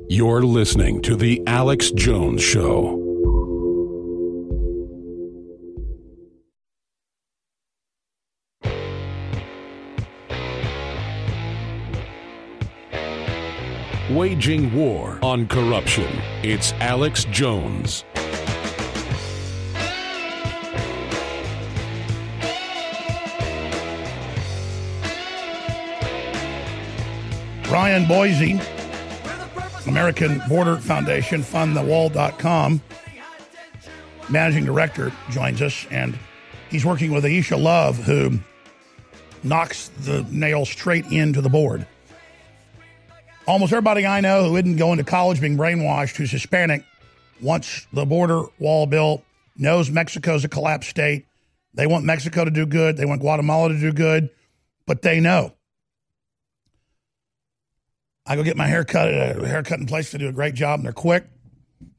[0.09, 3.00] You're listening to The Alex Jones Show.
[14.11, 16.09] Waging war on corruption.
[16.43, 18.03] It's Alex Jones.
[27.71, 28.61] Ryan Boise,
[29.87, 32.83] American Border Foundation, fundthewall.com.
[34.29, 36.19] Managing director joins us, and
[36.69, 38.41] he's working with Aisha Love, who
[39.45, 41.87] knocks the nail straight into the board.
[43.51, 46.85] Almost everybody I know who isn't going to college being brainwashed, who's Hispanic,
[47.41, 49.25] wants the border wall built,
[49.57, 51.27] knows Mexico's a collapsed state.
[51.75, 52.97] They want Mexico to do good.
[52.97, 54.31] They want Guatemala to do good,
[54.87, 55.53] but they know.
[58.25, 60.13] I go get my hair cut at a haircutting place.
[60.13, 61.27] They do a great job and they're quick.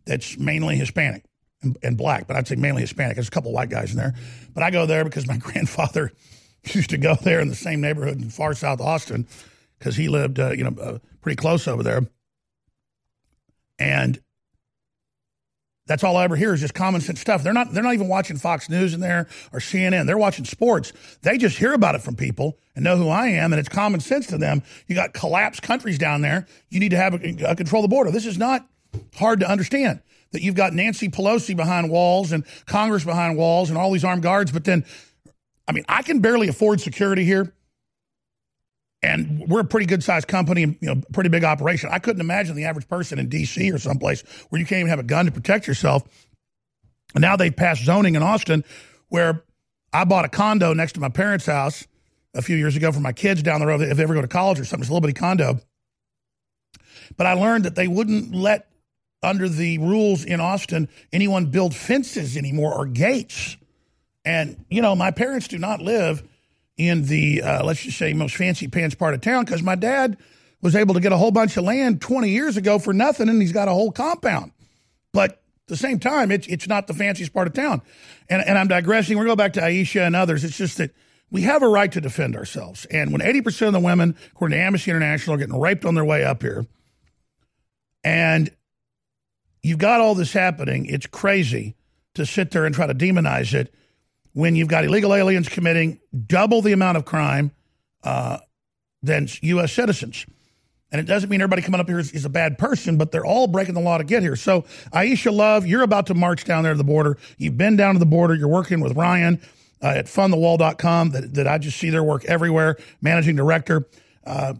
[0.06, 1.26] That's mainly Hispanic
[1.62, 3.16] and, and black, but I'd say mainly Hispanic.
[3.16, 4.14] There's a couple white guys in there.
[4.54, 6.14] But I go there because my grandfather
[6.64, 9.28] used to go there in the same neighborhood in far south Austin
[9.78, 12.08] because he lived, uh, you know, uh, pretty close over there.
[13.80, 14.22] And
[15.88, 17.44] that's all I ever hear is just common sense stuff.
[17.44, 20.06] They're not they're not even watching Fox News in there or CNN.
[20.06, 20.94] They're watching sports.
[21.22, 24.00] They just hear about it from people and know who I am, and it's common
[24.00, 24.64] sense to them.
[24.88, 26.48] You got collapsed countries down there.
[26.70, 28.12] You need to have a, a control the border.
[28.12, 28.66] This is not
[29.16, 30.02] hard to understand.
[30.32, 34.24] That you've got Nancy Pelosi behind walls and Congress behind walls and all these armed
[34.24, 34.86] guards, but then,
[35.68, 37.54] I mean, I can barely afford security here
[39.04, 41.90] and we're a pretty good sized company, you know, pretty big operation.
[41.92, 43.72] I couldn't imagine the average person in D.C.
[43.72, 46.04] or someplace where you can't even have a gun to protect yourself.
[47.16, 48.64] And now they've passed zoning in Austin,
[49.10, 49.44] where
[49.92, 51.86] I bought a condo next to my parents' house
[52.34, 54.28] a few years ago for my kids down the road if they ever go to
[54.28, 54.84] college or something.
[54.84, 55.60] It's a little bitty condo.
[57.18, 58.70] But I learned that they wouldn't let,
[59.22, 63.58] under the rules in Austin, anyone build fences anymore or gates.
[64.24, 66.24] And, you know, my parents do not live
[66.78, 70.18] in the, uh, let's just say, most fancy pants part of town because my dad
[70.62, 73.42] was able to get a whole bunch of land 20 years ago for nothing and
[73.42, 74.52] he's got a whole compound.
[75.12, 77.82] But at the same time, it's, it's not the fanciest part of town.
[78.30, 79.18] And, and I'm digressing.
[79.18, 80.44] We're going back to Aisha and others.
[80.44, 80.92] It's just that
[81.32, 82.86] we have a right to defend ourselves.
[82.86, 86.06] And when 80% of the women, according to Amnesty International, are getting raped on their
[86.06, 86.66] way up here,
[88.04, 88.50] and
[89.64, 91.76] you've got all this happening, it's crazy
[92.16, 93.74] to sit there and try to demonize it
[94.34, 97.52] when you've got illegal aliens committing double the amount of crime
[98.04, 98.38] uh,
[99.02, 99.74] than U.S.
[99.74, 100.26] citizens.
[100.92, 103.26] And it doesn't mean everybody coming up here is, is, a bad person, but they're
[103.26, 104.36] all breaking the law to get here.
[104.36, 107.18] So, Aisha Love, you're about to march down there to the border.
[107.38, 108.36] You've been down to the border.
[108.36, 109.42] You're working with Ryan
[109.82, 113.88] uh, at fundthewall.com that, that I just see their work everywhere, managing director.
[114.26, 114.56] Uh,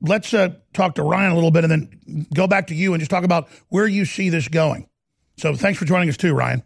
[0.00, 3.00] let's uh, talk to Ryan a little bit and then go back to you and
[3.00, 4.88] just talk about where you see this going.
[5.36, 6.62] So, thanks for joining us too, Ryan.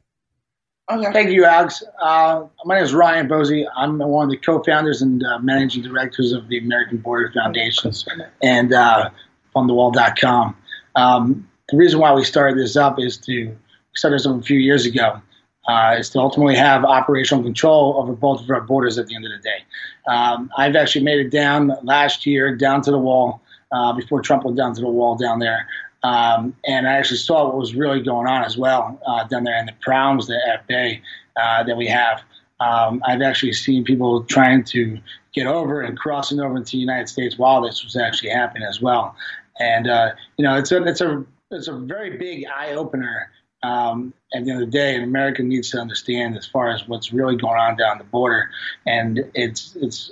[0.90, 1.12] Okay.
[1.12, 1.84] Thank you, Alex.
[2.02, 3.64] Uh, my name is Ryan Bosey.
[3.76, 8.04] I'm one of the co-founders and uh, managing directors of the American Border Foundations
[8.42, 9.10] and uh,
[9.54, 10.56] FundTheWall.com.
[10.96, 13.56] Um, the reason why we started this up is to
[13.94, 15.20] start this up a few years ago.
[15.68, 19.24] Uh, is to ultimately have operational control over both of our borders at the end
[19.24, 19.62] of the day.
[20.08, 24.44] Um, I've actually made it down last year, down to the wall, uh, before Trump
[24.44, 25.68] went down to the wall down there.
[26.02, 29.59] Um, and I actually saw what was really going on as well uh, down there
[29.59, 31.02] in the problems that at bay
[31.36, 32.22] uh, that we have.
[32.60, 34.98] Um, I've actually seen people trying to
[35.32, 38.81] get over and crossing over into the United States while this was actually happening as
[38.81, 39.14] well.
[39.59, 43.31] And uh, you know, it's a it's a it's a very big eye opener.
[43.62, 46.89] Um, at the end of the day, and America needs to understand as far as
[46.89, 48.48] what's really going on down the border,
[48.86, 50.10] and it's it's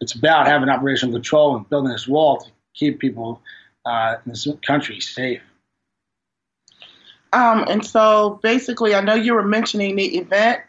[0.00, 3.42] it's about having operational control and building this wall to keep people
[3.86, 5.40] uh, in this country safe.
[7.32, 10.60] Um, and so basically, I know you were mentioning the event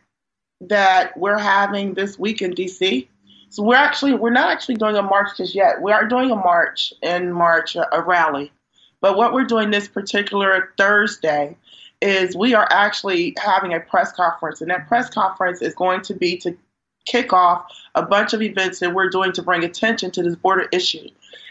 [0.62, 3.08] that we're having this week in DC.
[3.50, 5.82] So we're actually we're not actually doing a march just yet.
[5.82, 8.52] We are doing a march in March, a, a rally.
[9.00, 11.56] But what we're doing this particular Thursday
[12.02, 16.14] is we are actually having a press conference, and that press conference is going to
[16.14, 16.58] be to
[17.06, 17.66] kick off
[17.96, 21.08] a bunch of events that we're doing to bring attention to this border issue.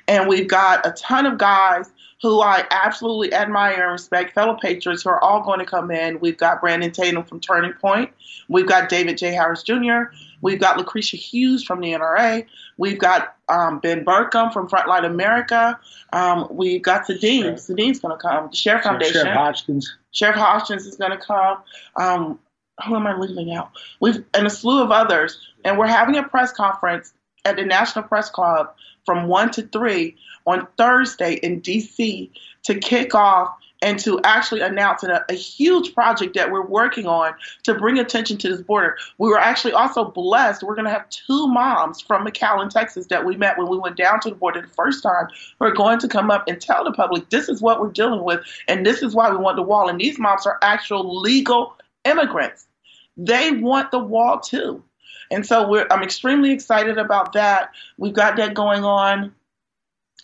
[0.09, 1.91] And we've got a ton of guys
[2.23, 6.19] who I absolutely admire and respect, fellow patriots who are all going to come in.
[6.21, 8.11] We've got Brandon Tatum from Turning Point.
[8.49, 9.33] We've got David J.
[9.33, 10.05] Harris Jr.
[10.41, 12.47] We've got Lucretia Hughes from the NRA.
[12.79, 15.79] We've got um, Ben Bergquam from Frontline America.
[16.13, 17.43] Um, we've got Sadim.
[17.43, 17.77] Sure.
[17.77, 18.49] Sadim's going to come.
[18.51, 19.15] The Sheriff Foundation.
[19.15, 19.97] Sheriff Hodgkins.
[20.13, 21.59] Sheriff Hodgkins is going to come.
[21.97, 22.39] Um,
[22.87, 23.71] who am I leaving out?
[24.01, 25.39] We've and a slew of others.
[25.65, 27.13] And we're having a press conference
[27.45, 28.75] at the National Press Club
[29.07, 30.15] from 1 to 3
[30.47, 32.31] on Thursday in DC
[32.65, 37.35] to kick off and to actually announce a, a, huge project that we're working on
[37.63, 38.97] to bring attention to this border.
[39.19, 40.63] We were actually also blessed.
[40.63, 43.97] We're going to have two moms from McAllen, Texas, that we met when we went
[43.97, 45.29] down to the border the first time.
[45.59, 48.25] Who are going to come up and tell the public this is what we're dealing
[48.25, 49.89] with, and this is why we want the wall.
[49.89, 52.67] And these moms are actual legal immigrants.
[53.17, 54.83] They want the wall too.
[55.31, 57.71] And so I'm extremely excited about that.
[57.99, 59.35] We've got that going on.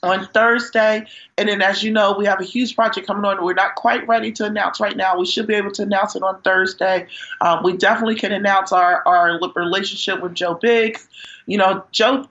[0.04, 1.06] on Thursday.
[1.38, 3.44] And then, as you know, we have a huge project coming on.
[3.44, 5.16] We're not quite ready to announce right now.
[5.16, 7.06] We should be able to announce it on Thursday.
[7.40, 11.06] Um, we definitely can announce our, our relationship with Joe Biggs.
[11.46, 12.28] You know, Joe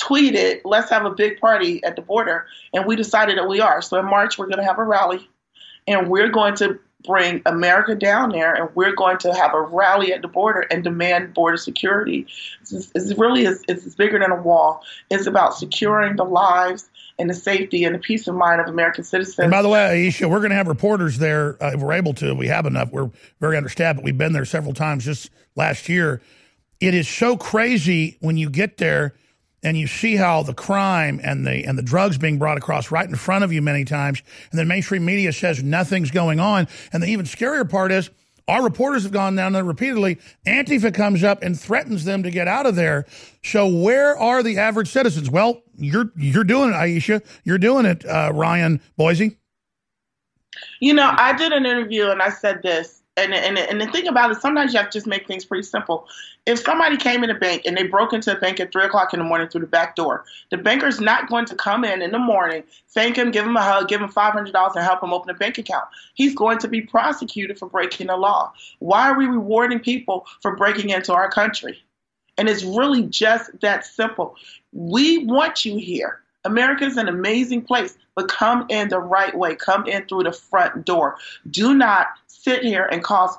[0.00, 2.46] tweeted, let's have a big party at the border.
[2.74, 3.82] And we decided that we are.
[3.82, 5.28] So in March, we're going to have a rally
[5.86, 10.12] and we're going to bring America down there and we're going to have a rally
[10.12, 12.26] at the border and demand border security.
[12.60, 14.82] It's, it's really it's, it's bigger than a wall.
[15.10, 16.88] It's about securing the lives
[17.18, 19.38] and the safety and the peace of mind of American citizens.
[19.38, 21.62] And by the way, Aisha, we're going to have reporters there.
[21.62, 22.90] Uh, if we're able to, we have enough.
[22.90, 23.10] We're
[23.40, 26.22] very understaffed, but we've been there several times just last year.
[26.80, 29.14] It is so crazy when you get there
[29.62, 33.08] and you see how the crime and the and the drugs being brought across right
[33.08, 36.68] in front of you many times, and then mainstream media says nothing's going on.
[36.92, 38.10] And the even scarier part is
[38.48, 40.18] our reporters have gone down there repeatedly.
[40.46, 43.06] Antifa comes up and threatens them to get out of there.
[43.44, 45.30] So where are the average citizens?
[45.30, 47.24] Well, you're you're doing it, Aisha.
[47.44, 49.38] You're doing it, uh, Ryan Boise.
[50.80, 54.08] You know, I did an interview and I said this and, and and the thing
[54.08, 56.06] about it, sometimes you have to just make things pretty simple.
[56.46, 59.12] If somebody came in a bank and they broke into a bank at three o'clock
[59.12, 62.10] in the morning through the back door, the banker's not going to come in in
[62.10, 65.02] the morning, thank him, give him a hug, give him five hundred dollars, and help
[65.02, 65.84] him open a bank account.
[66.14, 68.52] He's going to be prosecuted for breaking the law.
[68.78, 71.82] Why are we rewarding people for breaking into our country?
[72.38, 74.36] And it's really just that simple.
[74.72, 76.20] We want you here.
[76.44, 79.54] America is an amazing place, but come in the right way.
[79.54, 81.16] Come in through the front door.
[81.50, 82.08] Do not
[82.42, 83.36] sit here and cause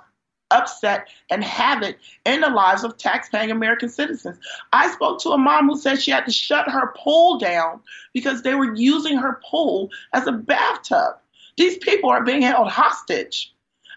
[0.52, 4.38] upset and havoc in the lives of taxpaying American citizens.
[4.72, 7.82] I spoke to a mom who said she had to shut her pool down
[8.14, 11.16] because they were using her pool as a bathtub.
[11.58, 13.54] These people are being held hostage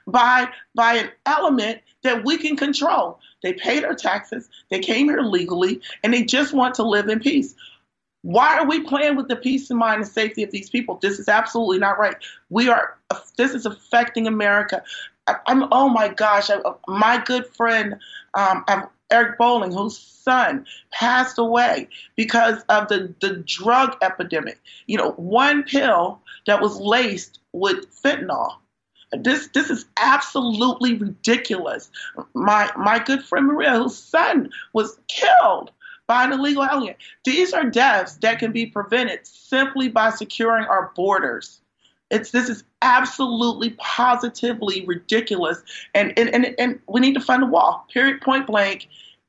[0.06, 3.18] by by an element that we can control.
[3.42, 7.20] They paid their taxes, they came here legally, and they just want to live in
[7.20, 7.54] peace.
[8.26, 10.98] Why are we playing with the peace of mind and safety of these people?
[11.00, 12.16] This is absolutely not right.
[12.50, 12.98] We are.
[13.36, 14.82] This is affecting America.
[15.28, 16.50] I, am Oh my gosh!
[16.50, 16.58] I,
[16.88, 17.94] my good friend
[18.34, 18.64] um,
[19.12, 24.60] Eric Bolling, whose son passed away because of the the drug epidemic.
[24.88, 28.56] You know, one pill that was laced with fentanyl.
[29.12, 31.92] This this is absolutely ridiculous.
[32.34, 35.70] My my good friend Maria, whose son was killed
[36.06, 36.94] by an illegal alien.
[37.24, 41.60] These are deaths that can be prevented simply by securing our borders.
[42.10, 45.62] It's this is absolutely positively ridiculous,
[45.94, 47.84] and and and, and we need to fund a wall.
[47.92, 48.20] Period.
[48.20, 48.88] Point blank.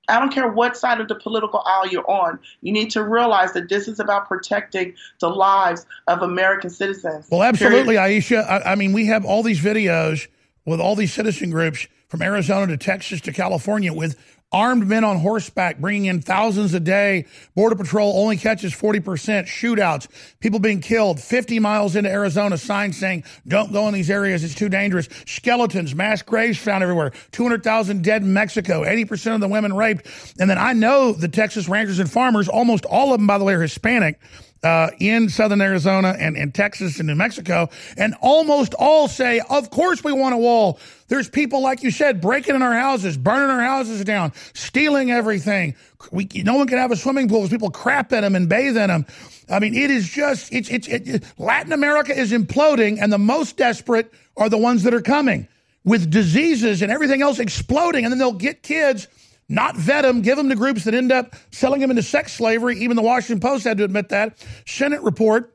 [0.09, 2.39] I don't care what side of the political aisle you're on.
[2.61, 7.27] You need to realize that this is about protecting the lives of American citizens.
[7.29, 8.23] Well, absolutely, Period.
[8.23, 8.45] Aisha.
[8.47, 10.27] I, I mean, we have all these videos
[10.65, 14.15] with all these citizen groups from Arizona to Texas to California with
[14.51, 17.25] armed men on horseback bringing in thousands a day.
[17.55, 19.01] Border Patrol only catches 40%.
[19.45, 20.07] Shootouts,
[20.39, 21.19] people being killed.
[21.19, 25.09] 50 miles into Arizona, signs saying, don't go in these areas, it's too dangerous.
[25.25, 27.11] Skeletons, mass graves found everywhere.
[27.31, 28.83] 200,000 dead in Mexico.
[28.83, 30.07] 80% of the women raped.
[30.39, 33.43] And then I know the Texas ranchers and farmers, almost all of them, by the
[33.43, 34.19] way, are Hispanic
[34.63, 39.69] uh, in southern Arizona and, and Texas and New Mexico, and almost all say, Of
[39.69, 40.79] course, we want a wall.
[41.07, 45.75] There's people, like you said, breaking in our houses, burning our houses down, stealing everything.
[46.11, 48.77] We, no one can have a swimming pool because people crap in them and bathe
[48.77, 49.05] in them.
[49.49, 53.57] I mean, it is just, it's, it's, it, Latin America is imploding, and the most
[53.57, 55.47] desperate are the ones that are coming
[55.85, 59.07] with diseases and everything else exploding, and then they'll get kids
[59.49, 62.79] not vet them, give them to groups that end up selling them into sex slavery.
[62.79, 64.37] Even the Washington Post had to admit that.
[64.65, 65.53] Senate report.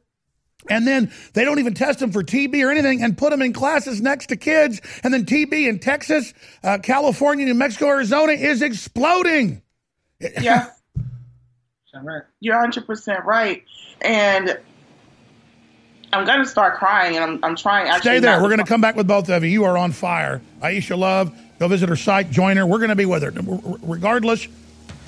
[0.71, 3.53] And then they don't even test them for TB or anything and put them in
[3.53, 4.81] classes next to kids.
[5.03, 6.33] And then TB in Texas,
[6.63, 9.61] uh, California, New Mexico, Arizona is exploding.
[10.21, 10.71] Yeah.
[12.41, 13.65] You're 100% right.
[14.01, 14.59] And
[16.13, 17.93] I'm going to start crying and I'm, I'm trying.
[18.01, 18.41] Stay there.
[18.41, 19.51] We're going to come back with both of you.
[19.51, 20.41] You are on fire.
[20.61, 22.67] Aisha Love, Go visit her site, join her.
[22.67, 23.33] We're going to be with her.
[23.83, 24.49] Regardless,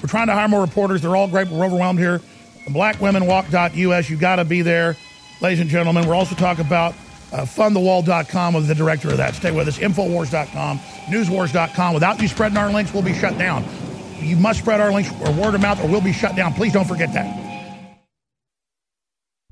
[0.02, 1.02] we're trying to hire more reporters.
[1.02, 1.48] They're all great.
[1.48, 2.20] We're overwhelmed here.
[2.68, 4.10] BlackWomenWalk.us.
[4.10, 4.96] You got to be there,
[5.40, 6.06] ladies and gentlemen.
[6.06, 6.94] We're also talking about
[7.32, 9.34] uh, fundthewall.com with the director of that.
[9.34, 9.78] Stay with us.
[9.78, 11.94] Infowars.com, newswars.com.
[11.94, 13.64] Without you spreading our links, we'll be shut down.
[14.20, 16.54] You must spread our links or word of mouth or we'll be shut down.
[16.54, 17.98] Please don't forget that.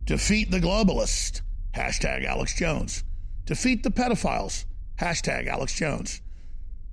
[0.04, 1.42] Defeat the globalist.
[1.74, 3.04] Hashtag Alex Jones.
[3.46, 4.64] Defeat the pedophiles.
[5.00, 6.20] Hashtag Alex Jones.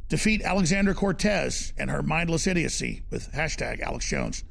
[0.10, 4.44] Defeat Alexandra Cortez and her mindless idiocy with hashtag Alex Jones.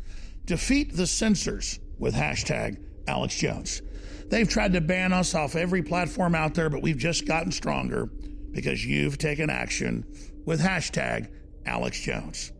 [0.44, 3.82] Defeat the censors with hashtag Alex Jones.
[4.28, 8.06] They've tried to ban us off every platform out there, but we've just gotten stronger
[8.52, 10.06] because you've taken action
[10.46, 11.28] with hashtag
[11.66, 12.52] Alex Jones.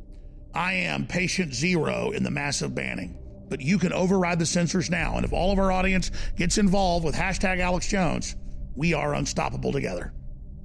[0.53, 3.17] I am patient zero in the massive banning.
[3.49, 5.17] but you can override the censors now.
[5.17, 8.37] And if all of our audience gets involved with hashtag Alex Jones,
[8.77, 10.13] we are unstoppable together.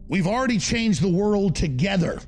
[0.07, 2.19] We've already changed the world together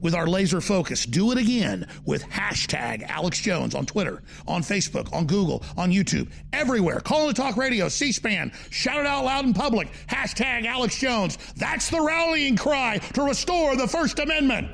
[0.00, 1.04] with our laser focus.
[1.04, 6.30] Do it again with hashtag Alex Jones on Twitter, on Facebook, on Google, on YouTube,
[6.52, 7.00] everywhere.
[7.00, 9.88] Call the talk radio, C SPAN, shout it out loud in public.
[10.06, 11.36] Hashtag Alex Jones.
[11.56, 14.70] That's the rallying cry to restore the First Amendment.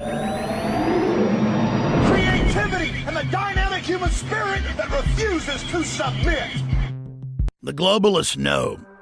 [2.06, 6.50] Creativity and the dynamic human spirit that refuses to submit.
[7.62, 8.78] The globalists know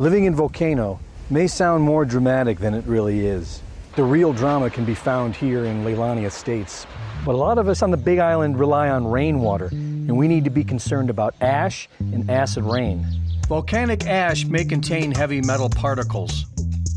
[0.00, 0.98] Living in Volcano
[1.30, 3.62] may sound more dramatic than it really is.
[3.94, 6.84] The real drama can be found here in Leilani Estates.
[7.24, 10.42] But a lot of us on the Big Island rely on rainwater, and we need
[10.44, 13.06] to be concerned about ash and acid rain.
[13.46, 16.44] Volcanic ash may contain heavy metal particles,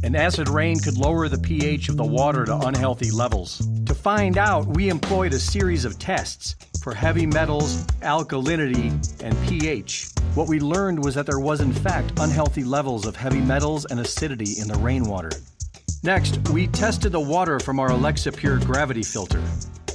[0.02, 3.62] and acid rain could lower the pH of the water to unhealthy levels.
[3.86, 8.90] To find out, we employed a series of tests for heavy metals, alkalinity,
[9.22, 10.10] and pH.
[10.38, 14.00] What we learned was that there was, in fact, unhealthy levels of heavy metals and
[14.00, 15.32] acidity in the rainwater.
[16.04, 19.42] Next, we tested the water from our Alexa Pure gravity filter.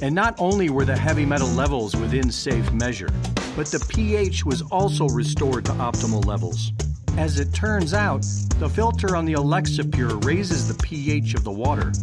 [0.01, 3.07] And not only were the heavy metal levels within safe measure,
[3.55, 6.73] but the pH was also restored to optimal levels.
[7.17, 8.25] As it turns out,
[8.59, 11.93] the filter on the Alexa Pure raises the pH of the water.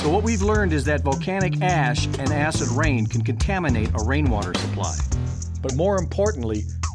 [0.00, 4.54] So, what we've learned is that volcanic ash and acid rain can contaminate a rainwater
[4.54, 4.96] supply.
[5.60, 6.66] But more importantly,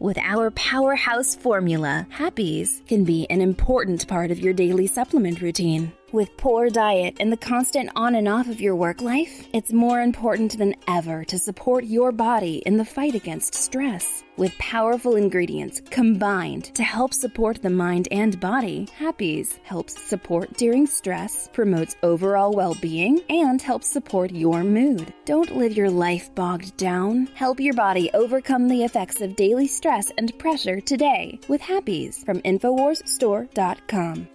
[0.00, 5.92] With our powerhouse formula, Happease can be an important part of your daily supplement routine.
[6.10, 10.00] With poor diet and the constant on and off of your work life, it's more
[10.00, 14.24] important than ever to support your body in the fight against stress.
[14.40, 20.86] With powerful ingredients combined to help support the mind and body, Happease helps support during
[20.86, 25.12] stress, promotes overall well being, and helps support your mood.
[25.26, 27.26] Don't live your life bogged down.
[27.34, 32.40] Help your body overcome the effects of daily stress and pressure today with Happease from
[32.40, 34.26] InfoWarsStore.com.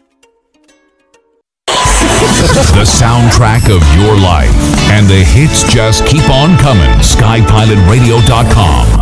[2.75, 4.53] The soundtrack of your life.
[4.91, 6.91] And the hits just keep on coming.
[6.99, 8.94] SkyPilotRadio.com.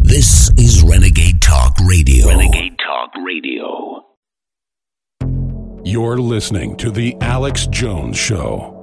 [0.00, 2.26] This is Renegade Talk Radio.
[2.26, 4.04] Renegade Talk Radio.
[5.84, 8.76] You're listening to The Alex Jones Show.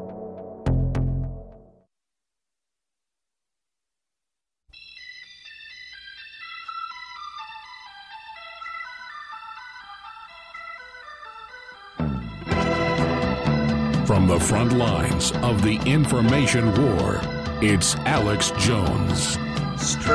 [14.06, 17.22] From the front lines of the information war,
[17.62, 19.38] it's Alex Jones.
[19.82, 20.08] Strange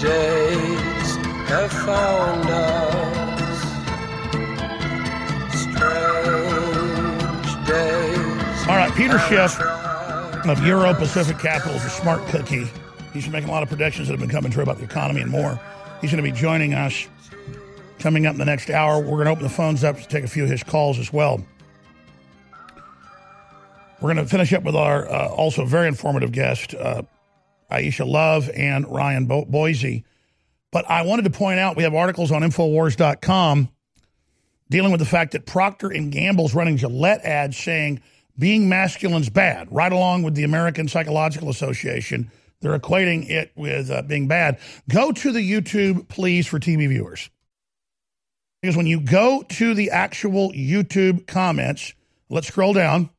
[0.00, 1.16] days
[1.46, 3.60] have found us.
[5.52, 8.66] Strange days.
[8.66, 12.66] All right, Peter Schiff of Euro Pacific Capital is a smart cookie.
[13.12, 15.20] He's been making a lot of predictions that have been coming true about the economy
[15.20, 15.60] and more.
[16.00, 17.06] He's going to be joining us
[17.98, 19.00] coming up in the next hour.
[19.00, 21.12] We're going to open the phones up to take a few of his calls as
[21.12, 21.44] well.
[24.00, 27.02] We're going to finish up with our uh, also very informative guest, uh,
[27.70, 30.04] Aisha Love and Ryan Bo- Boise.
[30.70, 33.68] But I wanted to point out we have articles on Infowars.com
[34.70, 38.00] dealing with the fact that Procter and Gamble's running Gillette ads saying
[38.38, 42.30] being masculine's bad, right along with the American Psychological Association
[42.60, 44.58] They're equating it with uh, being bad.
[44.88, 47.30] Go to the YouTube, please, for TV viewers.
[48.60, 51.94] Because when you go to the actual YouTube comments,
[52.28, 53.10] let's scroll down.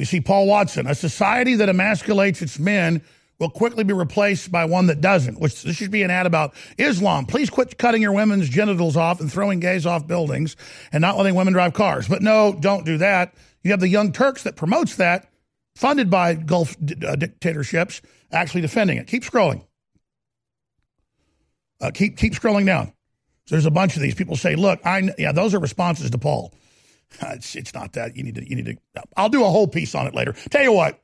[0.00, 0.86] We see Paul Watson.
[0.86, 3.02] A society that emasculates its men
[3.38, 6.54] will quickly be replaced by one that doesn't, which this should be an ad about
[6.78, 7.26] Islam.
[7.26, 10.56] Please quit cutting your women's genitals off and throwing gays off buildings
[10.90, 12.08] and not letting women drive cars.
[12.08, 13.34] But no, don't do that.
[13.62, 15.28] You have the Young Turks that promotes that,
[15.76, 18.00] funded by Gulf uh, dictatorships,
[18.32, 19.06] actually defending it.
[19.06, 19.66] Keep scrolling.
[21.78, 22.86] Uh, keep keep scrolling down.
[23.44, 26.16] So there's a bunch of these people say, "Look, I yeah, those are responses to
[26.16, 26.54] Paul."
[27.22, 29.02] It's it's not that you need to you need to.
[29.16, 30.32] I'll do a whole piece on it later.
[30.50, 31.00] Tell you what,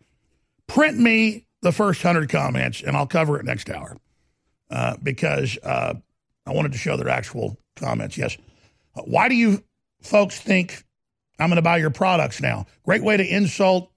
[0.66, 3.96] print me the first hundred comments and I'll cover it next hour
[4.70, 5.94] uh, because uh,
[6.46, 8.16] I wanted to show their actual comments.
[8.16, 8.36] Yes,
[8.94, 9.62] why do you
[10.00, 10.84] folks think
[11.38, 12.66] I'm going to buy your products now?
[12.84, 13.90] Great way to insult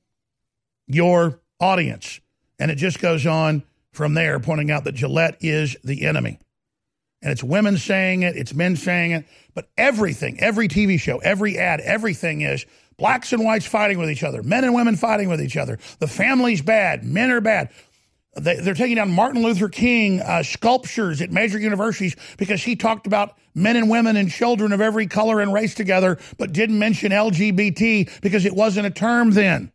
[0.88, 2.20] your audience,
[2.58, 6.40] and it just goes on from there, pointing out that Gillette is the enemy.
[7.22, 11.58] And it's women saying it, it's men saying it, but everything, every TV show, every
[11.58, 12.66] ad, everything is
[12.98, 15.80] blacks and whites fighting with each other, men and women fighting with each other.
[16.00, 17.70] The family's bad, men are bad.
[18.36, 23.08] They, are taking down Martin Luther King uh, sculptures at major universities because he talked
[23.08, 27.12] about men and women and children of every color and race together, but didn't mention
[27.12, 29.72] LGBT because it wasn't a term then.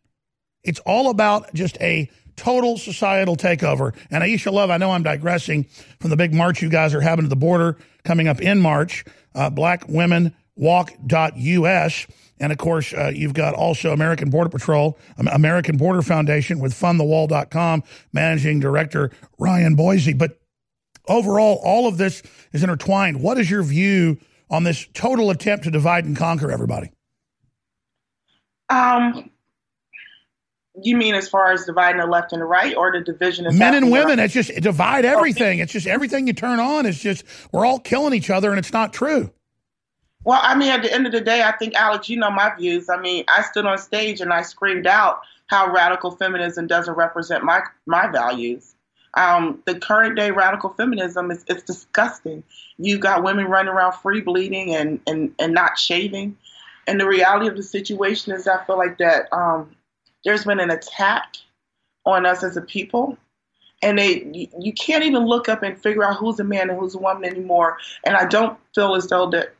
[0.63, 3.95] It's all about just a total societal takeover.
[4.11, 5.63] And Aisha Love, I know I'm digressing
[5.99, 9.05] from the big march you guys are having at the border coming up in March,
[9.33, 12.07] uh, blackwomenwalk.us.
[12.37, 17.83] And of course, uh, you've got also American Border Patrol, American Border Foundation with fundthewall.com,
[18.11, 20.13] managing director Ryan Boise.
[20.13, 20.37] But
[21.07, 22.21] overall, all of this
[22.51, 23.21] is intertwined.
[23.21, 24.17] What is your view
[24.49, 26.91] on this total attempt to divide and conquer everybody?
[28.69, 29.29] Um,
[30.81, 33.57] you mean as far as dividing the left and the right, or the division of
[33.57, 34.19] men and women?
[34.19, 35.59] It's just divide everything.
[35.59, 36.85] It's just everything you turn on.
[36.85, 39.31] It's just we're all killing each other, and it's not true.
[40.23, 42.53] Well, I mean, at the end of the day, I think Alex, you know my
[42.55, 42.89] views.
[42.89, 47.43] I mean, I stood on stage and I screamed out how radical feminism doesn't represent
[47.43, 48.73] my my values.
[49.15, 52.43] Um, the current day radical feminism is it's disgusting.
[52.77, 56.37] You've got women running around free bleeding and, and, and not shaving.
[56.87, 59.74] And the reality of the situation is I feel like that um,
[60.25, 61.37] there's been an attack
[62.05, 63.17] on us as a people.
[63.81, 66.95] And they, you can't even look up and figure out who's a man and who's
[66.95, 67.77] a woman anymore.
[68.03, 69.53] And I don't feel as though that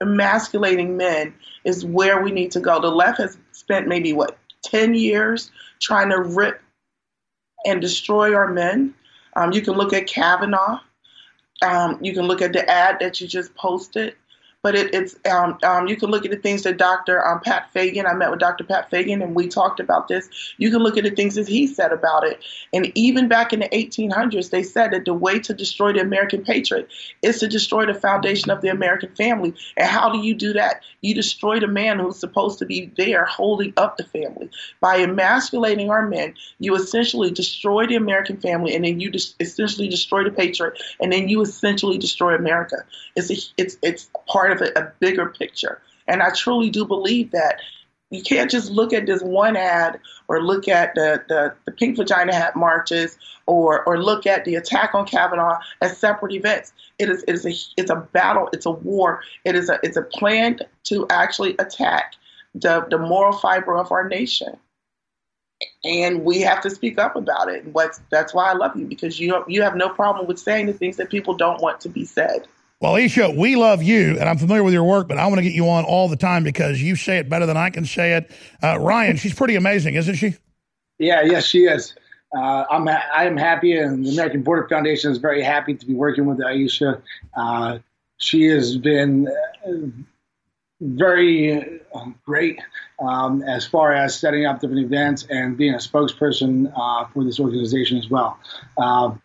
[0.00, 1.34] emasculating men
[1.64, 2.80] is where we need to go.
[2.80, 6.60] The left has spent maybe what 10 years trying to rip
[7.64, 8.94] and destroy our men.
[9.36, 10.80] Um, you can look at Kavanaugh.
[11.62, 14.14] Um, you can look at the ad that you just posted
[14.64, 17.22] but it, it's um, um, you can look at the things that Dr.
[17.24, 18.06] Um, Pat Fagan.
[18.06, 18.64] I met with Dr.
[18.64, 20.54] Pat Fagan, and we talked about this.
[20.56, 22.42] You can look at the things that he said about it,
[22.72, 26.42] and even back in the 1800s, they said that the way to destroy the American
[26.42, 26.88] patriot
[27.20, 29.52] is to destroy the foundation of the American family.
[29.76, 30.80] And how do you do that?
[31.02, 34.48] You destroy the man who's supposed to be there holding up the family
[34.80, 36.32] by emasculating our men.
[36.58, 41.28] You essentially destroy the American family, and then you essentially destroy the patriot, and then
[41.28, 42.76] you essentially destroy America.
[43.14, 45.80] It's a, it's it's part of a, a bigger picture.
[46.06, 47.60] And I truly do believe that
[48.10, 51.96] you can't just look at this one ad or look at the, the, the, pink
[51.96, 56.72] vagina hat marches or or look at the attack on Kavanaugh as separate events.
[56.98, 59.22] It is it is a it's a battle, it's a war.
[59.44, 62.14] It is a it's a plan to actually attack
[62.54, 64.56] the, the moral fiber of our nation.
[65.84, 67.64] And we have to speak up about it.
[67.64, 70.66] And what's that's why I love you because you you have no problem with saying
[70.66, 72.46] the things that people don't want to be said.
[72.84, 75.42] Well, Isha, we love you, and I'm familiar with your work, but I want to
[75.42, 78.12] get you on all the time because you say it better than I can say
[78.12, 78.30] it.
[78.62, 80.34] Uh, Ryan, she's pretty amazing, isn't she?
[80.98, 81.94] Yeah, yes, she is.
[82.36, 85.94] Uh, I'm I am happy, and the American Border Foundation is very happy to be
[85.94, 87.00] working with Aisha.
[87.34, 87.78] Uh,
[88.18, 89.28] she has been
[89.66, 89.70] uh,
[90.82, 92.60] very uh, great
[92.98, 97.40] um, as far as setting up different events and being a spokesperson uh, for this
[97.40, 98.38] organization as well.
[98.76, 99.22] Um,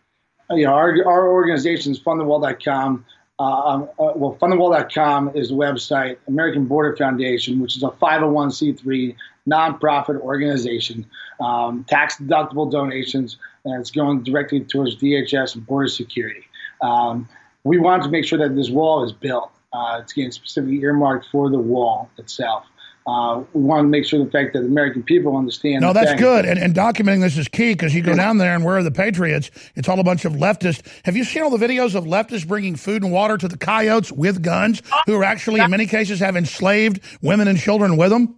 [0.48, 3.04] you know, our, our organization is fundthewall.com.
[3.40, 6.18] Uh, um, uh, well, fundthewall.com is the website.
[6.28, 9.16] American Border Foundation, which is a 501c3
[9.48, 11.06] nonprofit organization,
[11.40, 16.44] um, tax deductible donations, and it's going directly towards DHS and border security.
[16.82, 17.30] Um,
[17.64, 19.50] we want to make sure that this wall is built.
[19.72, 22.66] Uh, it's getting specifically earmarked for the wall itself.
[23.10, 25.80] Uh, we want to make sure the fact that the American people understand.
[25.80, 26.44] No, that's good.
[26.44, 28.92] And, and, documenting this is key because you go down there and where are the
[28.92, 29.50] patriots?
[29.74, 30.86] It's all a bunch of leftists.
[31.04, 34.12] Have you seen all the videos of leftists bringing food and water to the coyotes
[34.12, 38.36] with guns who are actually, in many cases, have enslaved women and children with them?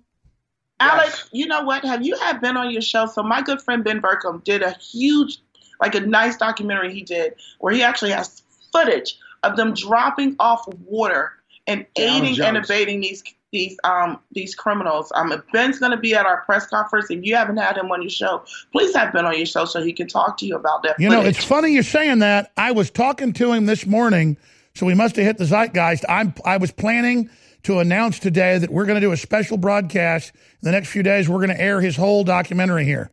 [0.81, 1.85] Alex, you know what?
[1.85, 3.05] Have you had Ben on your show?
[3.05, 5.37] So my good friend Ben Bergquam did a huge,
[5.83, 8.43] like a nice documentary he did where he actually has
[8.73, 11.33] footage of them dropping off water
[11.67, 13.23] and aiding and abating these
[13.53, 15.13] these um these criminals.
[15.15, 17.11] Um, Ben's going to be at our press conference.
[17.11, 19.83] If you haven't had him on your show, please have Ben on your show so
[19.83, 20.99] he can talk to you about that.
[20.99, 22.53] You know, it's funny you're saying that.
[22.57, 24.37] I was talking to him this morning,
[24.75, 26.05] so we must have hit the zeitgeist.
[26.09, 27.31] I'm I was planning
[27.65, 31.03] to announce today that we're going to do a special broadcast in the next few
[31.03, 31.29] days.
[31.29, 33.11] We're going to air his whole documentary here.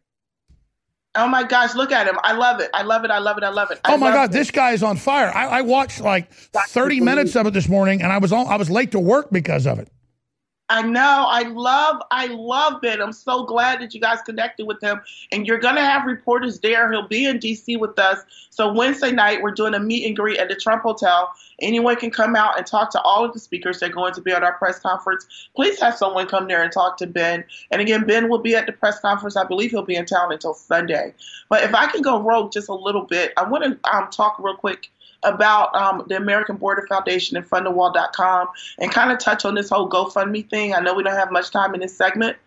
[1.16, 2.18] Oh my gosh, look at him.
[2.24, 2.70] I love it.
[2.74, 3.12] I love it.
[3.12, 3.44] I love it.
[3.44, 3.80] I love it.
[3.84, 4.34] I oh my God, it.
[4.34, 5.32] this guy is on fire.
[5.36, 8.56] I, I watched like 30 minutes of it this morning and I was on, I
[8.56, 9.90] was late to work because of it.
[10.70, 11.26] I know.
[11.28, 12.02] I love.
[12.12, 13.02] I love Ben.
[13.02, 15.02] I'm so glad that you guys connected with him.
[15.32, 16.92] And you're gonna have reporters there.
[16.92, 18.20] He'll be in DC with us.
[18.52, 21.34] So Wednesday night we're doing a meet and greet at the Trump Hotel.
[21.62, 24.22] Anyone can come out and talk to all of the speakers that are going to
[24.22, 25.26] be at our press conference.
[25.56, 27.44] Please have someone come there and talk to Ben.
[27.72, 29.36] And again, Ben will be at the press conference.
[29.36, 31.14] I believe he'll be in town until Sunday.
[31.50, 34.38] But if I can go rogue just a little bit, I want to um, talk
[34.40, 34.92] real quick
[35.24, 38.48] about um, the American Border Foundation and fundthewall.com
[38.78, 40.74] and kind of touch on this whole GoFundMe thing.
[40.74, 42.38] I know we don't have much time in this segment,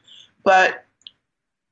[0.43, 0.85] but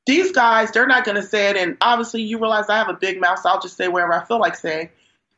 [0.07, 1.57] these guys, they're not going to say it.
[1.57, 4.25] And obviously, you realize I have a big mouth, so I'll just say wherever I
[4.25, 4.91] feel like saying.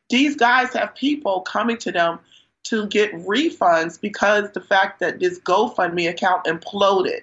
[0.09, 2.18] These guys have people coming to them
[2.64, 7.20] to get refunds because the fact that this GoFundMe account imploded.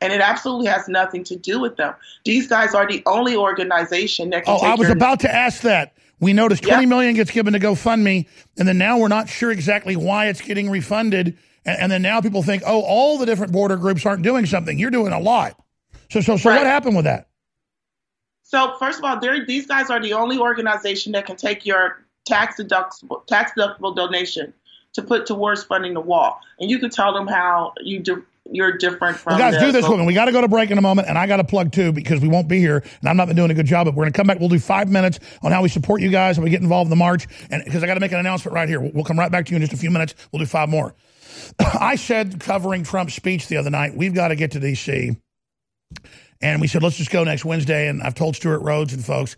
[0.00, 1.94] And it absolutely has nothing to do with them.
[2.24, 4.58] These guys are the only organization that can.
[4.60, 5.94] Oh, I was about to ask that.
[6.22, 6.88] We noticed twenty Yep.
[6.88, 10.70] million gets given to GoFundMe, and then now we're not sure exactly why it's getting
[10.70, 11.36] refunded.
[11.64, 14.78] And, and then now people think, oh, all the different border groups aren't doing something.
[14.78, 15.60] You're doing a lot.
[16.10, 17.28] So, so, so, what happened with that?
[18.42, 22.60] So first of all, these guys are the only organization that can take your tax
[22.60, 24.54] deductible tax deductible donation
[24.92, 28.24] to put towards funding the wall, and you can tell them how you do.
[28.52, 29.38] You're different from.
[29.38, 30.06] Guys, the- do this with me.
[30.06, 31.92] We got to go to break in a moment, and I got to plug too
[31.92, 33.86] because we won't be here, and I'm not been doing a good job.
[33.86, 34.38] But we're going to come back.
[34.38, 36.90] We'll do five minutes on how we support you guys and we get involved in
[36.90, 38.80] the march, and because I got to make an announcement right here.
[38.80, 40.14] We'll, we'll come right back to you in just a few minutes.
[40.30, 40.94] We'll do five more.
[41.58, 45.16] I said covering Trump's speech the other night, we've got to get to D.C.
[46.40, 47.88] And we said, let's just go next Wednesday.
[47.88, 49.36] And I've told Stewart Rhodes and folks.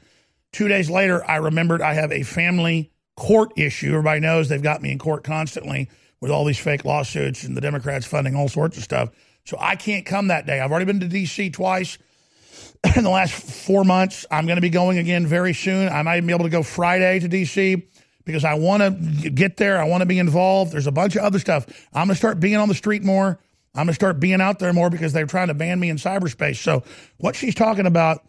[0.52, 3.88] Two days later, I remembered I have a family court issue.
[3.88, 5.90] Everybody knows they've got me in court constantly
[6.24, 9.10] with all these fake lawsuits and the Democrats funding all sorts of stuff.
[9.44, 10.58] So I can't come that day.
[10.58, 11.50] I've already been to D.C.
[11.50, 11.98] twice
[12.96, 14.24] in the last four months.
[14.30, 15.90] I'm going to be going again very soon.
[15.90, 17.86] I might even be able to go Friday to D.C.
[18.24, 19.78] because I want to get there.
[19.78, 20.72] I want to be involved.
[20.72, 21.66] There's a bunch of other stuff.
[21.92, 23.38] I'm going to start being on the street more.
[23.74, 25.98] I'm going to start being out there more because they're trying to ban me in
[25.98, 26.56] cyberspace.
[26.56, 26.84] So
[27.18, 28.24] what she's talking about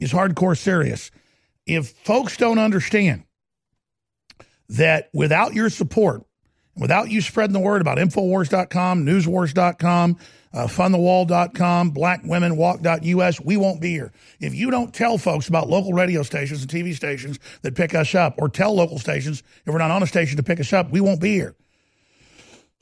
[0.00, 1.12] is hardcore serious.
[1.64, 3.22] If folks don't understand
[4.68, 6.24] that without your support,
[6.76, 10.16] without you spreading the word about Infowars.com, Newswars.com,
[10.52, 14.12] uh, FundTheWall.com, BlackWomenWalk.us, we won't be here.
[14.40, 18.14] If you don't tell folks about local radio stations and TV stations that pick us
[18.14, 20.90] up, or tell local stations if we're not on a station to pick us up,
[20.90, 21.54] we won't be here.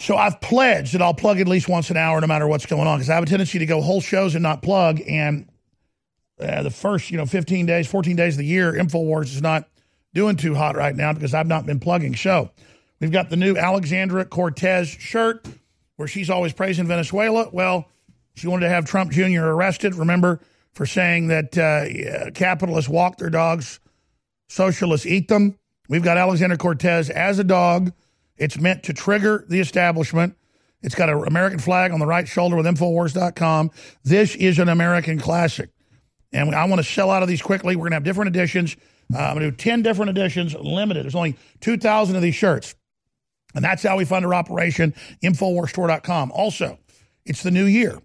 [0.01, 2.87] So I've pledged that I'll plug at least once an hour, no matter what's going
[2.87, 5.01] on, because I have a tendency to go whole shows and not plug.
[5.07, 5.49] And
[6.41, 9.69] uh, the first, you know, 15 days, 14 days of the year, Infowars is not
[10.13, 12.17] doing too hot right now because I've not been plugging.
[12.17, 12.51] So
[13.05, 15.47] we've got the new Alexandra Cortez shirt
[15.97, 17.51] where she's always praising Venezuela.
[17.53, 17.87] Well,
[18.35, 19.43] she wanted to have Trump Jr.
[19.43, 20.41] arrested, remember,
[20.73, 23.79] for saying that uh, capitalists walk their dogs,
[24.49, 25.59] socialists eat them.
[25.87, 27.93] We've got Alexander Cortez as a dog.
[28.39, 30.35] It's meant to trigger the establishment.
[30.81, 33.71] It's got an American flag on the right shoulder with Infowars.com.
[34.03, 35.69] This is an American classic.
[36.33, 37.77] And I want to sell out of these quickly.
[37.77, 38.77] We're going to have different editions.
[39.15, 41.05] Uh, I'm going to do 10 different editions, limited.
[41.05, 42.75] There's only 2,000 of these shirts.
[43.55, 46.33] And that's how we fund our operation, InfoWarsStore.com.
[46.33, 46.79] Also,
[47.25, 47.99] it's the new year.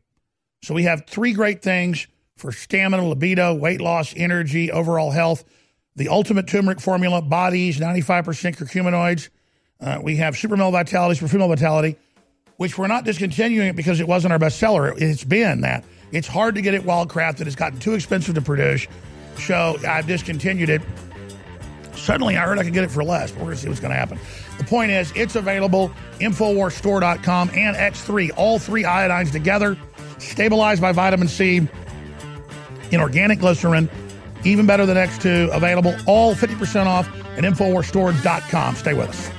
[0.61, 2.07] So we have three great things
[2.37, 5.43] for stamina, libido, weight loss, energy, overall health.
[5.95, 9.29] The ultimate turmeric formula, bodies, 95% curcuminoids.
[9.81, 11.97] Uh, we have super male vitality, super female vitality,
[12.57, 14.93] which we're not discontinuing it because it wasn't our best seller.
[14.97, 15.83] It's been that.
[16.11, 17.47] It's hard to get it well crafted.
[17.47, 18.87] It's gotten too expensive to produce.
[19.37, 20.81] So I've discontinued it.
[21.95, 23.79] Suddenly I heard I could get it for less, but we're going to see what's
[23.79, 24.19] going to happen.
[24.59, 29.77] The point is, it's available, InfoWarsStore.com and X3, all three iodines together,
[30.17, 31.65] stabilized by vitamin C
[32.91, 33.89] in organic glycerin,
[34.43, 37.07] even better than X2, available, all 50% off
[37.37, 38.75] at InfoWarsStore.com.
[38.75, 39.31] Stay with us.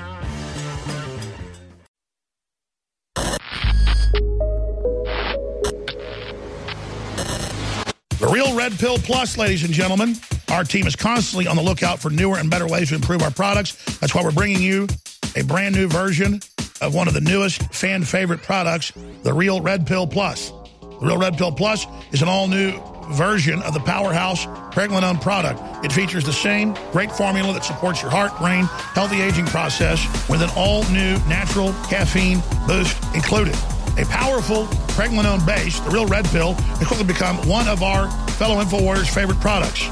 [8.20, 10.16] The Real Red Pill Plus, ladies and gentlemen.
[10.50, 13.30] Our team is constantly on the lookout for newer and better ways to improve our
[13.30, 13.98] products.
[13.98, 14.88] That's why we're bringing you
[15.36, 16.40] a brand new version
[16.80, 18.92] of one of the newest fan favorite products,
[19.22, 20.50] the Real Red Pill Plus.
[20.80, 22.80] The Real Red Pill Plus is an all new
[23.12, 25.60] version of the powerhouse pregnenolone product.
[25.84, 30.42] It features the same great formula that supports your heart, brain, healthy aging process with
[30.42, 33.54] an all new natural caffeine boost included.
[33.98, 38.62] A powerful pregnenolone base, the Real Red Pill, has quickly become one of our fellow
[38.62, 39.88] InfoWarriors' favorite products.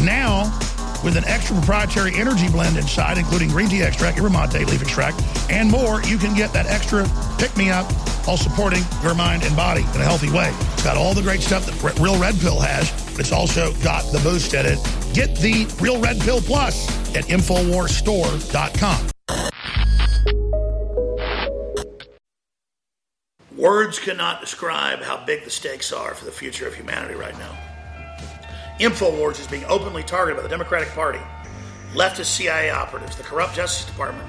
[0.00, 0.58] Now,
[1.04, 5.22] with an extra proprietary energy blend inside, including green tea extract, yerba mate leaf extract,
[5.50, 7.04] and more, you can get that extra
[7.38, 7.90] pick-me-up
[8.26, 10.54] while supporting your mind and body in a healthy way.
[10.72, 14.04] It's got all the great stuff that Real Red Pill has, but it's also got
[14.12, 14.78] the boost in it.
[15.14, 19.08] Get the Real Red Pill Plus at InfoWarsStore.com.
[23.56, 27.56] Words cannot describe how big the stakes are for the future of humanity right now.
[28.78, 31.20] InfoWars is being openly targeted by the Democratic Party,
[31.92, 34.28] leftist CIA operatives, the corrupt Justice Department,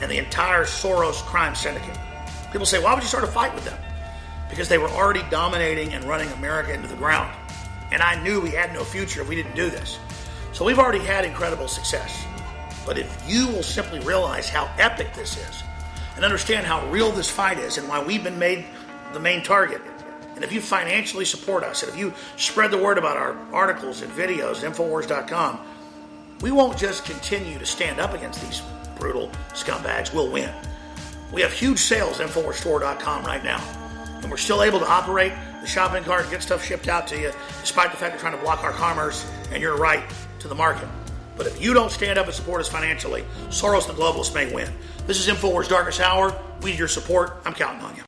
[0.00, 1.98] and the entire Soros crime syndicate.
[2.50, 3.78] People say, why would you start a fight with them?
[4.48, 7.30] Because they were already dominating and running America into the ground.
[7.92, 9.98] And I knew we had no future if we didn't do this.
[10.52, 12.24] So we've already had incredible success.
[12.86, 15.62] But if you will simply realize how epic this is
[16.16, 18.64] and understand how real this fight is and why we've been made
[19.12, 19.82] the main target,
[20.38, 24.02] and if you financially support us, and if you spread the word about our articles
[24.02, 25.58] and videos Infowars.com,
[26.42, 28.62] we won't just continue to stand up against these
[29.00, 30.48] brutal scumbags, we'll win.
[31.32, 33.58] We have huge sales at InfoWarsStore.com right now.
[34.22, 37.32] And we're still able to operate the shopping cart get stuff shipped out to you,
[37.60, 40.04] despite the fact they're trying to block our commerce and your right
[40.38, 40.88] to the market.
[41.36, 44.54] But if you don't stand up and support us financially, Soros and the globalists may
[44.54, 44.72] win.
[45.08, 46.32] This is InfoWars Darkest Hour.
[46.62, 47.38] We need your support.
[47.44, 48.07] I'm counting on you.